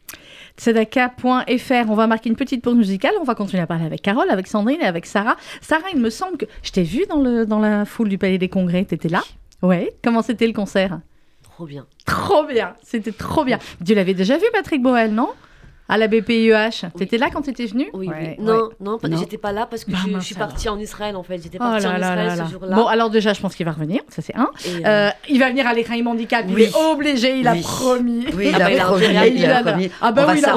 Tzedaka.fr, 0.58 1.90
on 1.90 1.96
va 1.96 2.08
marquer 2.08 2.30
une 2.30 2.36
petite 2.36 2.64
pause 2.64 2.76
musicale, 2.76 3.14
on 3.20 3.26
va 3.26 3.36
continuer 3.36 3.62
à 3.62 3.68
parler 3.68 3.86
avec 3.86 4.02
Carole, 4.02 4.30
avec 4.30 4.48
Sandrine 4.48 4.82
et 4.82 4.86
avec 4.86 5.06
Sarah. 5.06 5.36
Sarah, 5.62 5.90
il 5.94 6.00
me 6.00 6.10
semble 6.10 6.38
que 6.38 6.46
je 6.64 6.72
t'ai 6.72 6.84
vue 6.84 7.06
dans, 7.10 7.22
le, 7.22 7.46
dans 7.46 7.60
la 7.60 7.86
foule 7.86 8.10
du 8.10 8.18
Palais 8.18 8.38
des 8.38 8.50
Congrès, 8.50 8.86
tu 8.86 8.96
étais 8.96 9.10
là? 9.10 9.22
Ouais, 9.62 9.94
comment 10.02 10.22
c'était 10.22 10.48
le 10.48 10.54
concert? 10.54 11.02
Trop 11.44 11.66
bien. 11.66 11.86
Trop 12.06 12.46
bien, 12.46 12.76
c'était 12.82 13.12
trop 13.12 13.44
bien. 13.44 13.60
Tu 13.86 13.94
l'avais 13.94 14.14
déjà 14.14 14.38
vu 14.38 14.46
Patrick 14.54 14.82
Borel, 14.82 15.14
non? 15.14 15.30
À 15.90 15.98
la 15.98 16.08
BPIEH. 16.08 16.92
Tu 16.96 17.04
étais 17.04 17.18
là 17.18 17.30
quand 17.34 17.42
tu 17.42 17.50
étais 17.50 17.66
venu 17.66 17.90
Oui, 17.94 18.08
Non, 18.38 18.70
non, 18.80 19.00
j'étais 19.18 19.40
pas 19.40 19.52
là 19.52 19.66
parce 19.66 19.84
que 19.84 19.92
bah, 19.92 19.98
je, 20.06 20.20
suis 20.20 20.36
partie 20.36 20.70
en 20.70 20.78
Israël 20.80 21.16
en 21.16 21.24
fait. 21.24 21.42
J'étais 21.42 21.58
oh 21.60 21.64
partie 21.64 21.88
en 21.88 21.98
Israël 21.98 22.44
ce 22.46 22.52
jour-là. 22.52 22.76
Bon, 22.76 22.86
alors 22.86 23.10
déjà, 23.10 23.34
je 23.34 23.42
pense 23.42 23.56
qu'il 23.56 23.66
va 23.66 23.72
revenir, 23.72 24.02
ça 24.08 24.22
c'est 24.22 24.36
un. 24.36 24.50
Euh, 24.68 24.82
euh, 24.86 25.10
il 25.28 25.40
va 25.40 25.50
venir 25.50 25.66
à 25.66 25.74
l'écran 25.74 25.96
handicap, 26.06 26.46
il 26.48 26.62
est 26.62 26.76
obligé, 26.76 27.40
il 27.40 27.48
a 27.48 27.56
promis. 27.56 28.26
Oui, 28.38 28.50
il, 28.50 28.62
a, 28.62 28.70
promis, 28.86 29.06
il 29.36 29.46
a 29.46 29.64
promis. 29.64 29.90
Ah 30.02 30.12
bah 30.12 30.28
oui, 30.30 30.40
il 30.40 30.46
a 30.46 30.54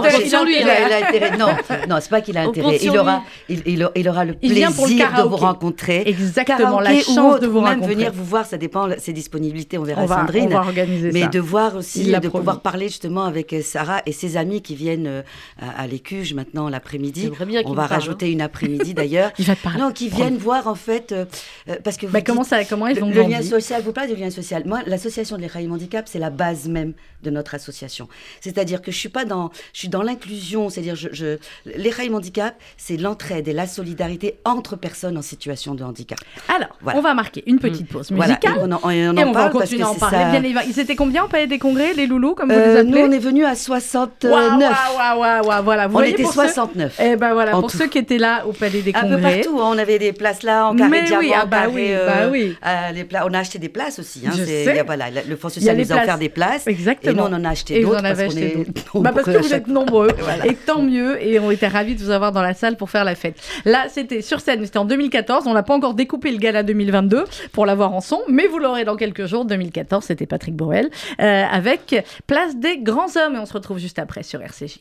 intérêt. 1.09 1.37
Non, 1.39 1.47
non, 1.89 1.97
c'est 2.01 2.11
pas 2.11 2.21
qu'il 2.21 2.37
a 2.37 2.43
intérêt. 2.43 2.79
Il 2.83 2.99
aura, 2.99 3.23
il 3.49 4.09
aura 4.09 4.25
le 4.27 4.35
plaisir 4.35 4.71
de 4.71 5.23
vous 5.23 5.37
rencontrer. 5.37 6.03
Exactement, 6.07 6.81
la 6.81 7.01
chance 7.01 7.41
de 7.41 7.47
vous 7.47 7.61
rencontrer. 7.61 7.73
Même 7.73 7.89
venir 7.89 8.13
vous 8.13 8.25
voir, 8.25 8.45
ça 8.45 8.59
dépend 8.59 8.89
ses 8.99 9.15
disponibilités, 9.15 9.79
on 9.79 9.83
verra 9.83 10.07
Sandrine. 10.07 10.49
On 10.49 10.49
va 10.49 10.61
organiser 10.61 11.11
ça. 11.11 11.19
Mais 11.19 11.27
de 11.27 11.41
voir 11.41 11.77
aussi, 11.77 12.13
de 12.13 12.29
pouvoir 12.29 12.61
parler 12.61 12.89
justement 12.89 13.25
avec 13.25 13.55
Sarah 13.63 14.03
et 14.05 14.13
ses 14.13 14.37
amis 14.37 14.61
qui 14.61 14.75
viennent 14.75 15.22
à 15.61 15.87
l'école 15.87 16.03
maintenant 16.35 16.69
l'après-midi. 16.69 17.31
On 17.65 17.75
va 17.75 17.87
rajouter 17.87 18.27
hein. 18.27 18.31
une 18.31 18.41
après-midi 18.41 18.95
d'ailleurs. 18.95 19.33
Il 19.39 19.45
va 19.45 19.57
te 19.57 19.63
parler. 19.63 19.81
Non, 19.81 19.93
qui 19.93 20.09
viennent 20.09 20.37
voir 20.37 20.67
en 20.67 20.75
fait, 20.75 21.13
euh, 21.13 21.25
euh, 21.69 21.77
parce 21.83 21.97
que 21.97 22.07
bah, 22.07 22.21
comment 22.21 22.45
ça, 22.45 22.65
comment 22.65 22.87
ils 22.87 23.03
ont 23.03 23.09
le, 23.09 23.15
le 23.15 23.23
lien 23.23 23.43
social. 23.43 23.83
Vous 23.83 23.93
parlez 23.93 24.15
du 24.15 24.21
lien 24.21 24.31
social. 24.31 24.65
Moi, 24.67 24.81
l'association 24.87 25.39
des 25.39 25.47
Rails 25.47 25.71
Handicap, 25.71 26.09
c'est 26.09 26.19
la 26.19 26.31
base 26.31 26.69
même 26.69 26.95
de 27.23 27.31
notre 27.31 27.55
association. 27.55 28.09
C'est-à-dire 28.41 28.83
que 28.83 28.91
je 28.91 28.99
suis 28.99 29.09
pas 29.09 29.25
dans, 29.25 29.51
je 29.73 29.81
suis 29.81 29.89
dans 29.89 30.03
l'inclusion. 30.03 30.69
C'est-à-dire, 30.69 30.97
je, 30.97 31.39
Rails 31.67 32.15
Handicap, 32.15 32.57
c'est 32.77 32.97
l'entraide 32.97 33.49
et 33.49 33.53
la 33.53 33.67
solidarité 33.67 34.39
entre 34.45 34.77
personnes 34.77 35.17
en 35.17 35.23
situation 35.23 35.75
de 35.75 35.85
handicap. 35.85 36.19
Alors, 36.49 36.77
on 36.95 37.01
va 37.01 37.15
marquer 37.15 37.43
une 37.47 37.59
petite 37.59 37.89
pause 37.89 38.11
musicale. 38.11 38.55
on 38.61 38.73
en, 38.73 38.91
et 38.91 39.09
on 39.09 39.33
va 39.33 39.49
continuer 39.51 39.83
à 39.83 39.91
en 39.91 39.95
parler. 39.95 40.19
Ça... 40.19 40.41
Bien, 40.41 40.63
ils 40.67 40.79
étaient 40.79 40.97
combien 40.97 41.25
au 41.25 41.29
palais 41.29 41.47
des 41.47 41.59
congrès, 41.59 41.95
les 41.95 42.07
loulous, 42.07 42.35
comme 42.35 42.51
vous 42.51 42.59
euh, 42.59 42.75
les 42.75 42.81
appelez 42.81 43.03
Nous, 43.03 43.09
on 43.09 43.13
est 43.13 43.19
venu 43.19 43.45
à 43.45 43.55
69. 43.55 44.33
Waouh, 44.33 45.12
waouh, 45.19 45.47
waouh, 45.47 45.65
voilà. 45.65 45.89
on 45.93 46.01
était 46.03 46.25
69. 46.25 46.99
Eh 47.01 47.17
ben 47.17 47.33
voilà, 47.33 47.53
pour 47.53 47.71
ceux 47.71 47.87
qui 47.87 47.99
étaient 47.99 48.19
là 48.19 48.45
au 48.47 48.53
Palais 48.53 48.83
des 48.83 48.93
Congrès. 48.93 49.13
Un 49.13 49.17
peu 49.17 49.23
partout, 49.23 49.61
hein, 49.61 49.71
on 49.75 49.79
avait 49.79 49.99
des 49.99 50.13
places 50.13 50.43
là 50.43 50.69
en 50.69 50.77
carré 50.77 50.91
Mais 50.91 51.03
diamant, 51.05 51.21
oui, 51.23 51.33
ah 51.35 51.47
bah 51.47 51.63
oui, 51.73 51.87
euh, 51.89 52.07
bah 52.07 52.29
oui. 52.31 52.57
Euh, 52.67 52.91
les 52.93 53.07
on 53.25 53.35
a 53.35 53.39
acheté 53.39 53.59
des 53.59 53.69
places 53.69 53.99
aussi. 53.99 54.23
Hein, 54.27 54.33
Je 54.37 54.45
sais. 54.45 54.83
voilà, 54.85 55.07
le 55.11 55.37
Fonds 55.37 55.49
social 55.49 55.77
nous 55.77 55.93
a 55.93 55.97
offert 55.97 56.19
des 56.19 56.29
places. 56.29 56.67
Exactement. 56.67 57.27
Et 57.27 57.31
nous, 57.31 57.37
on 57.37 57.41
en 57.41 57.45
a 57.45 57.51
acheté 57.51 57.83
d'autres 57.83 58.03
parce, 58.03 58.21
acheté 58.21 58.67
bah 58.95 59.13
parce 59.15 59.27
que 59.27 59.39
vous 59.39 59.55
êtes 59.55 59.69
nombreux. 59.69 60.09
Et 60.45 60.55
tant 60.55 60.83
mieux. 60.83 61.23
Et 61.23 61.39
on 61.39 61.51
était 61.51 61.69
ravis 61.69 61.95
de 61.95 62.03
vous 62.03 62.11
avoir 62.11 62.33
dans 62.33 62.43
la 62.43 62.55
salle 62.55 62.77
pour 62.77 62.91
faire 62.91 63.05
la 63.05 63.15
fête. 63.15 63.37
Là, 63.65 63.87
c'était 63.89 64.23
sur 64.23 64.41
scène, 64.41 64.65
c'était 64.65 64.79
en 64.79 64.85
2014. 64.85 65.47
On 65.47 65.55
n'a 65.55 65.63
pas 65.63 65.75
encore 65.75 65.95
découpé 65.95 66.31
le 66.31 66.39
gala 66.39 66.63
2022 66.63 67.25
pour 67.53 67.67
l'avoir 67.67 67.93
en 67.93 68.01
son, 68.01 68.21
mais 68.29 68.47
vous 68.47 68.59
l'aurez 68.59 68.85
dans 68.85 68.97
quelques 68.97 69.27
jours. 69.27 69.45
2014, 69.45 70.05
c'était 70.05 70.27
Patrick 70.27 70.55
Borel 70.55 70.91
euh, 71.21 71.45
avec 71.51 71.95
Place 72.27 72.57
des 72.57 72.79
grands 72.79 73.17
hommes. 73.17 73.37
Et 73.37 73.39
on 73.39 73.47
se 73.47 73.53
retrouve 73.53 73.79
juste 73.79 73.99
après 73.99 74.23
sur 74.23 74.41
RCJ. 74.41 74.81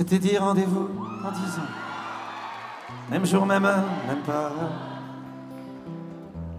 C'était 0.00 0.18
dit 0.18 0.38
rendez-vous 0.38 0.88
en 1.22 1.30
dix 1.30 1.58
ans. 1.58 1.72
Même 3.10 3.26
jour, 3.26 3.44
même 3.44 3.66
heure, 3.66 3.84
même 4.08 4.22
pas 4.22 4.50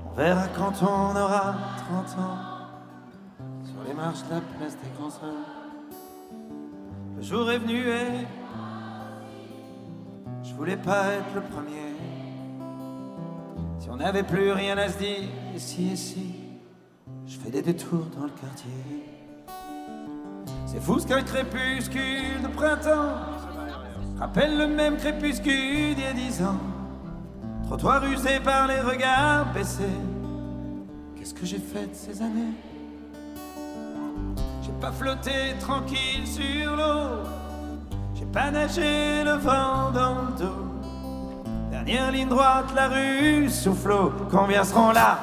On 0.05 0.13
verra 0.15 0.47
quand 0.49 0.73
on 0.83 1.15
aura 1.15 1.55
30 1.89 2.19
ans. 2.19 2.37
Sur 3.65 3.83
les 3.87 3.95
marches 3.95 4.21
de 4.25 4.35
la 4.35 4.41
place 4.41 4.77
des 4.77 4.89
grands. 4.95 5.09
Le 7.17 7.23
jour 7.23 7.49
est 7.49 7.57
venu 7.57 7.79
et 7.79 8.27
je 10.43 10.53
voulais 10.53 10.77
pas 10.77 11.07
être 11.07 11.33
le 11.33 11.41
premier. 11.41 11.95
Si 13.79 13.89
on 13.89 13.95
n'avait 13.95 14.21
plus 14.21 14.51
rien 14.51 14.77
à 14.77 14.87
se 14.87 14.99
dire, 14.99 15.23
ici 15.55 15.89
et 15.93 15.95
si, 15.95 16.35
je 17.25 17.39
fais 17.39 17.49
des 17.49 17.63
détours 17.63 18.05
dans 18.15 18.25
le 18.25 18.29
quartier. 18.39 19.10
C'est 20.71 20.79
fou 20.79 20.99
ce 20.99 21.05
qu'un 21.05 21.21
crépuscule 21.21 22.41
de 22.41 22.47
printemps 22.47 23.11
rappelle 24.17 24.57
le 24.57 24.67
même 24.67 24.95
crépuscule 24.95 25.95
d'il 25.95 25.99
y 25.99 26.07
a 26.07 26.13
dix 26.13 26.41
ans. 26.41 26.55
Trottoir 27.67 28.05
usé 28.05 28.39
par 28.39 28.67
les 28.67 28.79
regards 28.79 29.51
baissés. 29.53 29.83
Qu'est-ce 31.17 31.33
que 31.33 31.45
j'ai 31.45 31.57
fait 31.57 31.93
ces 31.93 32.21
années? 32.21 32.53
J'ai 34.63 34.71
pas 34.79 34.93
flotté 34.93 35.55
tranquille 35.59 36.25
sur 36.25 36.77
l'eau. 36.77 37.27
J'ai 38.15 38.27
pas 38.27 38.49
nagé 38.49 39.25
le 39.25 39.33
vent 39.33 39.91
dans 39.93 40.21
le 40.21 40.37
dos. 40.39 41.49
Dernière 41.69 42.13
ligne 42.13 42.29
droite, 42.29 42.71
la 42.73 42.87
rue 42.87 43.49
souffle. 43.49 43.93
Combien 44.31 44.63
seront 44.63 44.93
là? 44.93 45.19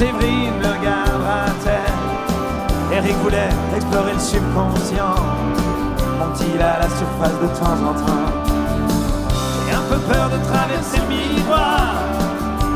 Séverine 0.00 0.56
me 0.58 0.66
regardera-t-elle 0.66 2.96
Eric 2.96 3.16
voulait 3.16 3.50
explorer 3.76 4.14
le 4.14 4.18
subconscient. 4.18 5.14
Monte-t-il 6.18 6.62
à 6.62 6.78
la 6.78 6.88
surface 6.88 7.38
de 7.42 7.48
temps 7.48 7.78
en 7.86 7.92
temps? 7.92 8.30
J'ai 9.66 9.74
un 9.74 9.82
peu 9.90 9.98
peur 10.10 10.30
de 10.30 10.38
traverser 10.50 11.00
le 11.02 11.06
miroir. 11.06 11.96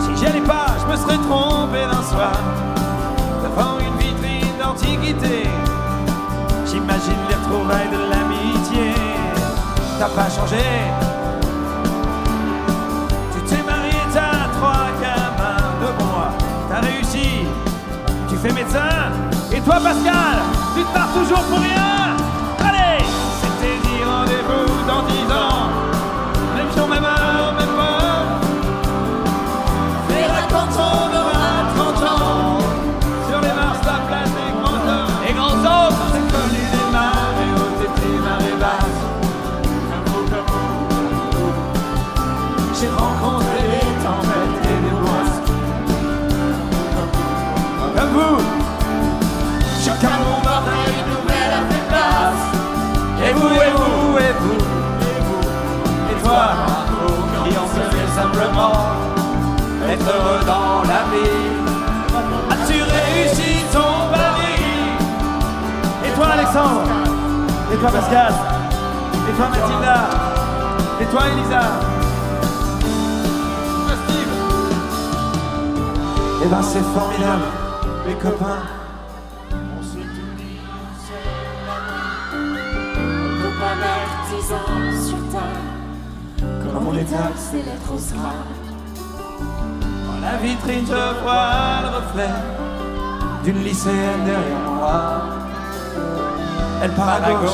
Si 0.00 0.14
j'y 0.18 0.26
allais 0.26 0.42
pas, 0.42 0.66
je 0.78 0.84
me 0.92 0.96
serais 0.98 1.16
trompé 1.16 1.86
d'un 1.90 2.02
soir. 2.02 2.36
Devant 3.42 3.78
une 3.78 3.96
vitrine 3.96 4.58
d'antiquité. 4.60 5.48
J'imagine 6.66 7.22
les 7.30 7.36
retrouvailles 7.36 7.88
de 7.88 8.00
l'amitié. 8.10 8.92
T'as 9.98 10.10
pas 10.10 10.28
changé 10.28 10.62
fais 18.44 18.52
médecin. 18.52 19.10
Et 19.52 19.60
toi, 19.60 19.76
Pascal, 19.76 20.36
tu 20.76 20.82
te 20.82 20.92
pars 20.92 21.12
toujours 21.14 21.42
pour 21.44 21.60
rien. 21.60 22.03
Simplement 58.14 58.72
être 59.90 60.06
heureux 60.06 60.44
dans 60.46 60.82
la 60.82 61.02
vie. 61.10 61.44
As-tu 62.50 62.78
réussi 62.82 63.64
ton 63.72 63.92
pari? 64.12 64.54
Et 66.06 66.10
toi, 66.16 66.26
Alexandre? 66.32 66.82
Et 67.72 67.76
toi, 67.76 67.90
Pascal? 67.90 68.32
Et 69.28 69.32
toi, 69.36 69.46
Mathilda? 69.50 69.98
Et 71.00 71.06
toi, 71.06 71.22
Elisa? 71.32 71.62
Steve? 74.04 74.34
Eh 76.44 76.46
ben, 76.46 76.62
c'est 76.62 76.84
formidable, 76.94 77.46
les 78.06 78.14
copains. 78.14 78.83
Étale 86.98 87.32
ses 87.36 87.58
lettres 87.58 87.92
au 87.94 87.98
sera. 87.98 88.32
Dans 90.06 90.20
la 90.20 90.36
vitrine, 90.38 90.86
je 90.86 91.22
vois 91.22 91.82
le 91.82 91.88
reflet 91.96 92.30
d'une 93.44 93.62
lycéenne 93.62 94.24
derrière 94.24 94.70
moi. 94.76 95.02
Elle 96.82 96.90
part 96.92 97.08
à 97.08 97.20
gauche, 97.20 97.50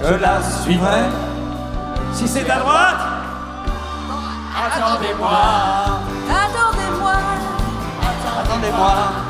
je 0.00 0.14
la 0.14 0.42
suivrai. 0.42 1.02
Si 2.12 2.26
c'est 2.28 2.48
à 2.50 2.58
droite, 2.58 2.96
attendez-moi. 4.66 5.30
Attendez-moi, 6.28 7.12
Attendez-moi. 8.02 8.42
attendez-moi. 8.44 9.21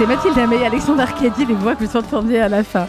C'était 0.00 0.14
Mathilde 0.14 0.38
Amé 0.38 0.56
et 0.56 0.64
Alexandre 0.64 1.02
Arcadi, 1.02 1.44
les 1.44 1.52
voix 1.52 1.76
que 1.76 1.84
vous 1.84 1.94
entendiez 1.94 2.40
à 2.40 2.48
la 2.48 2.64
fin. 2.64 2.88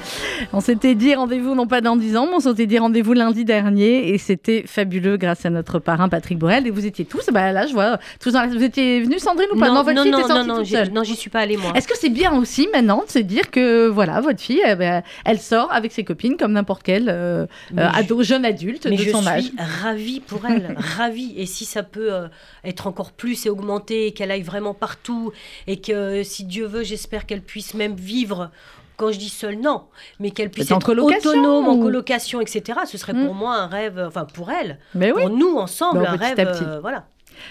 On 0.53 0.61
s'était 0.61 0.95
dit 0.95 1.13
rendez-vous 1.13 1.55
non 1.55 1.67
pas 1.67 1.81
dans 1.81 1.97
10 1.97 2.15
ans, 2.15 2.25
mais 2.29 2.35
on 2.35 2.39
s'était 2.39 2.67
dit 2.67 2.79
rendez-vous 2.79 3.11
lundi 3.11 3.43
dernier 3.43 4.13
et 4.13 4.17
c'était 4.17 4.63
fabuleux 4.65 5.17
grâce 5.17 5.45
à 5.45 5.49
notre 5.49 5.79
parrain 5.79 6.07
Patrick 6.07 6.37
Borel. 6.39 6.67
Et 6.67 6.69
vous 6.69 6.85
étiez 6.85 7.03
tous, 7.03 7.25
bah 7.33 7.51
là 7.51 7.67
je 7.67 7.73
vois, 7.73 7.99
tous 8.21 8.31
dans 8.31 8.39
la- 8.39 8.47
vous 8.47 8.63
étiez 8.63 9.01
venus 9.01 9.21
Sandrine 9.23 9.49
ou 9.53 9.59
pas? 9.59 9.67
Non, 9.67 9.83
votre 9.83 9.91
non, 9.93 10.03
fille 10.03 10.11
non, 10.13 10.19
était 10.19 10.27
non, 10.29 10.45
non, 10.45 10.55
toute 10.59 10.67
seule. 10.67 10.89
non, 10.93 11.03
j'y 11.03 11.17
suis 11.17 11.29
pas 11.29 11.41
allée 11.41 11.57
moi. 11.57 11.73
Est-ce 11.75 11.85
que 11.89 11.97
c'est 11.97 12.07
bien 12.09 12.33
aussi 12.37 12.69
maintenant 12.73 13.03
de 13.05 13.11
se 13.11 13.19
dire 13.19 13.51
que 13.51 13.87
voilà, 13.89 14.21
votre 14.21 14.39
fille, 14.39 14.61
eh 14.65 14.75
ben, 14.75 15.03
elle 15.25 15.39
sort 15.39 15.67
avec 15.73 15.91
ses 15.91 16.05
copines 16.05 16.37
comme 16.37 16.53
n'importe 16.53 16.81
quel 16.83 17.09
euh, 17.09 17.45
euh, 17.77 17.89
je- 17.93 17.99
ado, 17.99 18.23
jeune 18.23 18.45
adulte 18.45 18.87
Mais 18.89 18.95
de 18.95 19.03
je 19.03 19.09
son 19.11 19.19
suis 19.21 19.27
âge 19.27 19.51
ravie 19.83 20.21
pour 20.21 20.45
elle, 20.45 20.77
ravie. 20.97 21.33
Et 21.35 21.45
si 21.45 21.65
ça 21.65 21.83
peut 21.83 22.13
euh, 22.13 22.27
être 22.63 22.87
encore 22.87 23.11
plus 23.11 23.45
et 23.45 23.49
augmenter, 23.49 24.07
et 24.07 24.11
qu'elle 24.13 24.31
aille 24.31 24.43
vraiment 24.43 24.73
partout, 24.73 25.33
et 25.67 25.81
que 25.81 26.23
si 26.23 26.45
Dieu 26.45 26.67
veut, 26.67 26.83
j'espère 27.01 27.25
qu'elle 27.25 27.41
puisse 27.41 27.73
même 27.73 27.95
vivre. 27.95 28.51
Quand 28.97 29.11
je 29.11 29.17
dis 29.17 29.29
seule, 29.29 29.55
non, 29.59 29.85
mais 30.19 30.29
qu'elle 30.29 30.51
puisse 30.51 30.71
en 30.71 30.77
être 30.77 30.91
autonome 30.95 31.67
en 31.67 31.79
colocation, 31.79 32.39
etc. 32.39 32.79
Ce 32.85 32.99
serait 32.99 33.13
Hmm. 33.13 33.25
pour 33.25 33.33
moi 33.33 33.55
un 33.55 33.65
rêve, 33.65 34.03
enfin 34.07 34.25
pour 34.25 34.51
elle, 34.51 34.77
Mais 34.93 35.11
oui. 35.11 35.21
pour 35.23 35.31
nous 35.31 35.57
ensemble, 35.57 35.99
Bon, 35.99 36.05
un 36.05 36.17
petit 36.17 36.23
rêve. 36.35 36.39
à 36.39 36.45
petit. 36.51 36.63
euh, 36.63 36.79
voilà. 36.81 37.05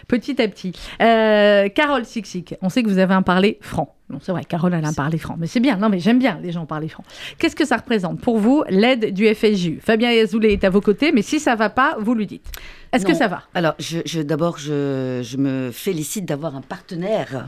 Petit 0.07 0.41
à 0.41 0.47
petit. 0.47 0.73
Euh, 1.03 1.69
Carole 1.71 2.05
Sixic, 2.05 2.55
on 2.63 2.69
sait 2.69 2.85
que 2.85 2.89
vous 2.89 2.99
avez 2.99 3.15
un 3.15 3.23
parler 3.23 3.59
franc. 3.63 3.97
Non, 4.11 4.19
c'est 4.21 4.33
vrai, 4.33 4.45
Carole, 4.45 4.75
elle 4.75 4.85
a 4.85 4.89
un 4.89 4.93
parler 4.93 5.19
franc. 5.19 5.37
Mais 5.39 5.47
c'est 5.47 5.61
bien, 5.61 5.77
non, 5.77 5.89
mais 5.89 6.01
j'aime 6.01 6.19
bien 6.19 6.39
les 6.43 6.51
gens 6.53 6.67
parler 6.67 6.89
franc. 6.89 7.05
Qu'est-ce 7.39 7.55
que 7.57 7.65
ça 7.65 7.77
représente 7.77 8.21
pour 8.21 8.39
vous, 8.39 8.65
l'aide 8.69 9.15
du 9.15 9.33
FSJU 9.33 9.79
Fabien 9.81 10.11
Azoulay 10.11 10.53
est 10.55 10.65
à 10.65 10.71
vos 10.71 10.81
côtés, 10.81 11.13
mais 11.13 11.23
si 11.23 11.39
ça 11.41 11.55
va 11.55 11.71
pas, 11.71 11.97
vous 12.01 12.15
lui 12.15 12.27
dites. 12.27 12.47
Est-ce 12.93 13.07
que 13.07 13.15
ça 13.15 13.29
va? 13.29 13.45
Alors, 13.55 13.75
je, 13.79 13.99
je- 14.05 14.21
d'abord, 14.21 14.59
je, 14.59 15.21
je 15.23 15.37
me 15.37 15.71
félicite 15.73 16.25
d'avoir 16.25 16.57
un 16.57 16.61
partenaire 16.61 17.47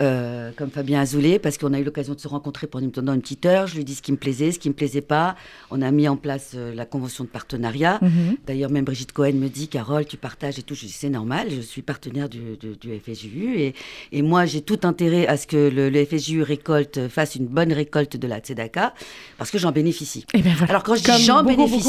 euh, 0.00 0.50
comme 0.56 0.70
Fabien 0.70 1.00
Azoulay, 1.00 1.38
parce 1.38 1.58
qu'on 1.58 1.72
a 1.74 1.78
eu 1.78 1.84
l'occasion 1.84 2.14
de 2.14 2.20
se 2.20 2.28
rencontrer 2.28 2.66
pendant 2.68 3.12
une, 3.12 3.20
petite 3.20 3.44
heure. 3.44 3.66
Je 3.66 3.76
lui 3.76 3.84
dit 3.84 3.94
ce 3.94 4.00
qui 4.00 4.12
me 4.12 4.16
plaisait, 4.16 4.52
ce 4.52 4.58
qui 4.58 4.68
me 4.70 4.74
plaisait 4.74 5.02
pas. 5.02 5.34
On 5.70 5.82
a 5.82 5.90
mis 5.90 6.08
en 6.08 6.16
place 6.16 6.52
euh, 6.54 6.74
la 6.74 6.86
convention 6.86 7.24
de 7.24 7.28
partenariat. 7.28 7.98
Mhm. 8.00 8.36
D'ailleurs, 8.46 8.70
même 8.70 8.84
Brigitte 8.84 9.12
Cohen 9.12 9.32
me 9.34 9.48
dit, 9.48 9.68
Carole, 9.68 10.06
tu 10.06 10.16
partages 10.16 10.58
et 10.58 10.62
tout. 10.62 10.74
Je 10.74 10.86
dis, 10.86 10.92
c'est 10.92 11.10
normal, 11.10 11.48
je 11.54 11.60
suis 11.60 11.82
partenaire 11.82 12.28
du, 12.30 12.56
du, 12.58 12.76
du 12.76 12.98
FSJU. 12.98 13.58
Et, 13.58 13.74
et 14.12 14.22
moi, 14.22 14.46
j'ai 14.46 14.62
tout 14.62 14.78
intérêt 14.84 15.26
à 15.26 15.36
ce 15.36 15.46
que 15.46 15.68
le, 15.68 15.90
le 15.90 15.97
FSJU 16.04 16.42
récolte, 16.42 17.08
fasse 17.08 17.34
une 17.34 17.46
bonne 17.46 17.72
récolte 17.72 18.16
de 18.16 18.26
la 18.26 18.38
Tzedaka, 18.40 18.94
parce 19.38 19.50
que 19.50 19.58
j'en 19.58 19.72
bénéficie. 19.72 20.24
Eh 20.34 20.42
voilà. 20.42 20.66
Alors, 20.68 20.82
quand 20.82 20.94
je 20.96 21.02
dis 21.02 21.06
j'en 21.24 21.42
bénéficie. 21.42 21.82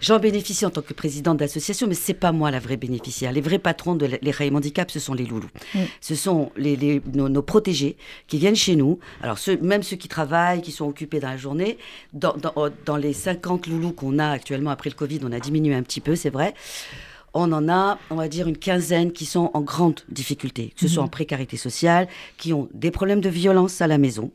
J'en 0.00 0.18
bénéficie 0.18 0.66
en 0.66 0.70
tant 0.70 0.82
que 0.82 0.92
présidente 0.94 1.38
d'association, 1.38 1.86
mais 1.86 1.94
c'est 1.94 2.14
pas 2.14 2.32
moi 2.32 2.50
la 2.50 2.58
vraie 2.60 2.76
bénéficiaire. 2.76 3.32
Les 3.32 3.40
vrais 3.40 3.58
patrons 3.58 3.94
de 3.94 4.08
les 4.20 4.30
Raïm 4.30 4.56
Handicap, 4.56 4.90
ce 4.90 5.00
sont 5.00 5.14
les 5.14 5.24
loulous. 5.26 5.50
Mm. 5.74 5.78
Ce 6.00 6.14
sont 6.14 6.50
les, 6.56 6.76
les- 6.76 7.02
nos, 7.14 7.28
nos 7.28 7.42
protégés 7.42 7.96
qui 8.28 8.38
viennent 8.38 8.56
chez 8.56 8.76
nous. 8.76 8.98
Alors, 9.22 9.38
ceux, 9.38 9.56
même 9.58 9.82
ceux 9.82 9.96
qui 9.96 10.08
travaillent, 10.08 10.62
qui 10.62 10.72
sont 10.72 10.86
occupés 10.86 11.20
dans 11.20 11.28
la 11.28 11.36
journée, 11.36 11.78
dans, 12.12 12.34
dans- 12.36 12.54
dans 12.86 12.96
les 12.96 13.12
50 13.12 13.66
loulous 13.66 13.92
qu'on 13.92 14.18
a 14.18 14.28
actuellement 14.30 14.70
après 14.70 14.90
le 14.90 14.94
Covid, 14.96 15.20
on 15.24 15.32
a 15.32 15.40
diminué 15.40 15.74
un 15.74 15.82
petit 15.82 16.00
peu, 16.00 16.16
c'est 16.16 16.30
vrai. 16.30 16.54
On 17.34 17.50
en 17.52 17.68
a, 17.68 17.98
on 18.10 18.16
va 18.16 18.28
dire, 18.28 18.46
une 18.46 18.58
quinzaine 18.58 19.10
qui 19.12 19.24
sont 19.24 19.50
en 19.54 19.60
grande 19.62 20.00
difficulté, 20.10 20.72
que 20.74 20.80
ce 20.80 20.86
Mhm. 20.86 20.90
soit 20.92 21.02
en 21.04 21.08
précarité 21.08 21.56
sociale, 21.56 22.08
qui 22.36 22.52
ont 22.52 22.68
des 22.74 22.90
problèmes 22.90 23.20
de 23.22 23.28
violence 23.30 23.80
à 23.80 23.86
la 23.86 23.96
maison. 23.98 24.30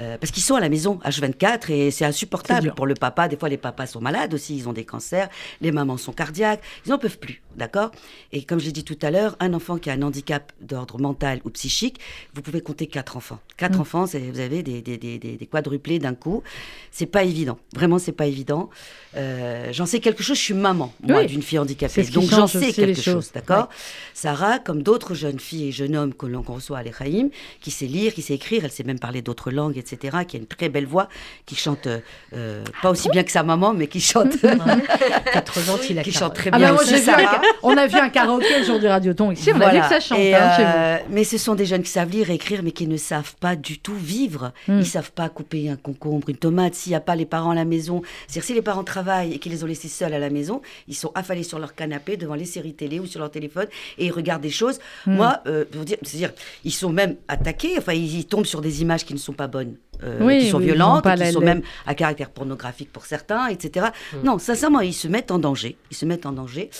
Euh, 0.00 0.18
parce 0.18 0.32
qu'ils 0.32 0.42
sont 0.42 0.56
à 0.56 0.60
la 0.60 0.68
maison 0.68 0.98
H24 1.04 1.70
et 1.70 1.90
c'est 1.92 2.04
insupportable 2.04 2.74
pour 2.74 2.84
le 2.86 2.94
papa. 2.94 3.28
Des 3.28 3.36
fois, 3.36 3.48
les 3.48 3.56
papas 3.56 3.86
sont 3.86 4.00
malades 4.00 4.34
aussi, 4.34 4.56
ils 4.56 4.68
ont 4.68 4.72
des 4.72 4.84
cancers, 4.84 5.28
les 5.60 5.70
mamans 5.70 5.96
sont 5.98 6.12
cardiaques, 6.12 6.60
ils 6.84 6.88
n'en 6.90 6.98
peuvent 6.98 7.18
plus, 7.18 7.42
d'accord? 7.56 7.92
Et 8.32 8.42
comme 8.42 8.58
je 8.58 8.64
l'ai 8.66 8.72
dit 8.72 8.82
tout 8.82 8.98
à 9.02 9.12
l'heure, 9.12 9.36
un 9.38 9.54
enfant 9.54 9.78
qui 9.78 9.90
a 9.90 9.92
un 9.92 10.02
handicap 10.02 10.52
d'ordre 10.60 10.98
mental 11.00 11.40
ou 11.44 11.50
psychique, 11.50 12.00
vous 12.34 12.42
pouvez 12.42 12.60
compter 12.60 12.88
quatre 12.88 13.16
enfants. 13.16 13.38
Quatre 13.56 13.78
Mm. 13.78 13.80
enfants, 13.82 14.04
vous 14.06 14.40
avez 14.40 14.62
des, 14.64 14.82
des, 14.82 14.98
des, 14.98 15.18
des- 15.18 15.36
des 15.36 15.46
quadruplés 15.46 16.00
d'un 16.00 16.14
coup. 16.14 16.42
C'est 16.90 17.06
pas 17.06 17.22
évident, 17.22 17.58
vraiment, 17.74 18.00
c'est 18.00 18.10
pas 18.12 18.26
évident. 18.26 18.70
Euh, 19.16 19.68
j'en 19.72 19.86
sais 19.86 20.00
quelque 20.00 20.24
chose, 20.24 20.36
je 20.38 20.42
suis 20.42 20.54
maman, 20.54 20.92
moi, 21.02 21.20
Oui. 21.20 21.26
d'une 21.26 21.42
fille 21.42 21.60
handicapée, 21.60 22.02
donc 22.04 22.24
j'en 22.30 22.48
sais 22.48 22.72
quelque 22.72 23.00
chose, 23.00 23.30
d'accord? 23.32 23.68
Sarah, 24.12 24.58
comme 24.58 24.82
d'autres 24.82 25.14
jeunes 25.14 25.38
filles 25.38 25.68
et 25.68 25.72
jeunes 25.72 25.94
hommes 25.96 26.14
que 26.14 26.26
l'on 26.26 26.42
reçoit 26.42 26.78
à 26.78 26.82
l'Echaïm, 26.82 27.30
qui 27.60 27.70
sait 27.70 27.86
lire, 27.86 28.12
qui 28.12 28.22
sait 28.22 28.34
écrire, 28.34 28.64
elle 28.64 28.72
sait 28.72 28.82
même 28.84 28.98
parler 28.98 29.22
d'autres 29.22 29.50
langues, 29.52 29.76
etc., 29.92 30.18
qui 30.26 30.36
a 30.36 30.40
une 30.40 30.46
très 30.46 30.68
belle 30.68 30.86
voix, 30.86 31.08
qui 31.46 31.56
chante 31.56 31.86
euh, 31.86 31.98
euh, 32.34 32.64
pas 32.82 32.90
aussi 32.90 33.08
bien 33.10 33.22
que 33.22 33.30
sa 33.30 33.42
maman, 33.42 33.74
mais 33.74 33.86
qui 33.86 34.00
chante, 34.00 34.30
T'es 34.40 35.40
trop 35.42 35.60
gentille, 35.60 35.94
la 35.94 36.02
qui 36.02 36.12
chante 36.12 36.34
très 36.34 36.50
Ah 36.52 36.58
bien 36.58 36.68
bah 36.68 36.72
moi, 36.74 36.82
aussi, 36.82 36.94
un 37.10 37.40
on 37.62 37.76
a 37.76 37.86
vu 37.86 37.96
un 37.98 38.08
karaoké 38.08 38.58
le 38.60 38.64
jour 38.64 38.78
du 38.78 38.86
Radioton 38.86 39.30
ici, 39.32 39.50
on 39.50 39.52
a 39.52 39.54
vu 39.54 39.60
Voilà. 39.60 39.80
que 39.80 39.88
ça 39.88 40.00
chante 40.00 40.18
Et, 40.18 40.34
hein, 40.34 40.56
chez 40.56 40.62
euh, 40.64 40.98
mais 41.10 41.24
ce 41.24 41.38
sont 41.38 41.54
des 41.54 41.66
jeunes 41.66 41.82
qui 41.82 41.90
savent 41.90 42.10
lire 42.10 42.30
et 42.30 42.34
écrire, 42.34 42.62
mais 42.62 42.72
qui 42.72 42.86
ne 42.86 42.96
savent 42.96 43.34
pas 43.40 43.56
du 43.56 43.78
tout 43.78 43.94
vivre. 43.96 44.52
Hmm. 44.68 44.78
Ils 44.78 44.86
savent 44.86 45.12
pas 45.12 45.28
couper 45.28 45.68
un 45.68 45.76
concombre, 45.76 46.28
une 46.28 46.36
tomate. 46.36 46.74
S'il 46.74 46.90
n'y 46.90 46.96
a 46.96 47.00
pas 47.00 47.16
les 47.16 47.26
parents 47.26 47.50
à 47.50 47.54
la 47.54 47.64
maison, 47.64 48.02
c'est-à-dire 48.26 48.44
si 48.44 48.54
les 48.54 48.62
parents 48.62 48.84
travaillent 48.84 49.32
et 49.34 49.38
qu'ils 49.38 49.52
les 49.52 49.64
ont 49.64 49.66
laissés 49.66 49.88
seuls 49.88 50.14
à 50.14 50.18
la 50.18 50.30
maison, 50.30 50.62
ils 50.88 50.94
sont 50.94 51.12
affalés 51.14 51.42
sur 51.42 51.58
leur 51.58 51.74
canapé 51.74 52.16
devant 52.16 52.34
les 52.34 52.44
séries 52.44 52.74
télé 52.74 53.00
ou 53.00 53.06
sur 53.06 53.20
leur 53.20 53.30
téléphone 53.30 53.66
et 53.98 54.06
ils 54.06 54.12
regardent 54.12 54.42
des 54.42 54.50
choses. 54.50 54.78
Hmm. 55.06 55.14
Moi, 55.16 55.40
euh, 55.46 55.64
pour 55.70 55.84
dire, 55.84 55.98
c'est-à-dire, 56.02 56.32
ils 56.64 56.72
sont 56.72 56.90
même 56.90 57.16
attaqués. 57.28 57.74
Enfin, 57.78 57.92
ils, 57.92 58.18
ils 58.18 58.26
tombent 58.26 58.46
sur 58.46 58.60
des 58.60 58.82
images 58.82 59.04
qui 59.04 59.14
ne 59.14 59.18
sont 59.18 59.32
pas 59.32 59.46
bonnes. 59.46 59.73
Euh, 60.02 60.18
Oui, 60.20 60.40
qui 60.40 60.48
sont 60.50 60.58
oui, 60.58 60.64
violentes, 60.64 61.02
qui 61.04 61.16
la- 61.18 61.32
sont 61.32 61.40
la- 61.40 61.46
même 61.54 61.62
à 61.86 61.94
caractère 61.94 62.30
pornographique 62.30 62.92
pour 62.92 63.06
certains, 63.06 63.46
etc. 63.48 63.86
Hmm. 64.12 64.16
Non, 64.24 64.38
sincèrement, 64.38 64.80
ils 64.80 64.92
se 64.94 65.08
mettent 65.08 65.30
en 65.30 65.38
danger. 65.38 65.76
Ils 65.90 65.96
se 65.96 66.04
mettent 66.06 66.26
en 66.26 66.32
danger. 66.32 66.70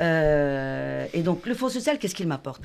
Euh, 0.00 1.06
et 1.12 1.22
donc, 1.22 1.46
le 1.46 1.54
Fonds 1.54 1.68
social, 1.68 1.98
qu'est-ce 1.98 2.14
qu'il 2.14 2.26
m'apporte? 2.28 2.60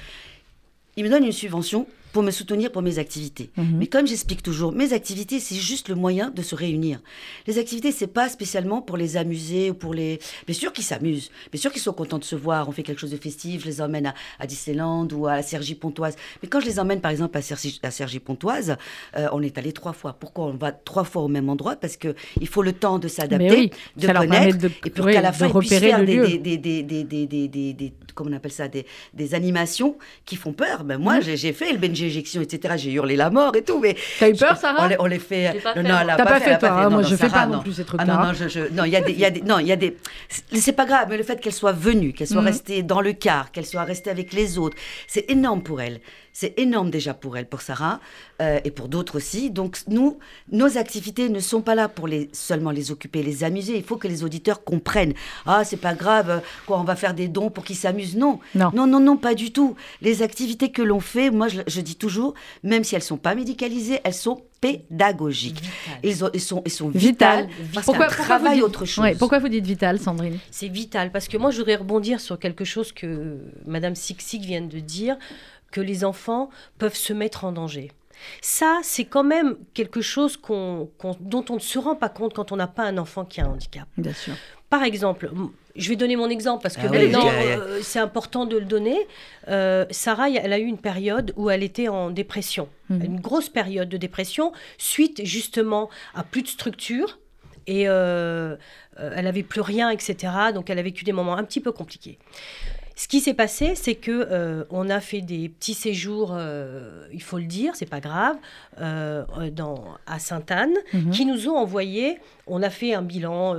Il 0.98 1.04
me 1.06 1.10
donne 1.10 1.24
une 1.24 1.32
subvention 1.32 1.88
pour 2.12 2.24
me 2.24 2.32
soutenir 2.32 2.72
pour 2.72 2.82
mes 2.82 2.98
activités. 3.00 3.50
Mhm. 3.58 3.78
Mais 3.78 3.88
comme 3.88 4.08
j'explique 4.08 4.42
toujours, 4.42 4.72
mes 4.72 4.94
activités, 4.94 5.40
c'est 5.40 5.56
juste 5.56 5.90
le 5.90 5.96
moyen 5.96 6.30
de 6.32 6.42
se 6.42 6.56
réunir. 6.56 7.00
Les 7.48 7.58
activités, 7.60 7.92
c'est 7.92 8.08
pas 8.08 8.30
spécialement 8.30 8.82
pour 8.82 8.98
les 8.98 9.16
amuser 9.18 9.70
ou 9.70 9.74
pour 9.76 9.94
les... 9.94 10.20
Bien 10.48 10.56
sûr 10.56 10.74
qu'ils 10.74 10.84
s'amusent, 10.84 11.30
bien 11.52 11.62
sûr 11.62 11.72
qu'ils 11.72 11.82
sont 11.82 11.94
contents 11.94 12.18
de 12.18 12.24
se 12.24 12.36
voir, 12.36 12.68
on 12.68 12.72
fait 12.72 12.84
quelque 12.84 13.00
chose 13.00 13.12
de 13.12 13.18
festif, 13.18 13.62
je 13.62 13.68
les 13.68 13.82
emmène 13.82 14.08
à, 14.08 14.14
à 14.40 14.48
Disneyland 14.48 15.08
ou 15.14 15.28
à 15.28 15.36
la 15.36 15.44
Sergi 15.44 15.76
Pontoise. 15.76 16.16
Mais 16.42 16.50
quand 16.50 16.60
je 16.60 16.66
les 16.66 16.80
emmène, 16.80 17.02
par 17.02 17.12
exemple, 17.12 17.38
à 17.38 17.42
Sergi, 17.42 17.80
à 17.84 17.92
Cergy 17.92 18.20
Pontoise, 18.20 18.76
euh, 19.18 19.28
on 19.32 19.42
est 19.42 19.58
allé 19.58 19.72
trois 19.72 19.94
fois. 19.94 20.14
Pourquoi 20.20 20.46
on 20.46 20.54
va 20.54 20.72
trois 20.72 21.04
fois 21.04 21.22
au 21.22 21.28
même 21.28 21.50
endroit? 21.50 21.76
Parce 21.76 21.96
que 21.98 22.16
il 22.42 22.48
faut 22.48 22.64
le 22.64 22.74
temps 22.74 22.98
de 23.00 23.08
s'adapter, 23.08 23.50
oui, 23.52 23.72
de 23.98 24.08
connaître, 24.08 24.58
de- 24.58 24.72
et 24.86 24.90
pour 24.90 25.06
oui, 25.06 25.14
qu'à 25.14 25.22
la 25.22 25.32
fin, 25.32 25.48
ils 25.48 25.54
puissent 25.60 25.78
faire 25.80 26.04
des, 26.06 26.38
des, 26.40 26.58
des, 26.58 27.74
des, 27.74 27.94
comment 28.16 28.32
on 28.32 28.34
appelle 28.34 28.52
ça, 28.52 28.68
des, 28.68 28.86
des 29.14 29.34
animations 29.36 29.98
qui 30.26 30.36
font 30.36 30.54
peur. 30.54 30.84
Ben 30.84 30.98
Mhm. 30.98 31.04
moi, 31.04 31.20
j'ai- 31.22 31.38
j'ai 31.38 31.54
fait 31.54 31.72
le 31.72 31.78
Benji 31.78 31.99
éjection, 32.06 32.42
etc. 32.42 32.76
J'ai 32.78 32.92
hurlé 32.92 33.16
la 33.16 33.30
mort 33.30 33.56
et 33.56 33.64
tout, 33.64 33.80
mais 33.80 33.96
T'as 34.20 34.30
eu 34.30 34.34
peur, 34.36 34.58
Sarah? 34.58 34.86
on 34.86 34.88
les, 34.88 34.96
on 35.00 35.06
les 35.06 35.20
fait. 35.20 35.52
J'ai 35.54 35.60
pas 35.60 35.76
non, 35.76 35.84
non, 35.84 35.90
T'as 36.18 36.26
pas 36.26 36.40
fait, 36.40 36.58
toi, 36.58 36.70
hein, 36.70 36.90
moi, 36.90 37.02
non, 37.02 37.08
je 37.08 37.16
fais 37.16 37.30
pas 37.30 37.46
non 37.46 37.60
plus 37.60 37.74
ces 37.74 37.82
Ah 37.82 37.86
trucs-là. 37.86 38.06
non, 38.06 38.24
non, 38.28 38.34
je, 38.34 38.48
je- 38.48 38.72
non, 38.74 38.84
il 38.86 38.92
y 38.92 38.96
a 38.96 39.02
des, 39.02 39.12
il 39.12 39.20
y 39.20 39.26
a 39.26 39.30
des, 39.32 39.42
non, 39.42 39.60
il 39.60 39.68
y 39.68 39.72
a 39.72 39.76
des. 39.76 39.98
c'est- 40.52 40.74
pas 40.74 40.86
grave, 40.86 41.08
mais 41.10 41.18
le 41.18 41.24
fait 41.24 41.40
qu'elle 41.42 41.54
soit 41.54 41.72
venue, 41.74 42.14
qu'elle 42.14 42.28
soit 42.28 42.42
Mhm. 42.42 42.48
restée 42.48 42.84
dans 42.84 43.02
le 43.02 43.14
car, 43.14 43.52
qu'elle 43.52 43.66
soit 43.66 43.84
restée 43.84 44.10
avec 44.10 44.34
les 44.34 44.58
autres, 44.58 44.78
c'est 45.08 45.30
énorme 45.30 45.62
pour 45.64 45.82
elle. 45.82 46.00
C'est 46.32 46.58
énorme 46.58 46.90
déjà 46.90 47.14
pour 47.14 47.36
elle, 47.38 47.48
pour 47.48 47.62
Sarah, 47.62 48.00
euh, 48.42 48.60
et 48.64 48.72
pour 48.72 48.88
d'autres 48.88 49.18
aussi. 49.18 49.50
Donc 49.50 49.80
nous, 49.88 50.20
nos 50.52 50.78
activités 50.78 51.28
ne 51.28 51.40
sont 51.40 51.62
pas 51.62 51.76
là 51.76 51.90
pour 51.90 52.08
les 52.08 52.30
seulement 52.32 52.72
les 52.72 52.92
occuper, 52.92 53.24
les 53.24 53.44
amuser. 53.44 53.76
Il 53.76 53.84
faut 53.84 53.98
que 53.98 54.08
les 54.08 54.24
auditeurs 54.24 54.64
comprennent. 54.64 55.14
Ah, 55.46 55.64
c'est 55.66 55.76
pas 55.82 55.96
grave, 55.96 56.30
euh, 56.30 56.38
quoi, 56.66 56.80
on 56.80 56.84
va 56.84 56.96
faire 56.96 57.14
des 57.14 57.28
dons 57.28 57.50
pour 57.50 57.66
qu'ils 57.66 57.76
s'amusent. 57.76 58.16
Non, 58.16 58.40
Non. 58.56 58.72
non, 58.74 58.88
non, 58.88 59.00
non, 59.02 59.18
pas 59.18 59.34
du 59.34 59.52
tout. 59.52 59.76
Les 60.02 60.22
activités 60.22 60.72
que 60.72 60.82
l'on 60.84 61.00
fait, 61.02 61.30
moi, 61.32 61.48
je, 61.50 61.62
je 61.68 61.82
dis 61.82 61.89
toujours, 61.96 62.34
même 62.64 62.84
si 62.84 62.96
elles 62.96 63.02
sont 63.04 63.18
pas 63.18 63.36
médicalisées, 63.36 64.00
elles 64.04 64.14
sont 64.14 64.42
pédagogiques. 64.62 65.62
Ils, 66.04 66.24
ont- 66.26 66.30
ils 66.34 66.42
sont, 66.42 66.62
ils 66.66 66.72
sont 66.72 66.90
Vital. 66.90 67.48
vitales. 67.48 67.50
Parce 67.74 67.86
Pourquoi, 67.86 68.08
pourquoi 68.08 68.24
vous 68.24 68.30
travail 68.30 68.56
dites, 68.56 68.64
autre 68.64 68.86
chose. 68.86 69.04
Ouais, 69.04 69.16
pourquoi 69.16 69.40
vous 69.40 69.50
dites 69.50 69.66
vital, 69.66 70.00
Sandrine? 70.00 70.38
C'est 70.52 70.68
vital 70.68 71.12
parce 71.12 71.28
que 71.28 71.38
moi 71.38 71.52
je 71.52 71.58
voudrais 71.60 71.76
rebondir 71.76 72.20
sur 72.20 72.38
quelque 72.40 72.66
chose 72.66 72.92
que 72.92 73.38
Madame 73.66 73.96
Sixig 73.96 74.44
vient 74.44 74.62
de 74.62 74.80
dire, 74.80 75.18
que 75.72 75.82
les 75.82 76.04
enfants 76.04 76.50
peuvent 76.78 76.96
se 76.96 77.14
mettre 77.14 77.46
en 77.46 77.52
danger. 77.52 77.92
Ça, 78.42 78.80
c'est 78.84 79.06
quand 79.06 79.24
même 79.24 79.56
quelque 79.74 80.02
chose 80.02 80.38
dont 80.42 80.90
on 81.50 81.54
ne 81.56 81.60
se 81.60 81.80
rend 81.80 81.96
pas 81.96 82.10
compte 82.10 82.34
quand 82.34 82.52
on 82.52 82.58
n'a 82.58 82.68
pas 82.68 82.84
un 82.84 82.98
enfant 82.98 83.24
qui 83.24 83.40
a 83.40 83.46
un 83.46 83.50
handicap. 83.52 83.88
Bien 83.98 84.14
sûr. 84.14 84.34
Par 84.70 84.84
exemple, 84.84 85.32
je 85.80 85.90
vais 85.90 85.96
donner 85.96 86.16
mon 86.16 86.30
exemple 86.30 86.62
parce 86.62 86.76
que 86.76 86.86
ah 86.86 86.92
maintenant, 86.92 87.28
euh, 87.28 87.80
c'est 87.82 88.00
important 88.00 88.46
de 88.46 88.58
le 88.58 88.66
donner. 88.66 88.98
Euh, 89.48 89.86
Sarah, 89.90 90.30
elle 90.30 90.54
a 90.54 90.60
eu 90.60 90.66
une 90.66 90.78
période 90.78 91.34
où 91.36 91.50
elle 91.50 91.64
était 91.64 91.88
en 91.88 92.12
dépression, 92.12 92.70
mhm. 92.90 93.04
une 93.04 93.20
grosse 93.20 93.50
période 93.50 93.90
de 93.90 93.98
dépression, 93.98 94.52
suite 94.78 95.22
justement 95.26 95.90
à 96.14 96.24
plus 96.24 96.44
de 96.44 96.48
structure. 96.48 97.20
Et 97.68 97.84
elle 97.84 98.58
n'avait 98.98 99.44
plus 99.44 99.62
rien, 99.62 99.92
etc. 99.92 100.16
Donc 100.56 100.72
elle 100.72 100.80
a 100.80 100.82
vécu 100.82 101.04
des 101.04 101.12
moments 101.12 101.38
un 101.38 101.44
petit 101.44 101.60
peu 101.60 101.72
compliqués. 101.72 102.18
Ce 103.00 103.08
qui 103.08 103.22
s'est 103.22 103.34
passé, 103.34 103.76
c'est 103.76 103.96
que 103.96 104.12
euh, 104.12 104.66
on 104.72 104.90
a 104.90 105.00
fait 105.00 105.22
des 105.22 105.48
petits 105.48 105.74
séjours, 105.74 106.34
euh, 106.34 107.08
il 107.14 107.22
faut 107.22 107.38
le 107.38 107.46
dire, 107.46 107.74
c'est 107.78 107.86
pas 107.86 108.02
grave, 108.02 108.36
euh, 108.82 109.24
dans, 109.54 109.86
à 110.06 110.20
Sainte-Anne, 110.20 110.74
mhm. 110.92 111.12
qui 111.12 111.26
nous 111.26 111.48
ont 111.48 111.56
envoyé. 111.56 112.18
On 112.46 112.62
a 112.62 112.70
fait 112.70 112.94
un 112.94 113.02
bilan 113.02 113.56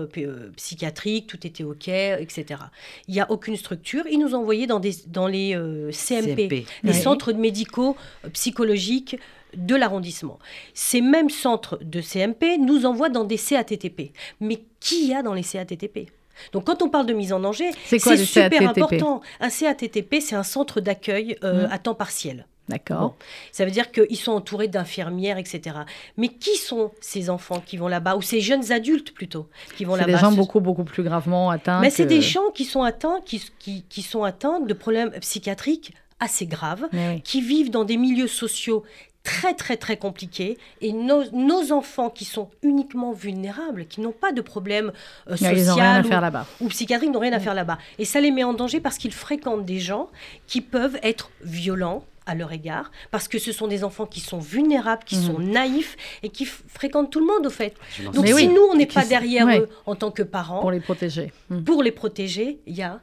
psychiatrique, 0.56 1.26
tout 1.26 1.46
était 1.46 1.64
ok, 1.64 1.88
etc. 1.88 2.60
Il 3.08 3.14
n'y 3.14 3.20
a 3.22 3.30
aucune 3.30 3.56
structure. 3.56 4.04
Ils 4.10 4.18
nous 4.18 4.34
ont 4.34 4.40
envoyé 4.40 4.66
dans, 4.66 4.78
des, 4.78 4.92
dans 5.06 5.26
les 5.26 5.56
CMP, 5.90 6.66
les 6.82 6.92
centres 6.92 7.32
médicaux 7.32 7.96
psychologiques 8.34 9.16
de 9.56 9.74
l'arrondissement. 9.74 10.38
Ces 10.74 11.00
mêmes 11.00 11.30
centres 11.30 11.78
de 11.82 12.02
CMP 12.02 12.58
nous 12.58 12.84
envoient 12.84 13.08
dans 13.08 13.24
des 13.24 13.38
CATTP. 13.38 14.12
Mais 14.40 14.60
qui 14.80 15.06
y 15.06 15.14
a 15.14 15.22
dans 15.22 15.32
les 15.32 15.44
CATTP 15.44 16.10
donc 16.52 16.64
quand 16.64 16.82
on 16.82 16.88
parle 16.88 17.06
de 17.06 17.12
mise 17.12 17.32
en 17.32 17.40
danger, 17.40 17.70
c'est 17.84 17.98
super 18.16 18.68
important. 18.68 19.20
Un 19.40 19.50
CATTP, 19.50 20.16
c'est 20.20 20.36
un 20.36 20.42
centre 20.42 20.80
d'accueil 20.80 21.36
euh, 21.44 21.66
mmh. 21.66 21.72
à 21.72 21.78
temps 21.78 21.94
partiel. 21.94 22.46
D'accord. 22.70 23.16
Ça 23.50 23.64
veut 23.64 23.72
dire 23.72 23.90
qu'ils 23.90 24.16
sont 24.16 24.30
entourés 24.30 24.68
d'infirmières, 24.68 25.38
etc. 25.38 25.76
Mais 26.16 26.28
qui 26.28 26.56
sont 26.56 26.92
ces 27.00 27.28
enfants 27.28 27.60
qui 27.64 27.76
vont 27.76 27.88
là-bas 27.88 28.14
Ou 28.14 28.22
ces 28.22 28.40
jeunes 28.40 28.70
adultes 28.70 29.12
plutôt 29.12 29.48
qui 29.76 29.84
vont 29.84 29.96
là-bas 29.96 30.06
C'est 30.06 30.12
des 30.12 30.18
gens 30.18 30.32
beaucoup, 30.32 30.60
beaucoup 30.60 30.84
plus 30.84 31.02
gravement 31.02 31.50
atteints. 31.50 31.80
Mais 31.80 31.90
c'est 31.90 32.06
des 32.06 32.22
gens 32.22 32.50
qui 32.54 32.64
sont 32.64 32.82
atteints, 32.82 33.20
qui, 33.24 33.42
qui, 33.88 34.02
sont 34.02 34.22
atteints 34.22 34.60
de 34.60 34.72
problèmes 34.72 35.10
psychiatriques 35.20 35.94
assez 36.20 36.46
graves, 36.46 36.86
qui 37.24 37.40
vivent 37.40 37.70
dans 37.70 37.84
des 37.84 37.96
milieux 37.96 38.28
sociaux 38.28 38.84
très 39.22 39.54
très 39.54 39.76
très 39.76 39.96
compliqué. 39.96 40.58
Et 40.80 40.92
nos, 40.92 41.24
nos, 41.32 41.72
enfants 41.72 42.10
qui 42.10 42.24
sont 42.24 42.48
uniquement 42.62 43.12
vulnérables, 43.12 43.86
qui 43.86 44.00
n'ont 44.00 44.12
pas 44.12 44.32
de 44.32 44.40
problème 44.40 44.92
euh, 45.28 45.36
social 45.36 46.04
ou, 46.60 46.64
ou, 46.64 46.68
psychiatrique, 46.68 47.10
n'ont 47.10 47.20
rien 47.20 47.32
à 47.32 47.40
faire 47.40 47.54
là-bas. 47.54 47.78
Et 47.98 48.04
ça 48.04 48.20
les 48.20 48.30
met 48.30 48.44
en 48.44 48.54
danger 48.54 48.80
parce 48.80 48.98
qu'ils 48.98 49.12
fréquentent 49.12 49.64
des 49.64 49.78
gens 49.78 50.08
qui 50.46 50.60
peuvent 50.60 50.98
être 51.02 51.30
violents 51.42 52.04
à 52.26 52.34
leur 52.34 52.52
égard, 52.52 52.92
parce 53.10 53.26
que 53.28 53.38
ce 53.38 53.50
sont 53.50 53.66
des 53.66 53.82
enfants 53.82 54.06
qui 54.06 54.20
sont 54.20 54.38
vulnérables, 54.38 55.02
qui 55.04 55.16
mhm. 55.16 55.22
sont 55.22 55.38
naïfs 55.40 55.96
et 56.22 56.28
qui 56.28 56.44
fréquentent 56.44 57.10
tout 57.10 57.18
le 57.18 57.26
monde 57.26 57.46
au 57.46 57.50
fait. 57.50 57.74
Donc 58.12 58.26
si 58.26 58.46
nous, 58.46 58.62
on 58.70 58.76
n'est 58.76 58.86
pas 58.86 59.04
derrière 59.04 59.48
eux 59.48 59.68
en 59.86 59.96
tant 59.96 60.10
que 60.10 60.22
parents, 60.22 60.60
pour 60.60 60.70
les 60.70 60.80
protéger, 60.80 61.32
pour 61.64 61.82
les 61.82 61.90
protéger, 61.90 62.60
il 62.66 62.76
y 62.76 62.82
a 62.82 63.00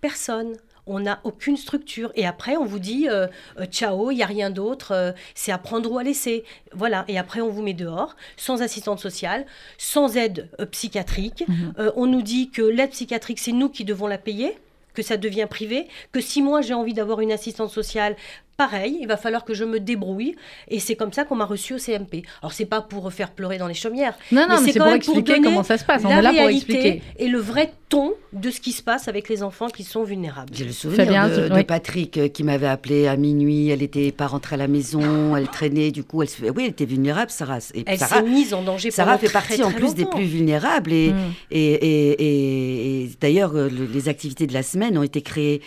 personne 0.00 0.54
on 0.86 1.00
n'a 1.00 1.20
aucune 1.24 1.56
structure. 1.56 2.12
Et 2.14 2.26
après, 2.26 2.56
on 2.56 2.64
vous 2.64 2.78
dit 2.78 3.08
euh, 3.08 3.26
euh, 3.58 3.66
ciao, 3.66 4.10
il 4.10 4.16
n'y 4.16 4.22
a 4.22 4.26
rien 4.26 4.50
d'autre, 4.50 4.92
euh, 4.92 5.12
c'est 5.34 5.52
à 5.52 5.58
prendre 5.58 5.90
ou 5.90 5.98
à 5.98 6.02
laisser. 6.02 6.44
Voilà. 6.72 7.04
Et 7.08 7.18
après, 7.18 7.40
on 7.40 7.48
vous 7.48 7.62
met 7.62 7.74
dehors, 7.74 8.16
sans 8.36 8.62
assistante 8.62 9.00
sociale, 9.00 9.46
sans 9.78 10.16
aide 10.16 10.48
psychiatrique. 10.70 11.44
Mhm. 11.48 11.92
on 11.96 12.06
nous 12.06 12.22
dit 12.22 12.50
que 12.50 12.62
l'aide 12.62 12.90
psychiatrique, 12.90 13.38
c'est 13.38 13.52
nous 13.52 13.68
qui 13.68 13.84
devons 13.84 14.06
la 14.06 14.18
payer 14.18 14.56
que 14.94 15.02
ça 15.02 15.16
devient 15.16 15.46
privé, 15.48 15.86
que 16.12 16.20
si 16.20 16.42
moi 16.42 16.62
j'ai 16.62 16.74
envie 16.74 16.94
d'avoir 16.94 17.20
une 17.20 17.32
assistante 17.32 17.70
sociale 17.70 18.16
pareil, 18.60 18.98
il 19.00 19.08
va 19.08 19.16
falloir 19.16 19.46
que 19.46 19.54
je 19.54 19.64
me 19.64 19.80
débrouille. 19.80 20.36
Et 20.68 20.80
c'est 20.80 20.94
comme 20.94 21.14
ça 21.14 21.24
qu'on 21.24 21.34
m'a 21.34 21.46
reçu 21.46 21.72
au 21.72 21.78
CMP. 21.78 22.24
Alors, 22.42 22.52
c'est 22.52 22.66
pas 22.66 22.82
pour 22.82 23.10
faire 23.10 23.30
pleurer 23.30 23.56
dans 23.56 23.68
les 23.68 23.72
chaumières. 23.74 24.12
Non, 24.32 24.46
non, 24.46 24.60
mais 24.60 24.72
c'est 24.72 24.78
pour 24.78 24.88
expliquer 24.88 25.40
comment 25.40 25.62
ça 25.62 25.78
se 25.78 25.84
passe. 25.84 26.02
On 26.04 26.10
est 26.10 26.20
là 26.20 26.30
pour 26.30 26.48
expliquer. 26.50 27.02
Et 27.18 27.28
le 27.28 27.38
vrai 27.38 27.72
ton 27.88 28.12
de 28.32 28.50
ce 28.50 28.60
qui 28.60 28.72
se 28.72 28.82
passe 28.82 29.08
avec 29.08 29.28
les 29.28 29.42
enfants 29.42 29.68
qui 29.68 29.82
sont 29.82 30.04
vulnérables. 30.04 30.50
J'ai 30.52 30.66
le 30.66 30.72
souvenir 30.72 31.28
de, 31.28 31.62
Patrick 31.62 32.18
euh, 32.18 32.28
qui 32.28 32.44
m'avait 32.44 32.68
appelé 32.68 33.08
à 33.08 33.16
minuit. 33.16 33.70
Elle 33.70 33.80
n'était 33.80 34.12
pas 34.12 34.26
rentrée 34.26 34.54
à 34.54 34.58
la 34.58 34.68
maison. 34.68 35.34
Elle 35.36 35.48
traînait. 35.48 35.90
Du 35.90 36.04
coup, 36.04 36.22
elle, 36.22 36.28
oui, 36.54 36.64
elle 36.64 36.70
était 36.70 36.84
vulnérable, 36.84 37.30
Sarah. 37.30 37.58
Et 37.74 37.84
elle 37.86 37.98
s'est 37.98 38.22
mise 38.22 38.52
en 38.52 38.62
danger 38.62 38.90
Sarah 38.90 39.16
fait 39.16 39.32
partie 39.32 39.62
en 39.62 39.72
plus 39.72 39.94
des 39.94 40.04
plus 40.04 40.24
vulnérables. 40.24 40.92
Et, 40.92 41.12
mm. 41.12 41.16
et, 41.50 41.72
et, 41.72 43.02
et 43.04 43.10
d'ailleurs, 43.20 43.56
euh, 43.56 43.68
les 43.68 44.08
activités 44.10 44.46
de 44.46 44.52
la 44.52 44.62
semaine 44.62 44.98
ont 44.98 45.02
été 45.02 45.22
créées 45.22 45.62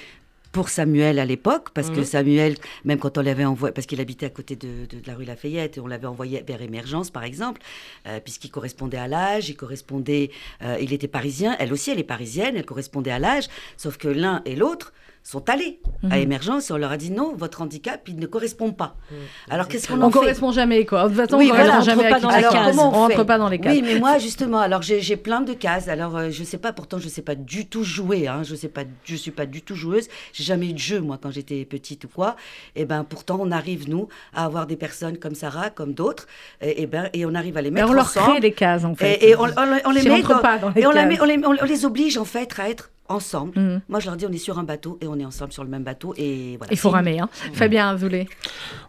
pour 0.54 0.70
Samuel 0.70 1.18
à 1.20 1.26
l'époque, 1.26 1.72
parce 1.74 1.90
que 1.90 1.98
mhm. 1.98 2.06
Samuel, 2.06 2.56
même 2.86 3.00
quand 3.00 3.18
on 3.18 3.22
l'avait 3.22 3.44
envoyé, 3.44 3.74
parce 3.74 3.88
qu'il 3.88 4.00
habitait 4.00 4.28
à 4.28 4.30
côté 4.30 4.56
de, 4.56 4.88
la 5.06 5.16
rue 5.16 5.26
Lafayette, 5.26 5.78
et 5.78 5.80
on 5.82 5.88
l'avait 5.88 6.06
envoyé 6.06 6.44
vers 6.48 6.62
Émergence, 6.62 7.10
par 7.10 7.24
exemple, 7.24 7.60
euh, 8.08 8.20
puisqu'il 8.20 8.52
correspondait 8.52 8.98
à 8.98 9.08
l'âge, 9.08 9.50
il 9.50 9.56
correspondait, 9.56 10.30
euh, 10.62 10.78
il 10.80 10.94
était 10.94 11.08
parisien, 11.08 11.58
elle 11.60 11.74
aussi, 11.74 11.90
elle 11.90 12.00
est 12.00 12.04
parisienne, 12.04 12.56
elle 12.56 12.66
correspondait 12.66 13.12
à 13.12 13.18
l'âge, 13.20 13.48
sauf 13.78 13.98
que 13.98 14.08
l'un 14.08 14.44
et 14.46 14.56
l'autre 14.56 14.94
sont 15.24 15.50
allés 15.50 15.80
à 16.04 16.18
mhm. 16.18 16.22
Émergence 16.22 16.70
et 16.70 16.74
on 16.74 16.78
leur 16.78 16.92
a 16.92 16.98
dit 16.98 17.10
non, 17.10 17.34
votre 17.36 17.62
handicap, 17.62 18.02
il 18.08 18.18
ne 18.18 18.26
correspond 18.26 18.74
pas. 18.74 18.98
Mhm. 19.10 19.18
Alors 19.50 19.68
qu'est-ce 19.70 19.88
qu'on 19.88 19.96
en 20.02 20.08
on 20.08 20.12
fait 20.12 20.18
On 20.18 20.20
correspond 20.20 20.52
jamais, 20.52 20.86
quoi. 20.86 21.04
De 21.04 21.08
toute 21.10 21.18
façon, 21.18 21.38
on 21.38 21.44
ne 21.44 21.50
correspond 21.50 21.82
jamais 21.82 22.10
pas 22.10 22.20
dans 22.20 22.30
la 22.30 22.44
case. 22.44 22.78
on 22.78 22.90
rentre 22.90 23.24
pas 23.24 23.38
dans 23.38 23.48
les 23.48 23.60
cases. 23.60 23.74
Oui, 23.74 23.82
mais 23.82 24.00
moi, 24.00 24.18
justement, 24.20 24.60
alors 24.60 24.82
j'ai 24.82 25.18
plein 25.18 25.42
de 25.42 25.54
cases. 25.54 25.88
Alors, 25.88 26.18
euh, 26.18 26.30
je 26.30 26.44
sais 26.44 26.58
pas, 26.58 26.74
pourtant, 26.74 27.00
je 27.00 27.08
sais 27.08 27.22
pas 27.22 27.36
du 27.36 27.68
tout 27.68 27.84
jouer. 27.84 28.28
Hein. 28.28 28.44
Je 28.44 28.54
sais 28.56 28.68
pas, 28.68 28.82
je 29.06 29.16
suis 29.16 29.32
pas 29.32 29.46
du 29.46 29.62
tout 29.62 29.76
joueuse. 29.76 30.10
J'ai 30.34 30.44
jamais 30.44 30.70
eu 30.70 30.74
de 30.74 30.80
jeu, 30.80 31.00
moi, 31.00 31.18
quand 31.22 31.32
j'étais 31.32 31.64
petite 31.64 32.04
ou 32.04 32.10
quoi. 32.10 32.36
Et 32.76 32.82
eh 32.82 32.86
ben, 32.86 33.06
pourtant, 33.06 33.38
on 33.40 33.52
arrive, 33.52 33.90
nous, 33.90 34.10
à 34.34 34.44
avoir 34.44 34.68
des 34.68 34.76
personnes 34.76 35.18
comme 35.18 35.36
Sarah, 35.36 35.70
comme 35.70 35.94
d'autres. 35.94 36.28
Et, 36.62 36.82
et, 36.82 36.86
ben, 36.86 37.10
et 37.14 37.26
on 37.26 37.34
arrive 37.34 37.58
à 37.58 37.62
les 37.62 37.72
mettre 37.72 37.88
et 37.88 37.90
on 37.90 37.94
leur 37.94 38.12
crée 38.12 38.42
des 38.42 38.52
cases, 38.52 38.84
en 38.84 38.96
fait. 38.96 39.24
Et, 39.24 39.36
on, 39.38 39.46
les 39.46 40.04
met 40.04 40.22
pas 40.22 40.58
dans 40.58 40.70
les 40.70 40.82
et 40.82 40.86
on, 40.86 40.92
les, 40.92 41.42
on 41.46 41.66
les 41.66 41.86
oblige, 41.86 42.18
en 42.18 42.26
fait, 42.26 42.60
à 42.60 42.70
être 42.70 42.90
ensemble. 43.14 43.60
Mm. 43.60 43.82
Moi, 43.90 44.00
je 44.00 44.08
leur 44.08 44.18
dis, 44.18 44.26
on 44.26 44.32
est 44.32 44.38
sur 44.38 44.60
un 44.60 44.64
bateau 44.64 44.98
et 45.02 45.08
on 45.08 45.18
est 45.18 45.26
ensemble 45.26 45.52
sur 45.54 45.64
le 45.64 45.70
même 45.70 45.84
bateau. 45.84 46.14
Et 46.18 46.58
voilà. 46.58 46.74
Il 46.74 46.78
faut 46.78 46.90
ramer. 46.90 47.20
Hein. 47.20 47.30
Mm. 47.50 47.54
Fabien 47.54 47.96
voulez 47.96 48.28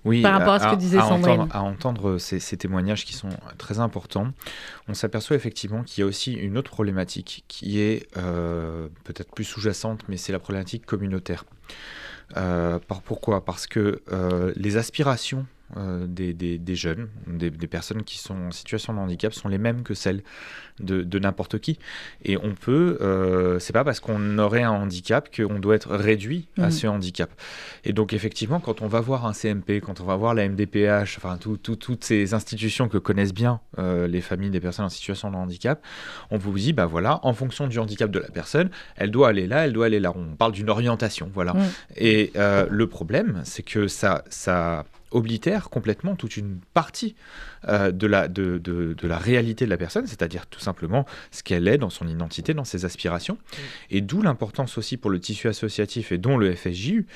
Oui. 0.04 0.22
Par 0.22 0.32
rapport 0.32 0.54
à, 0.54 0.58
ce 0.60 0.68
que 0.68 0.76
disait 0.76 0.98
Sandrine. 0.98 1.46
à 1.50 1.62
entendre 1.62 2.18
ces, 2.18 2.40
témoignages 2.56 3.04
qui 3.04 3.12
sont 3.12 3.30
très 3.58 3.78
importants, 3.78 4.28
on 4.88 4.94
s'aperçoit 4.94 5.36
effectivement 5.36 5.82
qu'il 5.82 6.02
y 6.02 6.04
a 6.04 6.06
aussi 6.06 6.32
une 6.32 6.58
autre 6.58 6.70
problématique 6.70 7.44
qui 7.48 7.80
est 7.80 8.08
euh, 8.16 8.88
peut-être 9.04 9.32
plus 9.34 9.44
sous-jacente, 9.44 10.00
mais 10.08 10.16
c'est 10.16 10.32
la 10.32 10.38
problématique 10.38 10.86
communautaire. 10.86 11.44
Euh, 12.36 12.78
pourquoi? 13.04 13.44
Parce 13.44 13.66
que 13.66 14.02
euh, 14.12 14.52
les 14.56 14.76
aspirations 14.76 15.46
euh, 15.76 16.06
des, 16.06 16.32
des, 16.34 16.76
jeunes, 16.76 17.08
des, 17.26 17.50
personnes 17.66 18.04
qui 18.04 18.18
sont 18.18 18.34
en 18.34 18.50
situation 18.52 18.94
de 18.94 18.98
handicap 18.98 19.34
sont 19.34 19.48
les 19.48 19.58
mêmes 19.58 19.82
que 19.82 19.94
celles 19.94 20.22
de, 20.78 21.02
de 21.02 21.18
n'importe 21.18 21.58
qui. 21.58 21.78
Et 22.24 22.36
on 22.36 22.54
peut, 22.54 22.98
euh, 23.00 23.58
c'est 23.58 23.72
pas 23.72 23.82
parce 23.82 23.98
qu'on 23.98 24.38
aurait 24.38 24.62
un 24.62 24.70
handicap 24.70 25.34
qu'on 25.34 25.58
doit 25.58 25.74
être 25.74 25.96
réduit 25.96 26.46
à 26.58 26.66
mhm. 26.66 26.70
ce 26.70 26.86
handicap. 26.86 27.30
Et 27.84 27.92
donc 27.92 28.12
effectivement, 28.12 28.60
quand 28.60 28.82
on 28.82 28.86
va 28.86 29.00
voir 29.00 29.26
un 29.26 29.32
CMP, 29.32 29.80
quand 29.80 30.00
on 30.00 30.04
va 30.04 30.14
voir 30.14 30.34
la 30.34 30.48
MDPH, 30.48 31.16
enfin 31.16 31.38
toutes 31.38 32.04
ces 32.04 32.34
institutions 32.34 32.88
que 32.88 32.98
connaissent 32.98 33.34
bien 33.34 33.60
euh, 33.78 34.06
les 34.06 34.20
familles 34.20 34.50
des 34.50 34.60
personnes 34.60 34.84
en 34.84 34.90
situation 34.90 35.30
de 35.30 35.36
handicap, 35.36 35.82
on 36.30 36.38
vous 36.38 36.56
dit, 36.56 36.72
bah 36.72 36.86
voilà, 36.86 37.18
en 37.24 37.32
fonction 37.32 37.66
du 37.66 37.80
handicap 37.80 38.10
de 38.10 38.20
la 38.20 38.28
personne, 38.28 38.70
elle 38.96 39.10
doit 39.10 39.28
aller 39.28 39.48
là, 39.48 39.64
elle 39.64 39.72
doit 39.72 39.86
aller 39.86 40.00
là. 40.00 40.12
On 40.14 40.36
parle 40.36 40.52
d'une 40.52 40.70
orientation, 40.70 41.30
voilà. 41.34 41.54
Et 41.96 42.32
le 42.36 42.86
problème, 42.86 43.40
c'est 43.44 43.64
que 43.64 43.88
ça, 43.88 44.24
ça 44.28 44.84
oblitère 45.14 45.70
complètement 45.70 46.16
toute 46.16 46.36
une 46.36 46.58
partie 46.74 47.14
euh, 47.68 47.90
de, 47.90 48.06
la, 48.06 48.28
de, 48.28 48.58
de, 48.58 49.06
la 49.06 49.18
réalité 49.18 49.64
de 49.64 49.70
la 49.70 49.76
personne, 49.76 50.06
c'est-à-dire 50.06 50.46
tout 50.46 50.60
simplement 50.60 51.06
ce 51.30 51.42
qu'elle 51.42 51.68
est 51.68 51.78
dans 51.78 51.90
son 51.90 52.06
identité, 52.06 52.52
dans 52.52 52.64
ses 52.64 52.84
aspirations. 52.84 53.38
Et 53.90 54.00
d'où 54.00 54.20
l'importance 54.20 54.76
aussi 54.76 54.96
pour 54.96 55.10
le 55.10 55.20
tissu 55.20 55.48
associatif 55.48 56.12
et 56.12 56.18
dont 56.18 56.36
le 56.36 56.54
FSJU, 56.54 57.06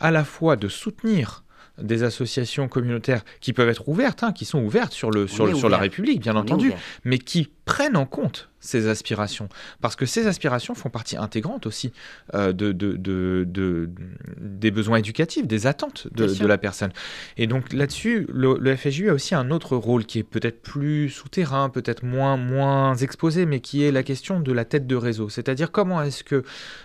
à 0.00 0.10
la 0.10 0.24
fois 0.24 0.56
de 0.56 0.68
soutenir 0.68 1.44
des 1.78 2.02
associations 2.02 2.68
communautaires 2.68 3.24
qui 3.40 3.52
peuvent 3.52 3.68
être 3.68 3.88
ouvertes, 3.88 4.22
hein, 4.22 4.32
qui 4.32 4.44
sont 4.44 4.62
ouvertes 4.62 4.92
sur, 4.92 5.10
le, 5.10 5.26
sur, 5.26 5.56
sur 5.56 5.68
la 5.68 5.78
République, 5.78 6.20
bien 6.20 6.36
entendu, 6.36 6.72
mais 7.04 7.18
qui 7.18 7.48
prennent 7.64 7.96
en 7.96 8.06
compte 8.06 8.50
ces 8.62 8.88
aspirations. 8.88 9.48
Parce 9.80 9.96
que 9.96 10.06
ces 10.06 10.26
aspirations 10.26 10.74
font 10.74 10.88
partie 10.88 11.16
intégrante 11.16 11.66
aussi 11.66 11.92
euh, 12.32 12.52
de, 12.52 12.72
de, 12.72 12.96
de, 12.96 13.90
des 14.38 14.70
besoins 14.70 14.98
éducatifs, 14.98 15.46
des 15.46 15.66
attentes 15.66 16.06
de, 16.12 16.46
la 16.46 16.58
personne. 16.58 16.92
Et 17.36 17.46
donc 17.46 17.72
là-dessus, 17.72 18.26
le, 18.32 18.56
le, 18.58 18.76
FSJU 18.76 19.10
a 19.10 19.14
aussi 19.14 19.34
un 19.34 19.50
autre 19.50 19.76
rôle 19.76 20.06
qui 20.06 20.20
est 20.20 20.22
peut-être 20.22 20.62
plus 20.62 21.10
souterrain, 21.10 21.68
peut-être 21.68 22.04
moins, 22.04 22.36
moins 22.36 22.94
exposé, 22.94 23.46
mais 23.46 23.60
qui 23.60 23.82
est 23.82 23.92
la 23.92 24.02
question 24.02 24.40
de 24.40 24.52
la 24.52 24.64
tête 24.64 24.86
de 24.86 24.96
réseau. 24.96 25.28
C'est-à-dire 25.28 25.72
comment 25.72 26.00
est-ce 26.02 26.22
que 26.24 26.44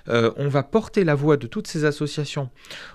euh, 0.09 0.31
on 0.35 0.47
va 0.47 0.63
porter 0.63 1.03
la 1.03 1.15
voix 1.15 1.37
de 1.37 1.47
toutes 1.47 1.67
ces 1.67 1.85
associations 1.85 2.49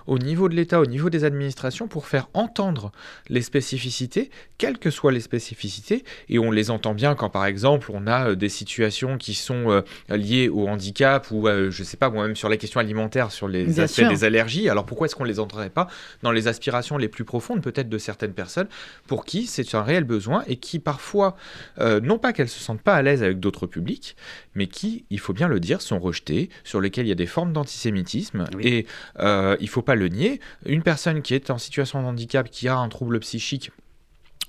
au 0.07 0.19
niveau 0.19 0.49
de 0.49 0.55
l'État, 0.55 0.79
au 0.81 0.85
niveau 0.85 1.09
des 1.09 1.23
administrations, 1.23 1.87
pour 1.87 2.07
faire 2.07 2.27
entendre 2.33 2.91
les 3.29 3.41
spécificités, 3.41 4.29
quelles 4.57 4.77
que 4.77 4.89
soient 4.89 5.13
les 5.13 5.21
spécificités, 5.21 6.03
et 6.27 6.37
on 6.37 6.51
les 6.51 6.69
entend 6.69 6.93
bien 6.93 7.15
quand 7.15 7.29
par 7.29 7.45
exemple 7.45 7.91
on 7.93 8.07
a 8.07 8.29
euh, 8.29 8.35
des 8.35 8.49
situations 8.49 8.72
situations 8.73 9.17
qui 9.17 9.33
sont 9.33 9.83
liées 10.09 10.49
au 10.49 10.67
handicap 10.67 11.29
ou, 11.31 11.47
je 11.47 11.83
sais 11.83 11.97
pas, 11.97 12.09
moi-même 12.09 12.35
sur 12.35 12.49
la 12.49 12.57
question 12.57 12.79
alimentaire, 12.79 13.31
sur 13.31 13.47
les 13.47 13.79
aspects 13.79 14.07
des 14.09 14.23
allergies. 14.23 14.69
Alors 14.69 14.85
pourquoi 14.85 15.05
est-ce 15.05 15.15
qu'on 15.15 15.23
ne 15.23 15.29
les 15.29 15.39
entendrait 15.39 15.69
pas 15.69 15.87
dans 16.23 16.31
les 16.31 16.47
aspirations 16.47 16.97
les 16.97 17.07
plus 17.07 17.23
profondes, 17.23 17.61
peut-être 17.61 17.89
de 17.89 17.97
certaines 17.97 18.33
personnes, 18.33 18.67
pour 19.07 19.25
qui 19.25 19.45
c'est 19.45 19.75
un 19.75 19.83
réel 19.83 20.03
besoin 20.03 20.43
et 20.47 20.57
qui 20.57 20.79
parfois, 20.79 21.35
non 21.79 22.17
pas 22.17 22.33
qu'elles 22.33 22.49
se 22.49 22.59
sentent 22.59 22.81
pas 22.81 22.95
à 22.95 23.01
l'aise 23.01 23.23
avec 23.23 23.39
d'autres 23.39 23.67
publics, 23.67 24.15
mais 24.55 24.67
qui, 24.67 25.05
il 25.09 25.19
faut 25.19 25.33
bien 25.33 25.47
le 25.47 25.59
dire, 25.59 25.81
sont 25.81 25.99
rejetés, 25.99 26.49
sur 26.63 26.81
lesquels 26.81 27.05
il 27.05 27.09
y 27.09 27.13
a 27.13 27.15
des 27.15 27.27
formes 27.27 27.53
d'antisémitisme. 27.53 28.45
Et 28.59 28.85
il 29.19 29.57
ne 29.61 29.67
faut 29.67 29.81
pas 29.81 29.95
le 29.95 30.07
nier. 30.07 30.39
Une 30.65 30.81
personne 30.83 31.21
qui 31.21 31.35
est 31.35 31.49
en 31.49 31.57
situation 31.57 32.01
de 32.01 32.07
handicap, 32.07 32.49
qui 32.49 32.67
a 32.67 32.77
un 32.77 32.89
trouble 32.89 33.19
psychique, 33.19 33.71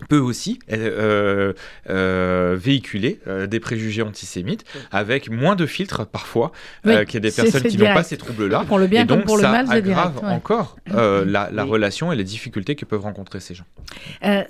peut 0.09 0.19
aussi 0.19 0.59
euh, 0.73 1.53
euh, 1.89 2.57
véhiculer 2.59 3.21
euh, 3.27 3.47
des 3.47 3.61
préjugés 3.61 4.03
antisémites 4.03 4.65
avec 4.91 5.31
moins 5.31 5.57
de 5.57 5.67
filtres 5.67 6.07
parfois 6.07 6.53
qu'il 6.83 6.93
y 6.93 7.17
a 7.17 7.21
des 7.21 7.31
personnes 7.31 7.63
qui 7.63 7.79
n'ont 7.79 7.95
pas 7.95 8.03
ces 8.03 8.17
troubles-là. 8.17 8.65
Pour 8.67 8.79
le 8.79 8.87
bien 8.87 9.03
et 9.03 9.05
donc 9.05 9.25
pour 9.25 9.39
ça 9.39 9.47
le 9.47 9.53
mal, 9.53 9.71
aggrave 9.71 10.19
encore 10.25 10.77
la, 10.87 11.51
la 11.51 11.65
relation 11.65 12.13
et 12.13 12.17
les 12.17 12.25
difficultés 12.25 12.75
que 12.75 12.85
peuvent 12.85 13.03
rencontrer 13.03 13.41
ces 13.41 13.55
gens. 13.55 13.65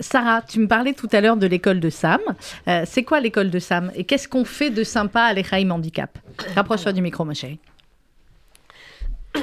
Sarah, 0.01 0.43
tu 0.43 0.61
me 0.61 0.69
parlais 0.69 0.95
tout 0.95 1.09
à 1.13 1.21
l'heure 1.21 1.37
de 1.37 1.47
l'école 1.47 1.81
de 1.81 1.91
Sam. 1.91 2.21
C'est 2.87 3.05
quoi 3.05 3.21
l'école 3.21 3.51
de 3.51 3.59
Sam 3.59 3.93
et 3.95 4.05
qu'est-ce 4.05 4.29
qu'on 4.29 4.45
fait 4.45 4.71
de 4.71 4.85
sympa 4.85 5.23
à 5.23 5.33
l'Echaim 5.33 5.71
Handicap? 5.71 6.19
Rapproche-toi 6.55 6.93
du 6.93 7.03
micro, 7.03 7.25
ma 7.25 7.35
chérie. 7.35 7.59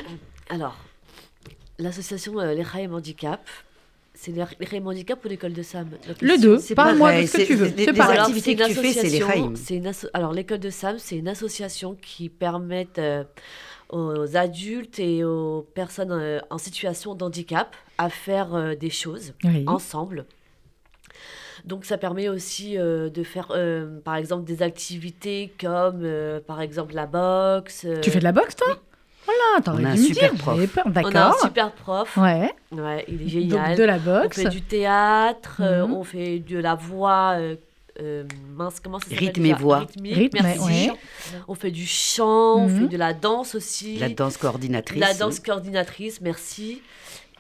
Alors, 0.50 0.78
l'association 1.80 2.38
l'Echaim 2.40 2.92
Handicap, 2.92 3.42
c'est 4.22 4.32
les 4.32 4.80
Handicap 4.80 5.26
ou 5.26 5.28
l'école 5.28 5.54
de 5.54 5.64
Sam? 5.64 5.90
Le 6.22 6.40
deux, 6.40 6.60
parle-moi 6.76 7.22
de 7.22 7.26
ce 7.26 7.38
que 7.38 7.42
tu 7.42 7.56
veux. 7.56 7.74
C'est 7.76 7.92
pas 7.92 8.14
l'activité 8.14 8.56
que 8.56 8.68
tu 8.68 8.76
fais, 8.76 8.94
c'est 8.94 9.80
les 9.80 9.92
Alors 10.14 10.32
l'école 10.32 10.60
de 10.60 10.70
Sam, 10.70 10.98
c'est 11.00 11.18
une 11.18 11.28
association 11.28 11.98
qui 12.00 12.30
permet 12.30 12.88
euh, 13.00 13.24
aux 13.90 14.38
adultes 14.38 15.00
et 15.00 15.24
aux 15.24 15.68
personnes 15.74 16.12
euh, 16.12 16.40
en 16.52 16.60
situation 16.60 17.16
de 17.16 17.24
handicap 17.24 17.76
à 17.98 18.10
faire 18.10 18.54
euh, 18.54 18.76
des 18.76 18.92
choses 18.92 19.34
ensemble. 19.66 20.26
Donc 21.66 21.86
ça 21.86 21.98
permet 21.98 22.30
aussi 22.30 22.76
de 22.76 23.24
faire, 23.24 23.56
par 24.04 24.16
exemple, 24.16 24.46
des 24.46 24.62
activités 24.62 25.52
comme, 25.60 26.08
par 26.48 26.62
exemple, 26.62 26.94
la 26.94 27.06
boxe. 27.06 27.88
Tu 28.02 28.10
fais 28.10 28.20
de 28.20 28.24
la 28.24 28.32
boxe, 28.32 28.56
toi? 28.56 28.80
Voilà, 29.32 29.62
t'aurais 29.64 29.96
dû 29.96 30.02
me 30.10 30.14
dire. 30.14 30.34
Prof. 30.38 30.78
On 30.86 31.16
a 31.16 31.28
un 31.28 31.34
super 31.42 31.72
prof. 31.72 32.18
Ouais. 32.18 32.52
Ouais, 32.72 33.06
il 33.08 33.22
est 33.24 33.28
génial. 33.28 33.76
de 33.78 33.84
la 33.84 33.98
boxe. 34.00 34.38
On 34.40 34.44
fait 34.44 34.50
du 34.50 34.62
théâtre, 34.62 35.58
euh, 35.62 35.86
mhm. 35.88 35.94
on 35.94 36.04
fait 36.04 36.40
de 36.40 36.58
la 36.58 36.76
voix. 36.76 37.34
Euh, 37.38 37.56
euh, 38.02 38.24
mince, 38.56 38.80
comment 38.80 39.00
ça 39.00 39.06
s'appelle 39.10 39.20
Rythme 39.20 39.46
et 39.46 39.54
voix. 39.54 39.80
Rythmique, 39.80 40.34
merci. 40.34 40.90
On 41.48 41.56
fait 41.56 41.72
du 41.72 41.86
chant, 41.86 42.56
on 42.56 42.68
Mhm. 42.68 42.80
fait 42.82 42.88
de 42.88 42.98
la 42.98 43.14
danse 43.14 43.54
aussi. 43.54 43.98
La 43.98 44.10
danse 44.10 44.38
coordinatrice. 44.38 45.00
La 45.00 45.14
danse 45.14 45.40
coordinatrice, 45.40 46.22
merci. 46.22 46.82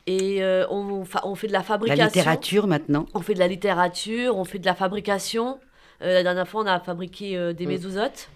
Et 0.08 0.44
euh, 0.44 0.66
on, 0.70 1.06
fa- 1.06 1.22
on 1.24 1.36
fait 1.36 1.48
de 1.48 1.54
la 1.54 1.60
La 1.60 1.64
fabrication. 1.64 2.06
littérature 2.06 2.68
maintenant. 2.68 3.06
On 3.14 3.22
fait 3.22 3.34
de 3.34 3.40
la 3.40 3.48
littérature, 3.48 4.36
on 4.38 4.44
fait 4.44 4.60
de 4.60 4.66
la 4.66 4.76
fabrication. 4.76 5.60
Euh, 6.02 6.16
la 6.16 6.24
dernière 6.24 6.48
fois, 6.48 6.64
on 6.64 6.68
a 6.68 6.80
fabriqué 6.80 7.38
euh, 7.38 7.54
des 7.54 7.66
Mm. 7.68 7.70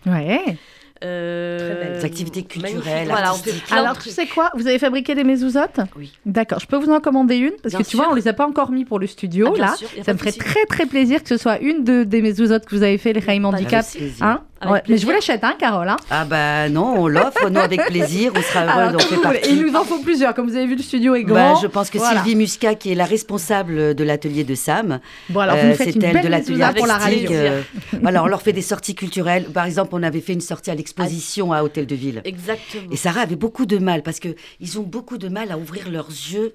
Ouais. 0.06 0.58
Euh. 1.04 1.98
Des 2.00 2.06
activités 2.06 2.44
culturelles. 2.44 3.08
Voilà, 3.08 3.28
on 3.34 3.36
artistiques. 3.36 3.64
Alors, 3.72 3.98
tu 3.98 4.10
sais 4.10 4.28
quoi 4.28 4.50
Vous 4.56 4.68
avez 4.68 4.80
fabriqué 4.80 5.14
des 5.16 5.24
mésouzotes 5.24 5.80
Oui. 5.98 6.14
D'accord. 6.26 6.60
Je 6.60 6.68
peux 6.68 6.78
vous 6.78 6.92
en 6.92 7.00
commander 7.00 7.36
une? 7.38 7.52
Parce 7.62 7.74
Bien 7.74 7.80
que 7.80 7.84
tu 7.84 7.92
sûr. 7.92 8.00
vois, 8.00 8.12
on 8.12 8.16
les 8.16 8.28
a 8.28 8.34
pas 8.34 8.48
encore 8.48 8.72
mis 8.72 8.86
pour 8.86 9.00
le 9.00 9.08
studio, 9.08 9.54
Ah, 9.56 9.60
là. 9.60 9.76
sûr, 9.78 9.88
Ça 10.06 10.14
me 10.14 10.18
ferait 10.18 10.32
très, 10.32 10.66
très 10.66 10.86
plaisir 10.86 11.22
que 11.22 11.30
ce 11.30 11.38
soit 11.38 11.60
une 11.60 11.84
de, 11.84 12.04
des 12.04 12.22
mésouzotes 12.22 12.66
que 12.66 12.76
vous 12.76 12.84
avez 12.84 12.98
fait, 12.98 13.14
les 13.14 13.22
Chaim 13.22 13.44
Handicap. 13.44 13.86
Hein? 14.22 14.42
Ouais, 14.68 14.82
Mais 14.90 14.98
je 14.98 15.06
vous 15.06 15.12
l'achète, 15.12 15.44
hein, 15.44 15.54
Carole 15.60 15.88
hein 15.90 15.98
Ah 16.10 16.26
bah 16.26 16.70
non, 16.70 16.96
on 16.98 17.08
l'offre, 17.08 17.50
nous 17.50 17.60
avec 17.60 17.86
plaisir, 17.86 18.32
on 18.36 18.42
sera 18.42 18.64
heureux, 18.64 18.72
Alors, 18.90 18.96
on 18.96 19.00
fait 19.00 19.22
partie. 19.22 19.50
Et 19.50 19.52
il 19.52 19.62
nous 19.62 19.76
en 19.76 19.84
faut 19.84 20.00
plusieurs. 20.00 20.34
Comme 20.34 20.48
vous 20.50 20.56
avez 20.56 20.66
vu, 20.66 20.76
le 20.76 20.82
studio 20.82 21.14
est 21.14 21.24
Bah, 21.24 21.52
grand. 21.52 21.56
je 21.62 21.68
pense 21.68 21.90
que 21.92 22.00
Voilà. 22.00 22.24
Sylvie 22.24 22.36
Muscat, 22.36 22.74
qui 22.74 22.92
est 22.92 22.96
la 22.96 23.06
responsable 23.06 23.94
de 23.94 24.04
l'atelier 24.04 24.44
de 24.44 24.56
Sam, 24.56 25.00
Bon, 25.30 25.42
alors, 25.42 25.58
euh, 25.60 25.76
c'est 25.78 25.90
elle 26.02 26.22
de 26.22 26.28
l'atelier 26.30 26.64
pour 26.76 26.88
la 26.88 26.96
artistique. 26.96 27.28
radio. 27.28 27.38
euh, 27.38 27.62
voilà, 28.02 28.24
on 28.24 28.28
leur 28.28 28.42
fait 28.42 28.54
des 28.54 28.62
sorties 28.64 28.96
culturelles. 28.96 29.44
Par 29.54 29.66
exemple, 29.66 29.90
on 29.94 30.02
avait 30.02 30.22
fait 30.22 30.34
une 30.34 30.42
sortie 30.42 30.72
à 30.72 30.76
l'exposition 30.86 31.52
à 31.52 31.64
Hôtel 31.64 31.88
de 31.88 31.96
Ville. 31.96 32.22
Exactement. 32.26 32.92
Et 32.92 32.96
Sarah 32.96 33.22
avait 33.22 33.36
beaucoup 33.36 33.66
de 33.66 33.78
mal 33.78 34.04
parce 34.04 34.20
que 34.20 34.36
ils 34.60 34.80
ont 34.80 34.84
beaucoup 34.84 35.18
de 35.18 35.28
mal 35.30 35.52
à 35.52 35.58
ouvrir 35.58 35.90
leurs 35.90 36.10
yeux 36.10 36.54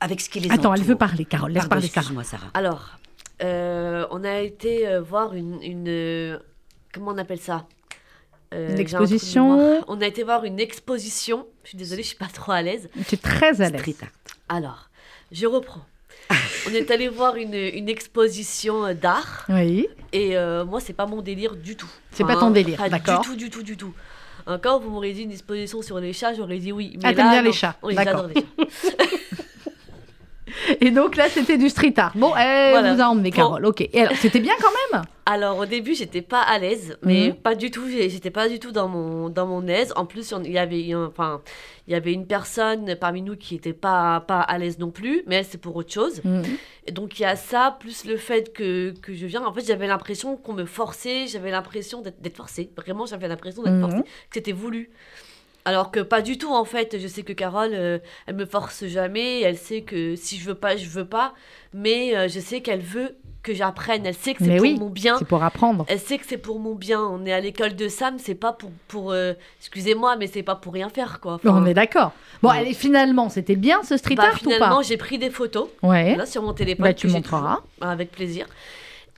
avec 0.00 0.20
ce 0.20 0.28
qui 0.28 0.40
les 0.40 0.50
Attends, 0.50 0.74
elle 0.74 0.82
veut 0.82 0.96
parler, 0.96 1.24
Carole. 1.24 1.52
Laisse 1.52 1.62
Pardon, 1.62 1.76
parler, 1.76 1.88
Sarah. 1.88 2.00
excuse-moi, 2.00 2.24
Sarah. 2.24 2.50
Alors, 2.54 2.98
euh, 3.42 4.06
on 4.10 4.24
a 4.24 4.40
été 4.40 4.88
euh, 4.88 5.00
voir 5.00 5.34
une, 5.34 5.62
une, 5.62 5.86
euh, 5.88 6.38
Comment 6.92 7.12
on 7.12 7.18
appelle 7.18 7.40
ça? 7.40 7.66
Euh, 8.52 8.70
Une 8.72 8.78
exposition. 8.78 9.82
On 9.88 10.00
a 10.00 10.06
été 10.06 10.22
voir 10.22 10.44
une 10.44 10.60
exposition. 10.60 11.46
Je 11.64 11.70
suis 11.70 11.78
désolée, 11.78 12.02
je 12.02 12.08
suis 12.08 12.16
pas 12.16 12.26
trop 12.32 12.52
à 12.52 12.62
l'aise. 12.62 12.88
Tu 13.08 13.14
es 13.14 13.18
très 13.18 13.60
à 13.62 13.70
l'aise. 13.70 13.80
Street 13.80 13.96
art. 14.02 14.56
Alors, 14.56 14.90
je 15.32 15.46
reprends. 15.46 15.84
On 16.68 16.74
est 16.74 16.90
allé 16.90 17.08
voir 17.08 17.36
une, 17.36 17.54
une 17.54 17.88
exposition 17.88 18.84
euh, 18.86 18.94
d'art. 18.94 19.44
Oui. 19.48 19.86
Et 20.12 20.36
euh, 20.36 20.64
moi, 20.64 20.80
c'est 20.80 20.92
pas 20.92 21.06
mon 21.06 21.22
délire 21.22 21.56
du 21.56 21.76
tout. 21.76 21.90
C'est 22.12 22.24
pas 22.24 22.36
ton 22.36 22.50
délire, 22.50 22.78
pas 22.78 22.88
d'accord. 22.88 23.20
Du 23.22 23.28
tout, 23.28 23.36
du 23.36 23.50
tout, 23.50 23.62
du 23.62 23.76
tout. 23.76 23.92
Euh, 24.46 24.58
Quand 24.62 24.78
vous 24.78 24.90
m'aurez 24.90 25.12
dit 25.12 25.22
une 25.22 25.32
exposition 25.32 25.80
sur 25.82 25.98
les 25.98 26.12
chats, 26.12 26.34
j'aurais 26.34 26.58
dit 26.58 26.70
oui. 26.72 26.92
Ah, 26.96 27.08
Mais 27.08 27.14
t'aimes 27.14 27.26
là, 27.26 27.32
bien 27.32 27.42
les 27.42 27.52
chats, 27.52 27.76
Oui, 27.82 27.94
j'adore 27.96 28.26
les 28.28 28.34
chats. 28.34 28.90
Et 30.80 30.90
donc 30.90 31.16
là, 31.16 31.28
c'était 31.28 31.58
du 31.58 31.68
street 31.68 31.94
art. 31.96 32.12
Bon, 32.14 32.34
elle 32.36 32.70
Voilà. 32.72 32.94
vous 32.94 33.00
a 33.00 33.04
emmené, 33.06 33.30
Bon. 33.30 33.36
Carole. 33.36 33.66
Ok. 33.66 33.80
Et 33.92 34.00
alors, 34.00 34.16
c'était 34.16 34.40
bien 34.40 34.54
quand 34.60 34.70
même? 34.92 35.02
Alors 35.26 35.56
au 35.58 35.64
début 35.64 35.94
j'étais 35.94 36.20
pas 36.20 36.42
à 36.42 36.58
l'aise, 36.58 36.98
mais 37.02 37.28
Mhm. 37.28 37.36
pas 37.36 37.54
du 37.54 37.70
tout. 37.70 37.84
J'étais 37.88 38.28
pas 38.30 38.46
du 38.46 38.58
tout 38.58 38.72
dans 38.72 38.88
mon 38.88 39.30
dans 39.30 39.46
mon 39.46 39.66
aise. 39.68 39.90
En 39.96 40.04
plus 40.04 40.34
il 40.44 40.52
y 40.52 40.58
avait 40.58 40.94
enfin 40.94 41.40
il 41.88 41.94
y 41.94 41.96
avait 41.96 42.12
une 42.12 42.26
personne 42.26 42.94
parmi 43.00 43.22
nous 43.22 43.34
qui 43.34 43.54
était 43.54 43.72
pas 43.72 44.20
pas 44.20 44.40
à 44.42 44.58
l'aise 44.58 44.78
non 44.78 44.90
plus, 44.90 45.22
mais 45.26 45.36
elle 45.36 45.46
c'est 45.46 45.56
pour 45.56 45.74
autre 45.76 45.90
chose. 45.90 46.20
Et 46.86 46.92
donc 46.92 47.18
il 47.18 47.22
y 47.22 47.24
a 47.24 47.36
ça 47.36 47.74
plus 47.80 48.04
le 48.04 48.18
fait 48.18 48.52
que, 48.52 48.92
que 49.00 49.14
je 49.14 49.24
viens. 49.24 49.42
En 49.46 49.52
fait 49.54 49.64
j'avais 49.66 49.86
l'impression 49.86 50.36
qu'on 50.36 50.52
me 50.52 50.66
forçait, 50.66 51.26
j'avais 51.26 51.50
l'impression 51.50 52.02
d'être 52.02 52.36
forcée. 52.36 52.68
Vraiment 52.76 53.06
j'avais 53.06 53.26
l'impression 53.26 53.62
d'être 53.62 53.76
Mhm. 53.76 53.80
forcée, 53.80 54.02
que 54.02 54.34
c'était 54.34 54.52
voulu. 54.52 54.90
Alors 55.66 55.90
que 55.90 56.00
pas 56.00 56.20
du 56.22 56.36
tout 56.38 56.52
en 56.52 56.64
fait. 56.64 56.98
Je 57.00 57.06
sais 57.08 57.22
que 57.22 57.32
Carole, 57.32 57.70
euh, 57.72 57.98
elle 58.26 58.34
me 58.36 58.44
force 58.46 58.84
jamais. 58.86 59.40
Elle 59.40 59.56
sait 59.56 59.80
que 59.82 60.14
si 60.16 60.36
je 60.38 60.44
veux 60.44 60.54
pas, 60.54 60.76
je 60.76 60.88
veux 60.88 61.06
pas. 61.06 61.32
Mais 61.72 62.14
euh, 62.16 62.28
je 62.28 62.38
sais 62.40 62.60
qu'elle 62.60 62.80
veut 62.82 63.16
que 63.42 63.54
j'apprenne. 63.54 64.04
Elle 64.06 64.14
sait 64.14 64.34
que 64.34 64.42
c'est 64.44 64.56
pour 64.56 64.62
oui, 64.62 64.78
mon 64.78 64.88
bien. 64.90 65.18
C'est 65.18 65.26
pour 65.26 65.42
apprendre. 65.42 65.84
Elle 65.88 65.98
sait 66.00 66.18
que 66.18 66.24
c'est 66.26 66.38
pour 66.38 66.58
mon 66.60 66.74
bien. 66.74 67.00
On 67.02 67.24
est 67.26 67.32
à 67.32 67.40
l'école 67.40 67.76
de 67.76 67.88
Sam, 67.88 68.18
c'est 68.18 68.34
pas 68.34 68.52
pour, 68.52 68.70
pour 68.88 69.12
euh, 69.12 69.32
excusez-moi, 69.60 70.16
mais 70.16 70.26
c'est 70.26 70.42
pas 70.42 70.54
pour 70.54 70.72
rien 70.72 70.88
faire 70.88 71.20
quoi. 71.20 71.34
Enfin, 71.34 71.50
On 71.52 71.66
est 71.66 71.74
d'accord. 71.74 72.12
Bon, 72.42 72.50
Ouais. 72.50 72.58
allez, 72.58 72.74
finalement, 72.74 73.28
c'était 73.28 73.56
bien 73.56 73.82
ce 73.82 73.96
street 73.96 74.14
bah, 74.16 74.24
art 74.24 74.34
ou 74.34 74.38
finalement, 74.38 74.76
pas 74.76 74.82
j'ai 74.82 74.96
pris 74.96 75.18
des 75.18 75.30
photos 75.30 75.68
Ouais. 75.82 76.16
là 76.16 76.26
sur 76.26 76.42
mon 76.42 76.52
téléphone. 76.54 76.84
Bah, 76.84 76.94
tu 76.94 77.06
montreras. 77.08 77.56
toujours, 77.78 77.90
Avec 77.90 78.10
plaisir. 78.12 78.46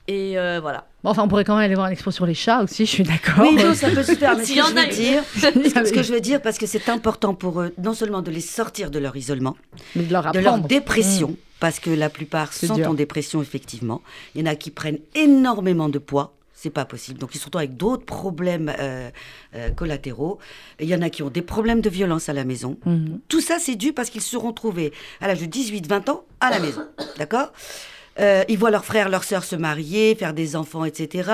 Et 0.09 0.39
euh, 0.39 0.61
voilà. 0.61 0.87
Bon, 1.03 1.11
enfin, 1.11 1.23
on 1.25 1.29
pourrait 1.29 1.45
quand 1.45 1.57
même 1.57 1.65
aller 1.65 1.75
voir 1.75 1.89
l'expo 1.89 2.11
sur 2.11 2.27
les 2.27 2.35
chats 2.35 2.63
aussi, 2.63 2.87
je 2.87 2.91
suis 2.91 3.03
d'accord. 3.03 3.41
Oui, 3.41 3.55
non, 3.57 3.75
ça 3.75 3.91
peut 3.91 4.03
se 4.03 4.15
faire. 4.15 4.37
Mais 4.37 4.45
ce 4.45 4.53
que 4.53 4.63
je 4.63 4.73
veux 4.73 4.93
dire, 4.93 5.23
ce 5.87 5.93
que 5.93 6.03
je 6.03 6.13
veux 6.13 6.21
dire, 6.21 6.43
parce 6.43 6.59
que 6.59 6.67
c'est 6.67 6.89
important 6.89 7.35
pour 7.35 7.61
eux, 7.61 7.73
non 7.83 7.95
seulement 7.95 8.23
de 8.23 8.31
les 8.31 8.41
sortir 8.41 8.91
de 8.91 8.99
leur 8.99 9.17
isolement, 9.17 9.57
Mais 9.95 10.05
de 10.05 10.13
leur 10.13 10.33
de 10.33 10.39
leur 10.39 10.59
dépression, 10.59 11.31
Mmh. 11.31 11.37
parce 11.61 11.81
que 11.81 11.91
la 11.91 12.11
plupart 12.11 12.53
sont 12.53 12.75
dur. 12.75 12.91
en 12.91 12.95
dépression, 12.95 13.43
effectivement. 13.43 14.03
Il 14.35 14.41
y 14.41 14.45
en 14.49 14.51
a 14.51 14.55
qui 14.57 14.71
prennent 14.71 14.99
énormément 15.15 15.89
de 15.89 15.99
poids. 15.99 16.35
C'est 16.59 16.71
pas 16.71 16.87
possible. 16.87 17.19
Donc, 17.19 17.35
ils 17.35 17.39
sont 17.39 17.55
avec 17.55 17.77
d'autres 17.77 18.07
problèmes 18.07 18.73
euh, 18.79 19.11
euh, 19.55 19.71
collatéraux. 19.71 20.39
Il 20.81 20.89
y 20.89 20.95
en 20.95 21.03
a 21.03 21.11
qui 21.11 21.23
ont 21.23 21.29
des 21.29 21.43
problèmes 21.43 21.83
de 21.83 21.91
violence 21.91 22.31
à 22.31 22.33
la 22.33 22.45
maison. 22.45 22.79
Mhm. 22.87 23.21
Tout 23.29 23.43
ça, 23.43 23.59
c'est 23.59 23.77
dû 23.77 23.93
parce 23.93 24.09
qu'ils 24.09 24.23
se 24.23 24.31
seront 24.31 24.53
trouvés 24.55 24.93
à 25.21 25.29
l'âge 25.29 25.41
de 25.41 25.47
18-20 25.47 26.09
ans 26.11 26.25
à 26.41 26.51
la 26.51 26.59
maison. 26.61 26.87
D'accord? 27.19 27.53
Euh, 28.19 28.45
ils 28.49 28.59
voient 28.59 28.71
leurs 28.71 28.85
frères, 28.85 29.09
leurs 29.09 29.25
sœurs 29.25 29.45
se 29.45 29.57
marier, 29.57 30.15
faire 30.15 30.35
des 30.35 30.57
enfants, 30.57 30.85
etc. 30.85 31.31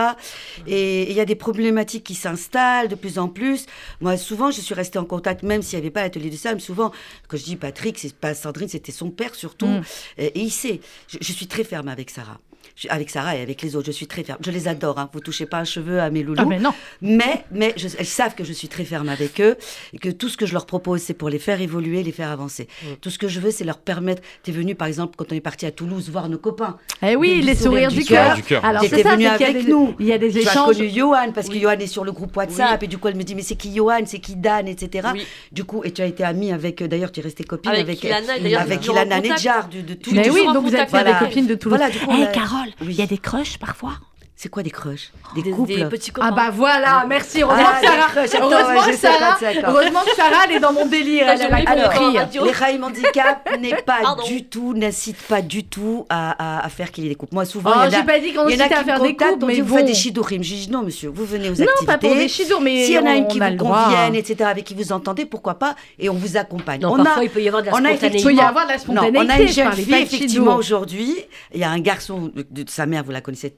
Et 0.67 1.11
il 1.11 1.17
y 1.17 1.21
a 1.21 1.25
des 1.25 1.35
problématiques 1.35 2.05
qui 2.05 2.15
s'installent 2.15 2.89
de 2.89 2.95
plus 2.95 3.19
en 3.19 3.29
plus. 3.29 3.67
Moi, 4.01 4.17
souvent, 4.17 4.51
je 4.51 4.61
suis 4.61 4.75
restée 4.75 4.99
en 4.99 5.05
contact, 5.05 5.43
même 5.43 5.63
s'il 5.63 5.79
n'y 5.79 5.85
avait 5.85 5.91
pas 5.91 6.03
l'atelier 6.03 6.31
de 6.31 6.37
Sam. 6.37 6.61
Souvent, 6.61 6.93
quand 7.29 7.37
je 7.37 7.45
dis 7.45 7.57
Patrick, 7.57 7.99
c'est 7.99 8.15
pas 8.15 8.35
Sandrine, 8.35 8.69
c'était 8.69 8.93
son 8.93 9.11
père 9.11 9.35
surtout. 9.35 9.67
Mm. 9.67 9.83
Et, 10.19 10.27
et 10.27 10.41
il 10.41 10.51
sait. 10.51 10.81
Je, 11.09 11.19
je 11.21 11.33
suis 11.33 11.47
très 11.47 11.65
ferme 11.65 11.89
avec 11.89 12.11
Sarah. 12.11 12.39
Je- 12.77 12.89
avec 12.89 13.11
Sarah 13.11 13.37
et 13.37 13.43
avec 13.43 13.61
les 13.63 13.77
autres, 13.77 13.87
je 13.87 13.93
suis 13.93 14.07
très 14.07 14.23
ferme. 14.25 14.39
Je 14.45 14.51
les 14.51 14.67
adore. 14.69 14.99
Hein. 14.99 15.09
Vous 15.13 15.21
touchez 15.21 15.47
pas 15.47 15.59
un 15.59 15.65
cheveu 15.65 16.01
à 16.01 16.11
mes 16.11 16.23
loulous. 16.23 16.41
Ah, 16.41 16.45
mais 16.47 16.59
non. 16.59 16.73
Mais, 17.01 17.45
mais 17.51 17.75
je- 17.77 17.89
elles 17.99 18.07
savent 18.07 18.35
que 18.35 18.45
je 18.45 18.53
suis 18.53 18.69
très 18.69 18.85
ferme 18.85 19.09
avec 19.09 19.41
eux 19.41 19.57
et 19.93 19.99
que 19.99 20.09
tout 20.09 20.29
ce 20.29 20.37
que 20.37 20.47
je 20.47 20.53
leur 20.55 20.67
propose, 20.67 21.01
c'est 21.03 21.15
pour 21.15 21.29
les 21.29 21.39
faire 21.39 21.61
évoluer, 21.61 22.03
les 22.03 22.13
faire 22.13 22.31
avancer. 22.31 22.69
Tout 23.01 23.11
ce 23.11 23.19
que 23.19 23.29
je 23.29 23.41
veux, 23.41 23.51
c'est 23.51 23.65
leur 23.65 23.79
permettre. 23.79 24.23
T'es 24.43 24.53
venu, 24.53 24.75
par 24.75 24.89
exemple, 24.89 25.15
quand 25.17 25.31
on 25.33 25.35
est 25.35 25.41
parti 25.41 25.67
à 25.67 25.71
Toulouse 25.71 26.09
voir 26.11 26.29
nos 26.29 26.39
copains. 26.39 26.77
Eh 27.03 27.17
oui, 27.17 27.43
les 27.43 27.55
sourires 27.55 27.91
du 27.91 28.05
cœur. 28.05 28.35
du 28.37 28.43
cœur. 28.43 28.65
Alors, 28.65 28.83
c'est 28.83 29.03
ça, 29.03 29.13
venu 29.17 29.27
avec 29.27 29.65
des- 29.65 29.71
nous. 29.71 29.95
Il 29.99 30.07
y 30.07 30.13
a 30.13 30.19
des 30.19 30.31
Tu 30.31 30.39
échanges. 30.39 30.77
connu 30.77 30.89
Johan 30.91 31.33
parce 31.35 31.49
Oui. 31.49 31.55
que 31.57 31.61
Johan 31.61 31.73
est 31.79 31.87
sur 31.87 32.05
le 32.05 32.13
groupe 32.13 32.37
WhatsApp 32.37 32.81
Oui. 32.81 32.85
et 32.87 32.89
du 32.89 32.99
coup 32.99 33.09
elle 33.09 33.17
me 33.17 33.23
dit 33.23 33.35
mais 33.35 33.43
c'est 33.43 33.57
qui 33.57 33.75
Johan, 33.75 34.01
c'est 34.07 34.19
qui 34.19 34.37
Dan, 34.37 34.67
etc. 34.69 35.09
Oui. 35.15 35.27
Du 35.53 35.65
coup 35.65 35.83
et 35.85 35.91
tu 35.93 36.01
as 36.03 36.07
été 36.07 36.25
amie 36.25 36.53
avec 36.53 36.81
euh, 36.83 36.89
d'ailleurs 36.89 37.13
tu 37.13 37.21
es 37.21 37.23
restée 37.23 37.45
copine 37.45 37.71
Avec 37.71 37.83
avec 37.83 38.05
Ilana, 38.05 38.35
contact. 39.17 39.25
Nedjar 39.31 39.69
du- 39.69 39.83
de 39.83 39.95
tout. 39.95 40.11
Mais 40.15 40.31
oui, 40.31 40.45
donc 40.53 40.65
vous 40.67 40.75
êtes 40.75 40.91
des 40.91 40.97
avec 40.99 41.19
copines 41.19 41.47
de 41.47 41.55
Toulouse. 41.55 41.79
Voilà, 41.79 41.93
il 42.81 42.93
y 42.93 43.03
a 43.03 43.07
des 43.07 43.19
crushs 43.19 43.59
parfois 43.59 43.99
C'est 44.43 44.49
quoi 44.49 44.65
des 44.65 44.71
crushs 44.73 45.13
Des, 45.37 45.43
Des, 45.43 45.51
couples 45.53 45.73
des 45.73 45.85
petits 45.85 46.11
Ah 46.21 46.33
bah 46.33 46.51
voilà, 46.53 47.05
merci. 47.09 47.43
Heureusement 47.45 47.63
Ah, 47.65 47.79
que 47.81 47.87
Sarah, 47.87 47.97
d'accord, 48.09 48.25
j'attends, 48.27 48.51
heureusement 48.51 48.81
ouais, 48.81 48.91
que 48.91 48.97
Sarah, 48.99 49.39
heureusement 49.69 50.01
que 50.01 50.15
Sarah, 50.17 50.37
elle 50.49 50.57
est 50.57 50.59
dans 50.59 50.73
mon 50.73 50.85
délire. 50.87 51.29
Elle, 51.29 51.41
elle 51.43 51.53
a 51.55 51.59
l'ai 51.61 51.65
pas 51.65 51.75
compris. 51.77 52.05
encore. 52.07 52.15
radio. 52.17 52.45
Les 52.47 52.51
Raïm 52.51 52.83
Handicap 52.83 53.49
n'est 53.61 53.77
pas 53.87 53.99
Pardon. 54.03 54.25
du 54.25 54.45
tout, 54.47 54.75
n'incite 54.75 55.17
pas 55.29 55.43
du 55.43 55.63
tout 55.63 56.07
à, 56.09 56.59
à- 56.59 56.67
à 56.67 56.69
faire 56.71 56.91
qu'il 56.91 57.05
y 57.05 57.07
ait 57.07 57.11
des 57.11 57.15
couples. 57.15 57.35
Moi, 57.37 57.45
souvent, 57.45 57.71
Oh, 57.73 57.79
il 57.87 57.93
y 57.93 57.95
en 57.95 57.99
a, 57.99 58.01
j'ai 58.01 58.03
pas 58.05 58.19
dit 58.19 58.33
qu'on 58.33 58.49
y 58.49 58.57
en 58.57 58.59
a 58.59 58.65
incitait 58.65 58.75
à 58.75 58.79
qui 58.79 58.85
faire 58.85 58.99
me 58.99 59.03
des 59.07 59.13
contactent, 59.15 59.33
couples, 59.35 59.45
on 59.45 59.47
mais 59.47 59.55
dit, 59.55 59.61
vous 59.61 59.69
bon. 59.69 59.77
faites 59.77 59.87
des 59.87 59.95
chidorim. 59.95 60.43
Je 60.43 60.55
dis 60.55 60.71
non, 60.73 60.83
monsieur, 60.83 61.09
vous 61.11 61.25
venez 61.25 61.49
aux 61.49 61.53
Non, 61.55 61.63
activités. 61.63 61.87
pas 61.87 61.99
pour 61.99 62.13
des 62.17 62.27
chidours, 62.29 62.61
mais 62.61 62.85
S'il 62.85 62.95
y 62.95 62.99
en 62.99 63.07
a 63.07 63.15
une 63.15 63.29
qui 63.29 63.41
a 63.41 63.49
vous 63.49 63.57
convienne, 63.59 64.17
etc., 64.17 64.51
avec 64.51 64.65
qui 64.65 64.75
vous 64.75 64.91
entendez, 64.91 65.25
pourquoi 65.25 65.55
pas 65.55 65.77
Et 66.01 66.09
on 66.11 66.15
vous 66.15 66.37
accompagne. 66.37 66.81
Non, 66.81 66.95
on 66.95 66.97
parfois, 67.05 67.21
a, 67.23 67.25
il 67.27 67.31
peut 67.31 67.41
y 67.41 67.47
avoir 67.47 67.63
de 67.63 67.69
la 67.69 67.73
spontanéité. 67.75 68.19
Il 68.19 68.25
peut 68.25 68.35
y 68.35 68.41
avoir 68.41 68.65
de 68.65 68.71
la 68.71 68.77
non, 68.77 68.83
spontanéité. 68.83 69.19
on 69.19 69.29
a 69.29 69.41
une 69.41 69.47
je 69.47 69.53
jeune 69.53 69.73
fille, 69.73 69.95
effectivement, 69.95 70.57
aujourd'hui. 70.57 71.15
Il 71.55 71.61
y 71.61 71.65
a 71.65 71.71
un 71.71 71.79
garçon 71.79 72.33
de 72.35 72.65
sa 72.69 72.87
mère, 72.87 73.05
vous 73.05 73.13
la 73.13 73.21
connaissez 73.21 73.55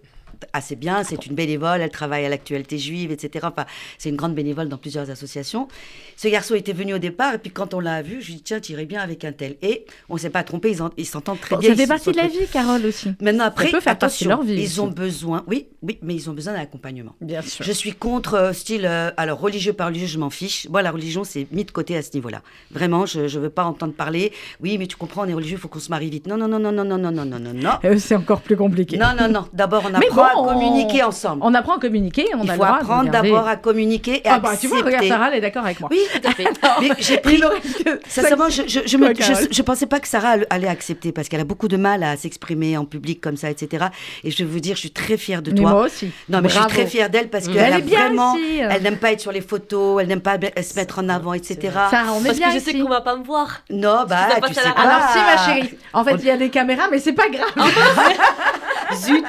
assez 0.52 0.76
bien, 0.76 1.04
c'est 1.04 1.26
une 1.26 1.34
bénévole, 1.34 1.80
elle 1.80 1.90
travaille 1.90 2.24
à 2.24 2.28
l'actualité 2.28 2.78
juive, 2.78 3.10
etc. 3.12 3.46
Enfin, 3.50 3.66
c'est 3.98 4.08
une 4.08 4.16
grande 4.16 4.34
bénévole 4.34 4.68
dans 4.68 4.78
plusieurs 4.78 5.10
associations. 5.10 5.68
Ce 6.16 6.28
garçon 6.28 6.54
était 6.54 6.72
venu 6.72 6.94
au 6.94 6.98
départ, 6.98 7.34
et 7.34 7.38
puis 7.38 7.50
quand 7.50 7.74
on 7.74 7.80
l'a 7.80 8.02
vu, 8.02 8.20
je 8.20 8.26
lui 8.28 8.32
ai 8.34 8.36
dit, 8.36 8.42
tiens, 8.42 8.60
tu 8.60 8.72
irais 8.72 8.86
bien 8.86 9.00
avec 9.00 9.24
un 9.24 9.32
tel. 9.32 9.56
Et 9.62 9.84
on 10.08 10.14
ne 10.14 10.18
s'est 10.18 10.30
pas 10.30 10.42
trompé, 10.44 10.70
ils 10.70 10.82
en- 10.82 10.90
ils 10.96 11.06
s'entendent 11.06 11.40
très 11.40 11.56
Bon, 11.56 11.60
bien. 11.60 11.70
ça 11.70 11.76
fait 11.76 11.86
partie 11.86 12.12
de 12.12 12.16
la 12.16 12.28
vie, 12.28 12.46
Carole 12.52 12.86
aussi. 12.86 13.12
Maintenant, 13.20 13.44
après, 13.44 13.70
peut 13.70 13.80
faire 13.80 13.92
attention, 13.94 14.28
leur 14.30 14.42
vie 14.42 14.54
ils 14.54 14.64
aussi. 14.66 14.80
ont 14.80 14.86
besoin, 14.88 15.44
oui, 15.46 15.66
oui, 15.82 15.98
mais 16.02 16.14
ils 16.14 16.30
ont 16.30 16.32
besoin 16.32 16.52
d'un 16.54 16.60
accompagnement. 16.60 17.14
Bien 17.20 17.42
sûr. 17.42 17.64
Je 17.64 17.72
suis 17.72 17.92
contre 17.92 18.34
euh, 18.34 18.52
style, 18.52 18.86
euh, 18.86 19.10
alors 19.16 19.40
religieux 19.40 19.72
par 19.72 19.88
religieux, 19.88 20.06
je 20.06 20.18
m'en 20.18 20.30
fiche. 20.30 20.68
Moi, 20.68 20.82
la 20.82 20.90
religion, 20.90 21.24
c'est 21.24 21.46
mis 21.52 21.64
de 21.64 21.70
côté 21.70 21.96
à 21.96 22.02
ce 22.02 22.10
niveau-là. 22.14 22.42
Vraiment, 22.70 23.06
je 23.06 23.20
ne 23.22 23.28
veux 23.42 23.50
pas 23.50 23.64
entendre 23.64 23.92
parler. 23.94 24.32
Oui, 24.60 24.78
mais 24.78 24.86
tu 24.86 24.96
comprends, 24.96 25.22
on 25.24 25.28
est 25.28 25.34
religieux, 25.34 25.56
il 25.56 25.60
faut 25.60 25.68
qu'on 25.68 25.78
se 25.80 25.90
marie 25.90 26.10
vite. 26.10 26.26
Non, 26.26 26.36
non, 26.36 26.48
non, 26.48 26.58
non, 26.58 26.72
non, 26.72 26.84
non, 26.84 26.98
non, 26.98 27.10
non, 27.12 27.24
non, 27.24 27.52
non. 27.54 27.70
Euh, 27.84 27.98
C'est 28.04 28.14
encore 28.16 28.40
plus 28.42 28.56
compliqué. 28.56 28.96
Non, 28.98 29.14
non, 29.18 29.28
non. 29.28 29.46
D'abord, 29.52 29.84
on 29.86 29.98
Mais 29.98 30.06
apprend 30.24 30.48
à 30.48 30.52
communiquer 30.54 31.02
ensemble. 31.02 31.42
On 31.44 31.54
apprend 31.54 31.74
à 31.76 31.78
communiquer, 31.80 32.26
on 32.34 32.42
Il 32.44 32.50
a 32.50 32.54
faut 32.54 32.62
le 32.62 32.66
droit 32.66 32.78
apprendre 32.80 33.10
d'abord 33.10 33.46
à 33.48 33.56
communiquer 33.56 34.16
et 34.18 34.22
Ah 34.28 34.38
bah 34.38 34.52
tu 34.60 34.66
vois, 34.66 34.78
regarde 34.78 34.94
accepter. 34.94 35.08
Sarah, 35.08 35.28
elle 35.30 35.38
est 35.38 35.40
d'accord 35.40 35.64
avec 35.64 35.80
moi. 35.80 35.88
Oui, 35.92 36.00
tout 36.12 36.28
à 36.28 36.32
fait. 36.32 36.44
mais 36.80 36.88
j'ai 36.98 37.18
pris. 37.18 37.40
Sincèrement, 38.08 38.48
je, 38.48 38.62
je, 38.66 38.80
je, 38.86 38.96
me- 38.96 39.06
Quoi, 39.06 39.14
Carole 39.14 39.36
je, 39.50 39.54
je 39.56 39.62
pensais 39.62 39.86
pas 39.86 40.00
que 40.00 40.08
Sarah 40.08 40.36
allait- 40.50 40.68
accepter 40.68 41.12
parce 41.12 41.28
qu'elle 41.28 41.40
a 41.40 41.44
beaucoup 41.44 41.68
de 41.68 41.76
mal 41.76 42.02
à 42.02 42.16
s'exprimer 42.16 42.76
en 42.78 42.84
public 42.84 43.20
comme 43.20 43.36
ça, 43.36 43.50
etc. 43.50 43.86
Et 44.24 44.30
je 44.30 44.38
vais 44.38 44.44
vous 44.50 44.60
dire, 44.60 44.74
je 44.76 44.80
suis 44.80 44.90
très 44.90 45.16
fière 45.16 45.42
de 45.42 45.50
Mais 45.52 45.60
toi. 45.60 45.70
moi 45.70 45.80
aussi. 45.86 46.10
Non, 46.28 46.40
mais 46.42 46.48
je 46.48 46.54
suis 46.58 46.66
très 46.68 46.86
fière 46.86 47.10
d'elle 47.10 47.28
parce 47.28 47.46
Mm. 47.46 47.52
qu'elle 47.52 47.62
Elle 47.64 47.72
a 47.74 47.78
est 47.78 47.82
bien 47.82 48.06
vraiment. 48.06 48.34
ici. 48.36 48.58
Elle 48.60 48.82
n'aime 48.82 48.96
pas 48.96 49.12
être 49.12 49.20
sur 49.20 49.32
les 49.32 49.40
photos, 49.42 50.00
elle 50.00 50.08
n'aime 50.08 50.20
pas 50.22 50.36
se 50.62 50.74
mettre 50.76 50.98
en 51.00 51.08
avant, 51.08 51.32
etc. 51.34 51.58
Sarah, 51.90 52.12
on 52.14 52.20
est 52.22 52.26
Parce 52.26 52.38
bien 52.38 52.48
que 52.48 52.54
je 52.54 52.58
sais 52.60 52.72
qu'on 52.78 52.88
va 52.88 53.00
pas 53.02 53.16
me 53.16 53.24
voir. 53.24 53.60
Non, 53.70 54.04
bah, 54.08 54.28
tu 54.46 54.54
sais 54.54 54.60
pas. 54.62 54.80
Alors 54.80 55.08
si 55.12 55.18
ma 55.18 55.36
chérie, 55.54 55.74
en 55.92 56.04
fait 56.04 56.14
il 56.18 56.24
y 56.26 56.30
a 56.30 56.36
des 56.36 56.48
caméras 56.50 56.84
mais 56.90 56.98
c'est 56.98 57.12
pas 57.12 57.28
grave. 57.28 57.50
Zut 58.94 59.24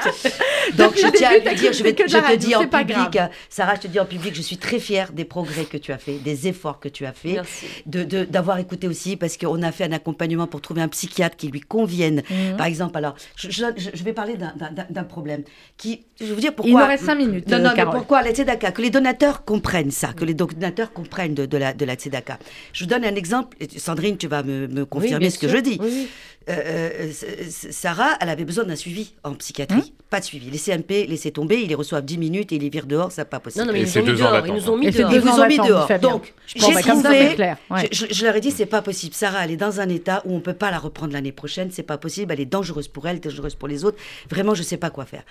Donc 0.76 0.84
Depuis 0.88 1.01
je 1.01 1.07
tiens 1.09 1.29
à 1.29 1.33
lui 1.38 1.55
dire, 1.55 1.73
je, 1.73 1.83
vais, 1.83 1.93
te 1.93 2.36
dis 2.36 2.55
en 2.55 2.67
public, 2.67 3.11
grave. 3.11 3.29
Sarah, 3.49 3.75
je 3.75 3.81
te 3.81 3.88
dis 3.88 3.99
en 3.99 4.05
public, 4.05 4.33
je 4.36 4.41
suis 4.41 4.57
très 4.57 4.79
fière 4.79 5.11
des 5.11 5.25
progrès 5.25 5.65
que 5.65 5.77
tu 5.77 5.91
as 5.91 5.97
fait, 5.97 6.13
des 6.17 6.47
efforts 6.47 6.79
que 6.79 6.89
tu 6.89 7.05
as 7.05 7.13
fait, 7.13 7.33
Merci. 7.33 7.65
de 7.86 8.03
de- 8.03 8.23
d'avoir 8.23 8.59
écouté 8.59 8.88
aussi, 8.88 9.15
parce 9.17 9.38
qu'on 9.38 9.61
a 9.63 9.71
fait 9.71 9.86
un 9.86 9.91
accompagnement 9.91 10.47
pour 10.47 10.61
trouver 10.61 10.81
un 10.81 10.88
psychiatre 10.88 11.36
qui 11.38 11.47
lui 11.49 11.61
convienne. 11.61 12.23
Mhm. 12.29 12.57
Par 12.57 12.65
exemple, 12.67 12.97
alors, 12.97 13.15
je, 13.36 13.49
je- 13.49 13.63
je 13.93 14.03
vais 14.03 14.13
parler 14.13 14.36
d'un- 14.38 15.03
problème 15.03 15.43
qui, 15.77 16.03
je 16.19 16.25
vais 16.25 16.33
vous 16.33 16.39
dire 16.41 16.53
pourquoi. 16.55 16.71
Il 16.71 16.77
nous 16.77 16.86
reste 16.88 17.05
cinq 17.05 17.15
minutes, 17.15 17.47
Non, 17.49 17.59
non, 17.59 17.71
mais 17.75 17.86
pourquoi 17.86 18.21
la 18.23 18.31
Tzedaka? 18.31 18.71
Que 18.71 18.81
les 18.81 18.89
donateurs 18.89 19.45
comprennent 19.45 19.91
ça, 19.91 20.13
que 20.13 20.25
les 20.25 20.33
donateurs 20.33 20.91
comprennent 20.93 21.33
de, 21.36 21.45
de 21.45 21.57
la, 21.57 21.73
de 21.73 21.86
la 21.86 21.95
Tzedaka. 21.95 22.39
Je 22.73 22.83
vous 22.83 22.89
donne 22.89 23.05
un 23.05 23.15
exemple, 23.15 23.55
Sandrine, 23.77 24.17
tu 24.17 24.27
vas 24.27 24.43
me, 24.43 24.67
me 24.67 24.86
confirmer 24.86 25.29
ce 25.29 25.39
que 25.39 25.47
je 25.47 25.57
dis. 25.57 25.77
Oui. 25.81 26.07
Euh, 26.47 27.09
euh, 27.09 27.11
Sarah, 27.49 28.17
elle 28.21 28.29
avait 28.29 28.45
besoin 28.45 28.65
d'un 28.65 28.75
suivi 28.75 29.13
en 29.23 29.33
psychiatrie. 29.33 29.93
Pas 30.11 30.19
de 30.19 30.25
suivi. 30.25 30.49
Les 30.51 30.59
CMP, 30.78 31.07
laissez 31.07 31.32
tomber, 31.32 31.61
ils 31.61 31.67
les 31.69 31.76
reçoivent 31.76 32.03
10 32.05 32.17
minutes 32.17 32.51
et 32.51 32.55
ils 32.55 32.61
les 32.61 32.69
virent 32.69 32.86
dehors, 32.86 33.11
ça 33.11 33.26
pas 33.26 33.39
possible. 33.39 33.61
Non, 33.65 33.67
non, 33.67 33.73
mais 33.73 33.82
Et 33.82 33.84
ils 33.84 34.01
nous 34.01 34.01
ont 34.01 34.05
mis 34.05 34.17
dehors. 34.17 34.36
Ils 34.36 34.41
d'attente. 34.41 34.55
nous 34.55 34.69
ont 34.69 34.78
mis 34.78 34.88
Et 34.88 34.91
c'est 34.91 34.97
dehors. 34.99 35.09
deux 35.11 35.17
Ils 35.17 35.21
vous 35.21 35.39
ont 35.39 35.47
mis 35.47 35.57
dehors. 35.57 35.99
Donc, 35.99 36.34
j'ai 36.47 36.59
comme 36.59 37.01
ça, 37.01 37.09
trouvé-. 37.09 37.53
Ouais. 37.69 37.89
je, 37.91 38.05
je- 38.07 38.13
je 38.13 38.26
leur 38.26 38.36
ai 38.36 38.41
dit, 38.41 38.51
c'est 38.51 38.65
pas 38.65 38.82
possible. 38.82 39.13
Sarah, 39.13 39.45
elle 39.45 39.51
est 39.51 39.57
dans 39.57 39.80
un 39.80 39.89
état 39.89 40.21
où 40.26 40.36
on 40.36 40.39
peut 40.39 40.53
pas 40.53 40.71
la 40.71 40.80
reprendre 40.80 41.13
l'année 41.13 41.32
prochaine, 41.32 41.69
c'est 41.71 41.84
pas 41.84 41.97
possible. 41.97 42.32
Elle 42.34 42.39
est 42.41 42.45
dangereuse 42.45 42.88
pour 42.88 43.07
elle, 43.07 43.19
dangereuse 43.19 43.55
pour 43.55 43.67
les 43.67 43.86
autres. 43.86 43.97
Vraiment, 44.30 44.53
je 44.55 44.63
sais 44.63 44.78
pas 44.78 44.89
quoi 44.89 45.05
faire. 45.05 45.23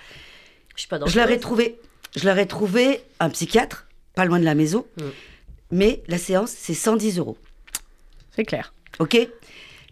Je 0.75 0.81
suis 0.81 0.89
pas 0.89 0.99
Je 1.05 1.15
leur 1.17 1.29
ai 1.31 1.39
trouvé, 1.39 1.79
je 2.15 2.25
leur 2.25 2.37
ai 2.37 2.45
trouvé 2.47 3.01
un 3.19 3.29
psychiatre, 3.29 3.87
pas 4.13 4.25
loin 4.25 4.39
de 4.39 4.45
la 4.45 4.55
maison, 4.55 4.85
Mm. 4.97 5.03
mais 5.71 6.03
la 6.07 6.17
séance, 6.17 6.51
c'est 6.55 6.73
110 6.73 7.17
euros. 7.19 7.37
C'est 8.35 8.43
clair. 8.45 8.73
OK? 8.99 9.17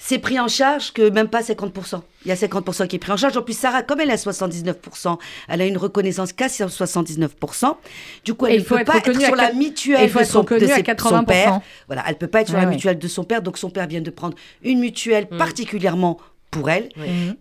C'est 0.05 0.19
pris 0.19 0.37
en 0.37 0.49
charge 0.49 0.91
que 0.91 1.09
même 1.09 1.29
pas 1.29 1.41
50%. 1.41 2.01
Il 2.25 2.27
y 2.27 2.31
a 2.33 2.35
50% 2.35 2.87
qui 2.87 2.97
est 2.97 2.99
pris 2.99 3.13
en 3.13 3.15
charge. 3.15 3.37
En 3.37 3.41
plus, 3.41 3.57
Sarah, 3.57 3.83
comme 3.83 4.01
elle 4.01 4.11
a 4.11 4.17
79%, 4.17 5.17
elle 5.47 5.61
a 5.61 5.65
une 5.65 5.77
reconnaissance 5.77 6.33
qu'à 6.33 6.47
79%. 6.49 7.77
Du 8.25 8.33
coup, 8.33 8.45
elle 8.47 8.59
ne 8.59 8.63
peut 8.65 8.83
pas 8.83 8.97
être 8.97 9.17
sur 9.17 9.35
la 9.35 9.53
mutuelle 9.53 10.11
de 10.11 10.23
son, 10.25 10.39
reconnue 10.41 10.65
de 10.65 10.71
à 10.71 10.75
ses- 10.75 10.83
80%. 10.83 11.09
son 11.19 11.23
père. 11.23 11.61
Voilà, 11.87 12.03
elle 12.07 12.17
peut 12.17 12.27
pas 12.27 12.41
être 12.41 12.47
sur 12.49 12.57
Ouais, 12.57 12.65
la 12.65 12.69
mutuelle 12.69 12.99
de 12.99 13.07
son 13.07 13.23
père. 13.23 13.41
Donc, 13.41 13.57
son 13.57 13.69
père 13.69 13.87
vient 13.87 14.01
de 14.01 14.09
prendre 14.09 14.35
une 14.61 14.79
mutuelle 14.79 15.27
Mm. 15.31 15.37
particulièrement 15.37 16.19
pour 16.51 16.69
elle. 16.69 16.89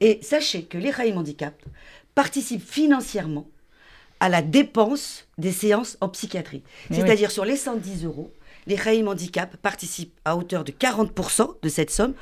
Et 0.00 0.20
sachez 0.22 0.62
que 0.62 0.78
les 0.78 0.90
Raïm 0.92 1.18
Handicap 1.18 1.54
participent 2.14 2.64
financièrement 2.64 3.46
à 4.20 4.28
la 4.28 4.40
dépense 4.40 5.26
des 5.36 5.50
séances 5.50 5.96
en 6.00 6.08
psychiatrie. 6.08 6.62
C'est-à-dire 6.92 7.32
sur 7.32 7.44
les 7.44 7.56
110 7.56 8.04
euros, 8.04 8.30
les 8.68 8.76
Raïm 8.76 9.08
Handicap 9.08 9.56
participent 9.56 10.14
à 10.24 10.36
hauteur 10.36 10.62
de 10.62 10.70
40% 10.70 11.56
de 11.60 11.68
cette 11.68 11.90
somme 11.90 12.14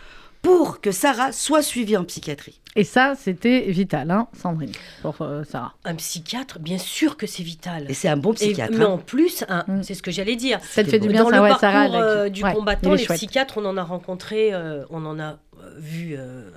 pour 0.42 0.80
que 0.80 0.90
Sarah 0.90 1.32
soit 1.32 1.62
suivie 1.62 1.96
en 1.96 2.04
psychiatrie. 2.04 2.60
Et 2.76 2.84
ça, 2.84 3.14
c'était 3.18 3.62
vital, 3.68 4.10
hein, 4.10 4.28
Sandrine, 4.32 4.70
pour 5.02 5.20
euh, 5.22 5.42
Sarah. 5.44 5.74
Un 5.84 5.96
psychiatre, 5.96 6.58
bien 6.60 6.78
sûr 6.78 7.16
que 7.16 7.26
c'est 7.26 7.42
vital. 7.42 7.86
Et 7.90 7.94
c'est 7.94 8.08
un 8.08 8.16
bon 8.16 8.30
Et- 8.32 8.36
psychiatre. 8.36 8.72
mais 8.76 8.84
hein. 8.84 8.88
en 8.90 8.98
plus, 8.98 9.44
Mm. 9.66 9.82
c'est 9.82 9.94
ce 9.94 10.02
que 10.02 10.10
j'allais 10.12 10.36
dire. 10.36 10.60
Ça 10.62 10.84
te 10.84 10.88
fait 10.88 10.98
du 11.00 11.08
bien, 11.08 11.24
Dans 11.24 11.30
ça, 11.30 11.36
le 11.36 11.42
ouais, 11.42 11.48
parcours 11.48 11.60
Sarah. 11.68 11.86
euh, 12.02 12.28
du 12.28 12.44
ouais, 12.44 12.52
combattant, 12.54 12.94
les 12.94 13.04
chouette. 13.04 13.18
psychiatres, 13.18 13.54
on 13.58 13.64
en 13.64 13.76
a 13.76 13.82
rencontré, 13.82 14.54
euh, 14.54 14.84
on 14.90 15.04
en 15.04 15.18
a 15.18 15.32
euh, 15.62 15.74
vu 15.78 16.14
euh, 16.16 16.48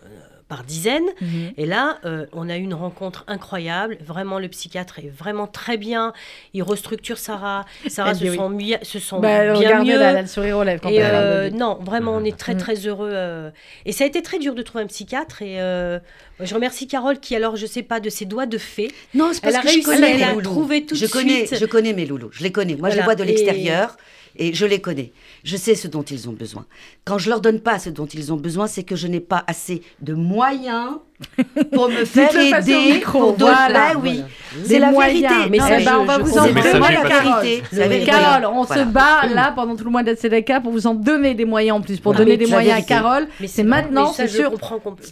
par 0.55 0.63
dizaines. 0.63 1.09
Mhm. 1.21 1.53
Et 1.57 1.65
là, 1.65 1.97
euh, 2.05 2.25
on 2.31 2.47
a 2.49 2.57
eu 2.57 2.61
une 2.61 2.73
rencontre 2.75 3.23
incroyable. 3.27 3.97
Vraiment, 4.05 4.37
le 4.37 4.47
psychiatre 4.49 4.99
est 4.99 5.09
vraiment 5.09 5.47
très 5.47 5.77
bien. 5.77 6.13
Il 6.53 6.61
restructure 6.63 7.17
Sarah. 7.17 7.65
Sarah 7.87 8.11
Elle 8.11 8.15
se 8.17 8.23
oui. 8.25 8.37
sent, 8.37 8.49
mi- 8.49 8.75
se 8.83 8.99
sent 8.99 9.15
Bah, 9.19 9.53
bien 9.53 9.83
mieux. 9.83 9.97
là, 9.97 10.11
elle 10.11 10.17
a 10.17 10.21
le 10.21 10.27
sourire 10.27 10.57
aux 10.59 10.63
lèvres 10.63 10.81
quand 10.81 10.89
Et 10.89 10.99
euh, 11.01 11.49
non, 11.49 11.79
vraiment, 11.81 12.13
on 12.15 12.23
est 12.23 12.37
très 12.37 12.53
Mm. 12.53 12.57
très 12.57 12.75
heureux. 12.87 13.09
euh, 13.11 13.49
Et 13.85 13.91
ça 13.91 14.03
a 14.03 14.07
été 14.07 14.21
très 14.21 14.37
dur 14.37 14.53
de 14.53 14.61
trouver 14.61 14.83
un 14.83 14.87
psychiatre. 14.87 15.41
Et 15.41 15.59
euh, 15.59 15.97
je 16.39 16.53
remercie 16.53 16.87
Carole 16.87 17.19
qui, 17.19 17.35
alors, 17.35 17.55
je 17.55 17.65
sais 17.65 17.83
pas, 17.83 17.99
de 17.99 18.09
ses 18.09 18.25
doigts 18.25 18.45
de 18.45 18.57
fée, 18.59 18.91
Non, 19.15 19.29
c'est 19.33 19.41
parce 19.41 19.55
elle 19.55 19.59
a 19.59 19.61
que 19.63 19.67
je 19.69 19.73
réussi, 19.73 19.83
connais 19.85 20.11
elle 20.11 20.17
mes 20.17 20.23
a 20.23 20.31
loulous. 20.33 20.41
trouvé 20.43 20.85
tout 20.85 20.95
je 20.95 21.05
de 21.05 21.11
connais, 21.11 21.45
suite. 21.47 21.59
Je 21.59 21.65
connais 21.65 21.93
mes 21.93 22.05
loulous, 22.05 22.29
je 22.31 22.43
les 22.43 22.51
connais. 22.51 22.75
Moi, 22.75 22.89
je 22.91 22.97
les 22.97 23.01
vois 23.01 23.15
de 23.15 23.23
l'extérieur 23.23 23.95
et 23.95 24.22
je 24.39 24.65
les 24.65 24.79
connais. 24.81 25.11
Je 25.43 25.57
sais 25.57 25.75
ce 25.75 25.87
dont 25.87 26.03
ils 26.03 26.27
ont 26.29 26.33
besoin. 26.33 26.65
Quand 27.05 27.17
je 27.17 27.29
leur 27.29 27.41
donne 27.41 27.59
pas 27.59 27.79
ce 27.79 27.89
dont 27.89 28.05
ils 28.07 28.31
ont 28.33 28.37
besoin, 28.37 28.67
c'est 28.67 28.83
que 28.83 28.95
je 28.95 29.07
n'ai 29.07 29.19
pas 29.19 29.43
assez 29.47 29.81
de 30.01 30.13
moyens 30.13 30.97
pour 31.73 31.89
me 31.89 32.03
faire 32.05 32.35
aider. 32.35 32.93
micro, 32.93 33.33
pour 33.33 33.37
voilà. 33.37 33.93
Bah 33.93 33.99
oui, 34.01 34.23
Des 34.57 34.65
c'est 34.65 34.79
la 34.79 34.91
moyens. 34.91 35.21
vérité. 35.31 35.49
Mais 35.49 35.57
Non, 35.59 35.67
ça, 35.67 35.79
je- 35.79 35.85
bah, 35.85 35.97
on 35.99 36.05
va 36.05 36.17
je 36.17 36.23
vous 36.23 36.37
en 36.37 36.45
est 36.45 36.53
la 36.53 36.61
vérité. 37.19 37.63
c'est 37.71 37.79
la 37.79 37.87
vérité. 37.87 38.11
Carole, 38.11 38.45
on 38.45 38.63
Voilà. 38.63 38.83
se 38.83 38.87
bat 38.89 39.27
là 39.33 39.53
pendant 39.55 39.75
tout 39.75 39.83
le 39.85 39.91
mois 39.91 40.03
d'Atzedaka 40.03 40.61
pour 40.61 40.71
vous 40.71 40.87
en 40.87 40.93
donner 40.95 41.33
des 41.35 41.45
moyens 41.45 41.77
en 41.77 41.81
plus, 41.81 41.99
pour 41.99 42.13
Ah, 42.13 42.17
donner 42.17 42.31
mais 42.31 42.37
des 42.45 42.47
moyens 42.51 42.79
à. 42.79 42.81
Carole. 42.81 43.27
Mais 43.39 43.47
C'est 43.47 43.63
maintenant, 43.63 44.07
mais 44.17 44.27
c'est 44.27 44.27
sur 44.27 44.51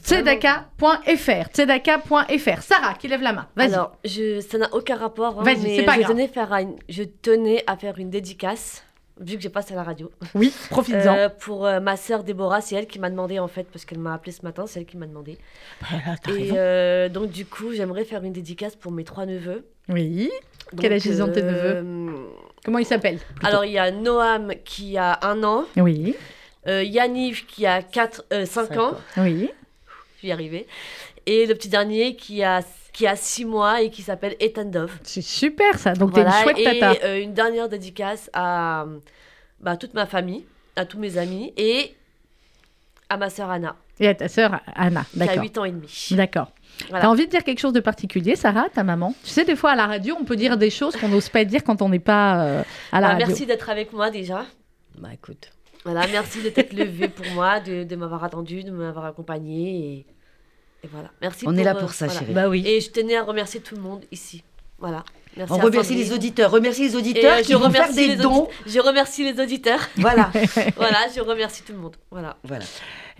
tzedaka.fr. 0.04 1.50
Tzedaka.fr. 1.54 2.62
Sarah, 2.62 2.94
qui 3.00 3.08
lève 3.08 3.22
la 3.22 3.34
main. 3.34 3.48
Vas-y. 3.56 3.74
Alors, 3.74 3.92
je, 4.06 4.42
ça 4.42 4.58
n'a 4.58 4.74
aucun 4.74 4.96
rapport. 4.96 5.40
hein, 5.40 5.44
Vas-y, 5.44 5.60
mais 5.64 5.76
c'est 5.78 5.84
pas 5.84 5.94
je 5.96 6.00
grave. 6.02 6.12
tenais, 6.12 6.28
faire 6.28 6.52
un- 6.54 6.76
je 6.90 7.04
tenais 7.04 7.64
à 7.68 7.78
faire 7.78 7.98
une 7.98 8.10
dédicace, 8.10 8.84
vu 9.22 9.38
que 9.38 9.44
je 9.44 9.48
passe 9.50 9.72
à 9.72 9.76
la 9.76 9.84
radio. 9.84 10.12
Oui, 10.36 10.54
profites-en. 10.70 11.16
Euh, 11.16 11.30
pour 11.30 11.66
euh, 11.66 11.80
ma 11.80 11.96
sœur 11.96 12.24
Déborah, 12.24 12.60
c'est 12.62 12.76
elle 12.76 12.88
qui 12.88 13.00
m'a 13.00 13.10
demandé 13.10 13.40
en 13.40 13.48
fait, 13.48 13.64
parce 13.72 13.86
qu'elle 13.86 14.00
m'a 14.00 14.14
appelé 14.14 14.32
ce 14.32 14.42
matin, 14.44 14.66
c'est 14.68 14.80
elle 14.80 14.86
qui 14.86 14.98
m'a 14.98 15.06
demandé. 15.08 15.38
Voilà, 15.90 16.18
t'as 16.24 16.32
Et 16.32 16.38
raison. 16.44 16.54
euh, 16.58 17.10
donc 17.10 17.30
du 17.32 17.46
coup, 17.46 17.72
j'aimerais 17.74 18.04
faire 18.06 18.24
une 18.24 18.34
dédicace 18.34 18.76
pour 18.76 18.92
mes 18.92 19.04
trois 19.04 19.26
neveux. 19.26 19.66
Oui. 19.90 20.30
Quel 20.80 20.90
Donc, 20.92 20.92
âge 20.98 21.06
ils 21.06 21.22
ont, 21.24 21.28
tes 21.32 21.42
euh, 21.44 22.14
Comment 22.64 22.78
ils 22.80 22.86
s'appellent 22.86 23.20
Alors 23.44 23.66
il 23.66 23.72
y 23.72 23.78
a 23.80 23.92
Noam 23.92 24.54
qui 24.64 24.98
a 24.98 25.20
un 25.24 25.44
an, 25.44 25.66
Oui. 25.78 26.16
euh, 26.68 26.84
Yaniv 26.84 27.46
qui 27.46 27.66
a 27.66 27.82
4, 27.82 28.26
5 28.46 28.78
ans, 28.78 28.94
Oui. 29.18 29.50
je 30.18 30.22
vais 30.22 30.28
y 30.30 30.32
arriver, 30.32 30.68
et 31.26 31.46
le 31.46 31.56
petit 31.56 31.70
dernier 31.70 32.16
qui 32.16 32.44
a, 32.44 32.62
qui 32.94 33.08
a 33.08 33.16
6 33.16 33.46
mois 33.46 33.82
et 33.82 33.90
qui 33.90 34.02
s'appelle 34.02 34.36
Ethan 34.40 34.66
Dove. 34.66 34.92
C'est 35.04 35.22
super 35.22 35.78
ça. 35.80 35.94
Donc 35.94 36.14
t'es 36.14 36.22
Voilà, 36.24 36.38
une 36.38 36.44
chouette 36.44 36.58
et 36.60 36.80
tata. 36.80 37.06
euh, 37.06 37.22
une 37.22 37.34
dernière 37.34 37.70
dédicace 37.70 38.30
à 38.34 38.86
bah, 39.60 39.78
toute 39.78 39.94
ma 39.94 40.06
famille, 40.06 40.46
à 40.76 40.86
tous 40.86 41.00
mes 41.00 41.18
amis 41.18 41.54
et 41.58 41.96
à 43.10 43.18
ma 43.18 43.30
sœur 43.30 43.50
Anna, 43.50 43.76
Et 44.00 44.08
à 44.08 44.16
ta 44.16 44.28
sœur 44.28 44.60
Anna. 44.76 45.06
qui 45.14 45.22
a 45.22 45.26
D'accord. 45.26 45.44
8 45.44 45.58
ans 45.58 45.66
et 45.66 45.72
demi. 45.72 46.08
D'accord. 46.12 46.52
Voilà. 46.90 47.04
T'as 47.04 47.10
envie 47.10 47.26
de 47.26 47.30
dire 47.32 47.44
quelque 47.44 47.60
chose 47.60 47.74
de 47.74 47.80
particulier, 47.82 48.36
Sarah, 48.36 48.68
ta 48.74 48.84
maman? 48.84 49.14
Tu 49.24 49.30
sais, 49.30 49.44
des 49.46 49.56
fois 49.58 49.72
à 49.72 49.76
la 49.76 49.86
radio, 49.88 50.16
on 50.20 50.24
peut 50.24 50.38
dire 50.38 50.58
des 50.58 50.70
choses 50.70 50.96
qu'on 50.96 51.10
n'ose 51.10 51.28
pas 51.30 51.44
dire 51.44 51.64
quand 51.64 51.82
on 51.82 51.90
n'est 51.90 52.00
pas 52.00 52.44
euh, 52.46 52.64
à 52.92 53.02
la 53.02 53.08
Bah, 53.08 53.14
radio. 53.14 53.28
merci 53.28 53.46
d'être 53.46 53.70
avec 53.70 53.92
moi 53.94 54.10
déjà. 54.10 54.46
Bah 54.98 55.10
écoute. 55.14 55.52
Voilà, 55.84 56.08
merci 56.08 56.42
de 56.42 56.50
t'être 56.50 56.74
levé 56.74 57.08
pour 57.10 57.26
moi, 57.34 57.60
de, 57.60 57.84
de 57.84 57.96
m'avoir 57.96 58.24
attendu, 58.24 58.64
de 58.64 58.72
m'avoir 58.72 59.06
accompagné. 59.06 59.80
Et, 60.00 60.06
et 60.84 60.88
voilà. 60.88 61.12
Merci 61.22 61.46
On 61.48 61.56
est 61.56 61.64
là 61.64 61.76
pour 61.76 61.92
ça, 61.94 62.06
voilà. 62.06 62.20
chérie. 62.20 62.34
Bah 62.34 62.50
oui. 62.50 62.64
Et 62.66 62.82
je 62.82 62.90
tenais 62.90 63.16
à 63.16 63.24
remercier 63.24 63.60
tout 63.60 63.76
le 63.76 63.82
monde 63.82 64.04
ici. 64.12 64.44
Voilà. 64.80 65.04
Merci 65.38 65.54
On 65.54 65.58
remercie 65.58 65.96
les 65.96 66.12
auditeurs. 66.12 66.52
Remercie 66.52 66.82
les 66.84 66.96
auditeurs 66.96 67.42
qui 67.42 67.54
vont 67.54 67.70
faire 67.70 67.94
des 67.94 68.16
dons. 68.16 68.50
Je 68.66 68.80
remercie 68.80 69.24
les 69.24 69.42
auditeurs. 69.42 69.80
Voilà. 69.96 70.32
voilà, 70.76 70.98
je 71.16 71.22
remercie 71.22 71.64
tout 71.64 71.74
le 71.74 71.80
monde. 71.80 71.96
Voilà. 72.10 72.36
Voilà. 72.44 72.66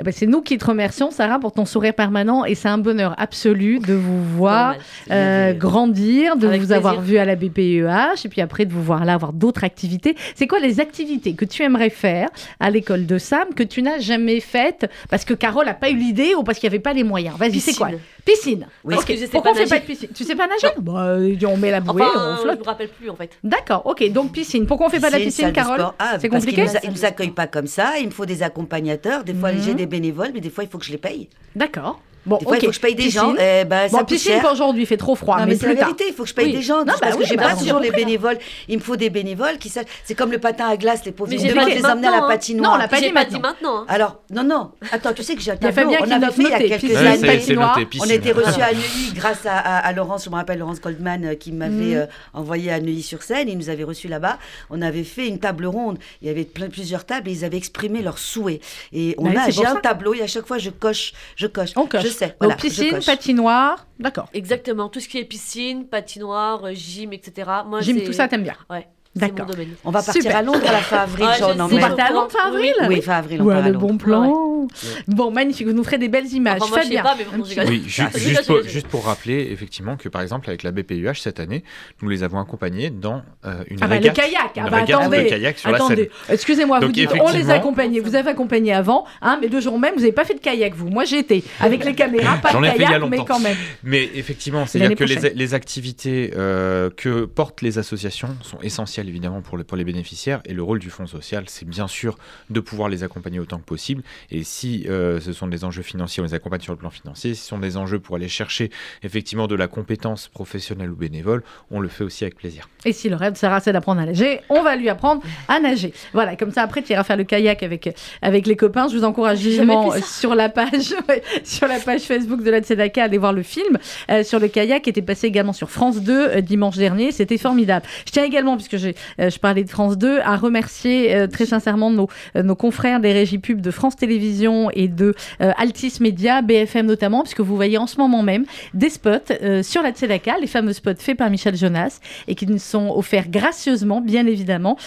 Eh 0.02 0.04
ben, 0.04 0.12
c'est 0.12 0.26
nous 0.26 0.42
qui 0.42 0.58
te 0.58 0.66
remercions, 0.66 1.12
Sarah, 1.12 1.38
pour 1.38 1.52
ton 1.52 1.64
sourire 1.64 1.94
permanent. 1.94 2.44
Et 2.44 2.56
c'est 2.56 2.68
un 2.68 2.80
bonheur 2.80 3.14
absolu 3.20 3.78
de 3.78 3.94
vous 3.94 4.24
voir 4.36 4.74
euh, 5.12 5.54
grandir, 5.54 6.38
de 6.38 6.48
vous 6.48 6.72
avoir 6.72 7.00
vu 7.00 7.20
à 7.20 7.26
la 7.26 7.36
BPEH, 7.36 8.26
et 8.26 8.30
puis 8.30 8.42
après 8.42 8.66
de 8.66 8.74
vous 8.74 8.82
voir 8.82 9.06
là 9.06 9.14
avoir 9.14 9.32
d'autres 9.32 9.64
activités. 9.64 10.16
C'est 10.34 10.48
quoi 10.48 10.60
les 10.60 10.80
activités 10.80 11.36
que 11.36 11.46
tu 11.46 11.62
aimerais 11.62 11.92
faire 11.92 12.30
à 12.60 12.72
l'école 12.72 13.06
de 13.06 13.20
Sam 13.20 13.54
que 13.56 13.62
tu 13.62 13.84
n'as 13.84 14.00
jamais 14.00 14.40
faites 14.40 14.90
parce 15.12 15.24
que 15.24 15.36
Carole 15.36 15.68
n'a 15.68 15.76
pas 15.76 15.92
eu 15.92 15.98
l'idée 15.98 16.34
ou 16.36 16.42
parce 16.42 16.58
qu'il 16.58 16.68
n'y 16.68 16.74
avait 16.74 16.82
pas 16.82 16.94
les 16.94 17.04
moyens? 17.04 17.38
Vas-y, 17.38 17.60
c'est 17.60 17.76
quoi? 17.76 17.90
Piscine. 18.26 18.68
Oui. 18.84 18.96
Parce 18.96 19.06
que 19.06 19.14
je 19.14 19.20
sais 19.20 19.28
Pourquoi 19.28 19.54
pas 19.54 19.60
on 19.60 19.64
fait 19.64 19.70
pas 19.70 19.80
de 19.80 19.86
piscine 19.86 20.10
Tu 20.14 20.24
sais 20.24 20.36
pas 20.36 20.48
nager 20.48 20.68
bah, 20.80 21.18
On 21.48 21.58
met 21.58 21.72
la 21.72 21.80
bouée, 21.80 22.04
enfin, 22.04 22.38
on 22.38 22.42
flotte. 22.42 22.58
Je 22.58 22.62
me 22.62 22.66
rappelle 22.66 22.90
plus 22.90 23.10
en 23.10 23.16
fait. 23.16 23.32
D'accord, 23.44 23.86
ok. 23.86 24.12
Donc 24.12 24.32
piscine. 24.32 24.66
Pourquoi 24.66 24.88
on 24.88 24.90
fait 24.90 25.00
pas 25.00 25.10
de 25.10 25.18
la 25.18 25.20
piscine, 25.20 25.52
Carole 25.52 25.84
ah, 25.98 26.18
C'est 26.20 26.30
compliqué. 26.30 26.66
Ils 26.84 26.90
nous, 26.90 26.96
nous 26.96 27.06
accueillent 27.06 27.32
pas 27.32 27.48
comme 27.48 27.68
ça. 27.68 27.98
Il 28.00 28.08
me 28.08 28.12
faut 28.12 28.26
des 28.26 28.44
accompagnateurs. 28.44 29.24
Des 29.24 29.34
fois, 29.34 29.52
j'ai 29.54 29.74
des 29.74 29.86
bénévoles, 29.86 30.32
mais 30.34 30.42
des 30.42 30.50
fois, 30.50 30.64
il 30.64 30.70
faut 30.70 30.78
que 30.78 30.86
je 30.86 30.92
les 30.92 30.98
paye. 30.98 31.30
D'accord. 31.56 32.00
Bon, 32.26 32.38
des 32.38 32.46
fois, 32.46 32.58
il 32.58 32.62
faut 32.62 32.68
que 32.68 32.74
je 32.76 32.80
paye 32.80 32.96
des 32.96 33.04
piscine. 33.04 33.22
gens. 33.22 33.34
Eh 33.40 33.66
ben, 33.66 33.90
ça 33.90 33.98
bon, 34.00 34.06
piscine 34.06 34.34
cher. 34.34 34.42
pour 34.42 34.52
aujourd'hui, 34.52 34.84
il 34.84 34.86
fait 34.86 34.98
trop 34.98 35.16
froid. 35.16 35.38
Non, 35.38 35.46
mais, 35.46 35.54
mais 35.54 35.58
c'est 35.58 35.68
la 35.68 35.74
vérité, 35.74 36.06
il 36.10 36.14
faut 36.14 36.24
que 36.24 36.30
je 36.30 36.34
paye 36.36 36.46
oui. 36.48 36.54
des 36.54 36.62
gens. 36.62 36.80
Non, 36.80 36.94
parce 37.00 37.00
bah 37.00 37.12
que 37.18 37.26
j'ai 37.26 37.36
bah 37.36 37.50
pas 37.50 37.56
toujours 37.56 37.80
les 37.80 37.92
bénévoles. 37.92 38.38
Il 38.68 38.78
me 38.78 38.84
faut 38.84 38.96
des 38.96 39.10
bénévoles 39.10 39.58
qui 39.58 39.70
savent. 39.70 39.86
C'est 40.04 40.14
comme 40.16 40.32
le 40.32 40.38
patin 40.40 40.68
à 40.68 40.78
glace, 40.78 41.04
les 41.06 41.12
pauvres. 41.12 41.32
Mais 41.32 41.38
devrait 41.38 41.54
pas 41.54 41.66
les 41.70 41.76
dit 41.78 41.86
emmener 41.86 42.08
à 42.08 42.12
la 42.12 42.18
hein. 42.18 42.28
patinoire. 42.28 42.72
Non, 42.72 42.76
on 42.78 42.80
l'a 42.80 42.88
pas 42.88 42.98
J'ai 42.98 43.08
dit 43.08 43.12
pas 43.14 43.20
maintenant. 43.22 43.38
dit 43.40 43.42
maintenant. 43.42 43.78
hein. 43.82 43.86
Alors, 43.88 44.22
non, 44.30 44.44
non. 44.44 44.72
Attends, 44.92 45.14
tu 45.14 45.24
sais 45.24 45.36
que 45.36 45.42
j'ai 45.42 45.52
un 45.52 45.56
Il 45.60 45.64
y 45.64 45.68
a 45.68 45.74
tableau. 45.74 45.92
On 46.00 46.12
avait 46.12 46.32
fait 46.32 46.42
il 46.44 46.50
y 46.50 46.54
a 46.54 46.78
quelques 46.78 46.96
années. 46.96 47.56
On 48.00 48.06
était 48.06 48.32
reçus 48.32 48.62
à 48.62 48.72
Neuilly 48.74 49.14
grâce 49.16 49.40
à, 49.46 49.92
Laurence, 49.94 50.26
je 50.26 50.30
me 50.30 50.36
rappelle 50.36 50.60
Laurence 50.60 50.80
Goldman 50.82 51.26
euh, 51.26 51.36
qui 51.36 51.52
m'avait 51.52 51.72
Mhm. 51.72 51.94
euh, 51.98 52.06
envoyé 52.34 52.72
à 52.72 52.80
Neuilly-sur-Seine. 52.80 53.50
Ils 53.50 53.58
nous 53.58 53.70
avaient 53.70 53.84
reçus 53.84 54.08
là-bas. 54.08 54.38
On 54.70 54.82
avait 54.82 55.04
fait 55.04 55.28
une 55.28 55.40
table 55.40 55.66
ronde. 55.66 55.98
Il 56.22 56.28
y 56.28 56.32
avait 56.32 56.44
plein- 56.46 56.70
plusieurs 56.70 57.06
tables 57.06 57.30
et 57.30 57.32
ils 57.32 57.46
avaient 57.46 57.58
exprimé 57.58 58.02
leurs 58.02 58.20
souhaits. 58.20 58.62
Et 58.94 59.16
on 59.18 59.26
Ouais, 59.26 59.38
a, 59.38 59.50
j'ai 59.50 59.66
un 59.66 59.76
tableau 59.76 60.14
et 60.14 60.22
à 60.22 60.28
chaque 60.28 60.46
fois 60.48 60.58
je 60.58 60.70
coche, 60.70 61.14
je 61.36 61.48
coche. 61.48 61.72
Sais. 62.12 62.28
Donc 62.28 62.36
voilà, 62.40 62.56
piscine, 62.56 63.00
patinoire, 63.06 63.88
d'accord. 64.00 64.30
Exactement. 64.34 64.90
Tout 64.90 65.00
ce 65.00 65.08
qui 65.08 65.18
est 65.18 65.26
piscine, 65.26 65.88
patinoire, 65.88 66.74
gym, 66.74 67.14
etc. 67.14 67.50
Moi, 67.66 67.82
Gym, 67.82 68.04
tout 68.04 68.14
ça, 68.14 68.28
t'aimes 68.28 68.44
bien. 68.44 68.58
Ouais. 68.70 68.88
D'accord. 69.16 69.48
On 69.84 69.92
va 69.92 70.02
partir 70.02 70.22
Super. 70.22 70.38
à 70.38 70.42
Londres 70.42 70.62
à 70.66 70.72
la 70.72 70.78
fin 70.80 70.98
avril. 71.04 71.26
Ah, 71.30 71.68
Vous 71.68 71.78
partez 71.80 72.02
à 72.02 72.12
Londres 72.12 72.32
fin 72.32 72.48
avril 72.48 72.74
Oui, 72.88 73.02
fin 73.02 73.14
avril, 73.16 73.42
on 73.42 73.46
Ouais, 73.46 73.54
part 73.56 73.64
à 73.66 73.68
le 73.68 73.74
Londres. 73.74 73.88
bon 73.88 73.98
plan. 73.98 74.68
Bon, 75.08 75.32
magnifique, 75.32 75.68
vous 75.68 75.74
nous 75.74 75.84
ferez 75.84 75.98
des 75.98 76.08
belles 76.08 76.32
images. 76.32 76.60
Enfin, 76.62 76.70
moi, 76.70 76.80
je 76.84 76.88
sais 76.90 76.96
Fabien. 76.96 77.04
pas, 77.04 77.16
mais 77.18 77.26
bon. 77.26 77.44
Oui, 77.68 77.84
ju- 77.88 78.04
Ah, 78.06 78.18
juste, 78.18 78.46
pour, 78.48 78.64
juste 78.64 78.88
pour 78.88 79.06
rappeler, 79.06 79.50
effectivement, 79.52 79.98
que 79.98 80.08
par 80.08 80.22
exemple, 80.22 80.48
avec 80.50 80.64
la 80.64 80.72
BPUH 80.72 81.16
cette 81.20 81.40
année, 81.42 81.64
nous 82.02 82.08
les 82.10 82.24
avons 82.24 82.40
accompagnés 82.40 82.90
dans 82.90 83.24
euh, 83.46 83.64
une 83.70 83.80
Ah 83.82 83.88
bah, 83.88 83.96
le 83.96 84.02
régate. 84.10 84.16
kayak, 84.16 84.52
une 84.56 84.64
ah 84.66 84.70
bah, 84.70 84.78
régate 84.78 85.02
attendez, 85.02 85.24
de 85.24 85.30
kayak 85.30 85.60
sur 85.60 85.74
attendez. 85.74 85.96
la 85.96 86.26
Seine. 86.28 86.34
Excusez-moi, 86.36 86.80
vous 86.80 86.88
dites 86.92 87.10
on 87.20 87.32
les 87.32 87.50
accompagnait, 87.50 88.00
vous 88.00 88.16
avez 88.16 88.30
accompagné 88.30 88.72
avant, 88.72 89.06
hein, 89.22 89.40
mais 89.42 89.48
le 89.50 89.60
jour 89.60 89.78
même, 89.78 89.94
vous 89.96 90.02
n'avez 90.02 90.12
pas 90.14 90.24
fait 90.26 90.36
de 90.36 90.40
kayak, 90.40 90.74
vous. 90.76 90.88
Moi, 90.90 91.04
j'étais 91.06 91.44
avec 91.60 91.84
les 91.84 91.96
caméras, 91.96 92.38
pas 92.38 92.54
de 92.54 92.58
a 92.66 92.72
kayak, 92.72 93.02
mais 93.10 93.26
quand 93.26 93.40
même. 93.40 93.58
Mais 93.84 94.10
effectivement, 94.16 94.66
c'est-à-dire 94.66 94.96
que 94.96 95.04
les 95.04 95.54
activités 95.54 96.32
euh, 96.38 96.90
que 96.96 97.26
portent 97.26 97.62
les 97.62 97.78
associations 97.78 98.30
sont 98.42 98.60
essentielles 98.62 99.01
évidemment 99.08 99.42
pour, 99.42 99.58
le- 99.58 99.64
pour 99.64 99.78
les 99.78 99.84
bénéficiaires 99.84 100.42
et 100.46 100.54
le 100.54 100.64
rôle 100.64 100.80
du 100.80 100.90
Fonds 100.90 101.08
social, 101.08 101.46
c'est 101.48 101.68
bien 101.68 101.88
sûr 101.88 102.18
de 102.50 102.60
pouvoir 102.60 102.90
les 102.90 103.04
accompagner 103.04 103.40
autant 103.40 103.58
que 103.60 103.66
possible. 103.66 104.04
Et 104.32 104.44
si 104.44 104.86
euh, 104.90 105.20
ce 105.20 105.34
sont 105.34 105.48
des 105.48 105.64
enjeux 105.64 105.84
financiers, 105.84 106.22
on 106.22 106.26
les 106.26 106.34
accompagne 106.34 106.62
sur 106.62 106.74
le 106.74 106.78
plan 106.78 106.90
financier. 106.90 107.34
Si 107.34 107.42
ce 107.42 107.48
sont 107.48 107.60
des 107.60 107.78
enjeux 107.78 108.00
pour 108.00 108.16
aller 108.16 108.28
chercher 108.28 108.72
effectivement 109.04 109.48
de 109.48 109.56
la 109.56 109.68
compétence 109.68 110.28
professionnelle 110.28 110.90
ou 110.92 110.96
bénévole, 110.96 111.44
on 111.70 111.80
le 111.80 111.88
fait 111.88 112.04
aussi 112.04 112.24
avec 112.24 112.36
plaisir. 112.36 112.68
Et 112.86 112.94
si 112.94 113.10
le 113.10 113.16
rêve 113.16 113.34
de 113.34 113.38
Sarah, 113.38 113.60
c'est 113.60 113.74
d'apprendre 113.74 114.02
à 114.02 114.06
nager, 114.06 114.42
on 114.50 114.62
va 114.64 114.76
lui 114.76 114.90
apprendre 114.90 115.22
à 115.48 115.60
nager. 115.60 115.94
Voilà, 116.14 116.36
comme 116.36 116.52
ça, 116.52 116.64
après, 116.64 116.82
tu 116.82 116.94
iras 116.94 117.04
faire 117.04 117.18
le 117.18 117.24
kayak 117.24 117.64
avec, 117.64 117.96
avec 118.22 118.48
les 118.48 118.56
copains. 118.56 118.88
Je 118.88 118.98
vous 118.98 119.04
encourage 119.04 119.40
vivement 119.40 119.92
sur 120.04 120.36
la 120.36 120.50
page, 120.50 120.94
sur 121.44 121.68
la 121.68 121.80
page 121.80 122.02
Facebook 122.02 122.44
de 122.44 122.50
la 122.52 122.60
Tzedaka, 122.62 123.02
à 123.02 123.06
aller 123.06 123.18
voir 123.18 123.34
le 123.34 123.44
film 123.44 123.78
euh, 124.10 124.24
sur 124.24 124.40
le 124.40 124.48
kayak 124.48 124.84
qui 124.84 124.90
était 124.90 125.02
passé 125.02 125.28
également 125.28 125.54
sur 125.54 125.70
France 125.70 126.02
2 126.02 126.12
euh, 126.38 126.42
dimanche 126.42 126.78
dernier. 126.78 127.12
C'était 127.12 127.38
formidable. 127.38 127.86
Je 128.06 128.12
tiens 128.12 128.24
également, 128.24 128.56
puisque 128.58 128.78
j'ai, 128.78 128.91
euh, 129.20 129.30
je 129.30 129.40
parlais 129.40 129.64
de 129.64 129.70
France 129.70 129.98
2, 129.98 130.20
à 130.20 130.36
remercier 130.36 131.16
euh, 131.16 131.28
très 131.28 131.46
sincèrement 131.46 131.90
nos, 131.90 132.08
euh, 132.36 132.44
nos 132.44 132.56
confrères 132.56 133.00
des 133.00 133.14
régies 133.14 133.38
pub 133.38 133.62
de 133.62 133.72
France 133.72 133.96
Télévisions 133.96 134.70
et 134.72 134.88
de 134.88 135.14
Altis 135.40 135.94
Média, 136.00 136.42
BFM 136.42 136.86
notamment, 136.86 137.24
puisque 137.24 137.42
vous 137.42 137.56
voyez 137.56 137.78
en 137.78 137.88
ce 137.88 137.98
moment 137.98 138.24
même 138.24 138.46
des 138.74 138.90
spots 138.90 139.34
sur 139.64 139.82
la 139.82 139.92
Tzedaka, 139.92 140.38
les 140.40 140.48
fameux 140.48 140.74
spots 140.74 140.96
faits 140.98 141.18
par 141.18 141.30
Michel 141.30 141.56
Jonas 141.56 142.00
et 142.28 142.36
qui 142.36 142.48
nous 142.48 142.58
sont 142.58 142.94
offerts 142.96 143.30
gracieusement, 143.30 144.02
bien 144.02 144.26
évidemment, 144.26 144.78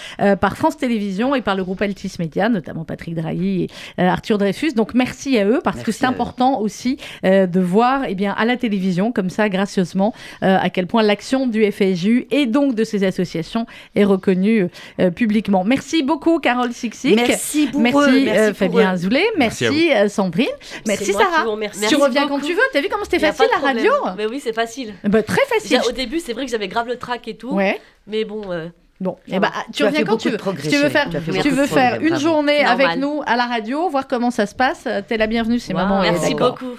par 0.41 0.57
France 0.57 0.77
Télévisions 0.77 1.35
et 1.35 1.43
par 1.43 1.55
le 1.55 1.65
groupe 1.65 1.83
Altis 1.83 2.13
Média, 2.19 2.49
notamment 2.49 2.85
Patrick 2.85 3.15
Drahi 3.15 3.69
et 3.99 4.03
Arthur 4.03 4.39
Dreyfus. 4.39 4.73
Donc 4.73 4.95
merci 4.95 5.39
à 5.39 5.47
eux 5.47 5.61
parce 5.63 5.83
que 5.83 5.93
c'est 5.93 6.07
important 6.07 6.61
aussi 6.61 6.99
de 7.23 7.61
voir 7.61 8.03
eh 8.09 8.15
bien, 8.15 8.33
à 8.33 8.45
la 8.45 8.57
télévision, 8.57 9.13
comme 9.13 9.31
ça, 9.31 9.49
gracieusement, 9.49 10.15
à 10.41 10.71
quel 10.71 10.87
point 10.87 11.03
l'action 11.03 11.47
du 11.47 11.71
FSU 11.71 12.27
et 12.31 12.47
donc 12.47 12.75
de 12.75 12.85
ces 12.85 13.05
associations 13.05 13.67
est 13.97 14.05
reconnue 14.05 14.69
euh, 15.01 15.11
publiquement. 15.11 15.65
Merci 15.65 16.03
beaucoup, 16.03 16.39
Carole 16.39 16.73
Sixic. 16.73 17.15
Merci 17.17 17.67
pour 17.69 17.81
Merci, 17.81 17.99
eux. 17.99 18.03
euh, 18.03 18.25
Merci 18.25 18.49
pour 18.51 18.57
Fabien 18.59 18.91
eux. 18.91 18.95
Azoulay. 18.95 19.25
Merci 19.37 19.65
Merci, 19.65 19.93
euh, 19.93 20.09
Sandrine. 20.09 20.47
Merci 20.87 21.13
Sarah. 21.13 21.45
Tu 21.45 21.57
Merci 21.59 21.95
reviens 21.95 22.23
quand 22.23 22.35
beaucoup. 22.37 22.47
tu 22.47 22.55
veux. 22.55 22.63
T'as 22.73 22.81
vu 22.81 22.89
comment 22.91 23.05
c'était 23.05 23.19
facile 23.19 23.47
la 23.53 23.59
radio. 23.67 23.93
Mais 24.17 24.27
oui, 24.27 24.41
c'est 24.43 24.53
facile. 24.55 24.95
bah, 25.05 25.23
Très 25.23 25.45
facile. 25.47 25.81
Au 25.89 25.93
début, 25.93 26.21
c'est 26.21 26.33
vrai 26.33 26.45
que 26.45 26.51
j'avais 26.51 26.69
grave 26.69 26.87
le 26.89 26.97
trac 26.97 27.27
et 27.29 27.37
tout. 27.37 27.53
Ouais. 27.55 27.81
Mais 28.07 28.25
bon, 28.25 28.43
euh, 28.51 28.69
Bon, 29.01 29.17
eh 29.27 29.41
ben, 29.41 29.51
tu, 29.73 29.83
reviens 29.85 30.01
quand 30.05 30.13
beaucoup 30.13 30.23
tu 30.23 30.31
veux. 30.31 30.37
progrès, 30.37 30.63
Si 30.63 30.71
tu 30.71 30.77
veux 30.83 30.89
faire, 30.89 31.09
Tu 31.11 31.19
beaucoup 31.33 31.49
veux 31.51 31.67
faire 31.67 32.01
une 32.01 32.17
journée 32.19 32.63
Normal. 32.63 32.87
avec 32.87 33.01
nous 33.01 33.23
à 33.27 33.35
la 33.37 33.45
radio, 33.47 33.89
voir 33.91 34.07
comment 34.07 34.31
ça 34.31 34.47
se 34.47 34.55
passe, 34.55 34.87
t'es 35.09 35.17
la 35.17 35.27
bienvenue, 35.27 35.59
c'est 35.59 35.73
Wow. 35.75 35.81
maman. 35.81 36.01
merci 36.03 36.35
beaucoup. 36.35 36.77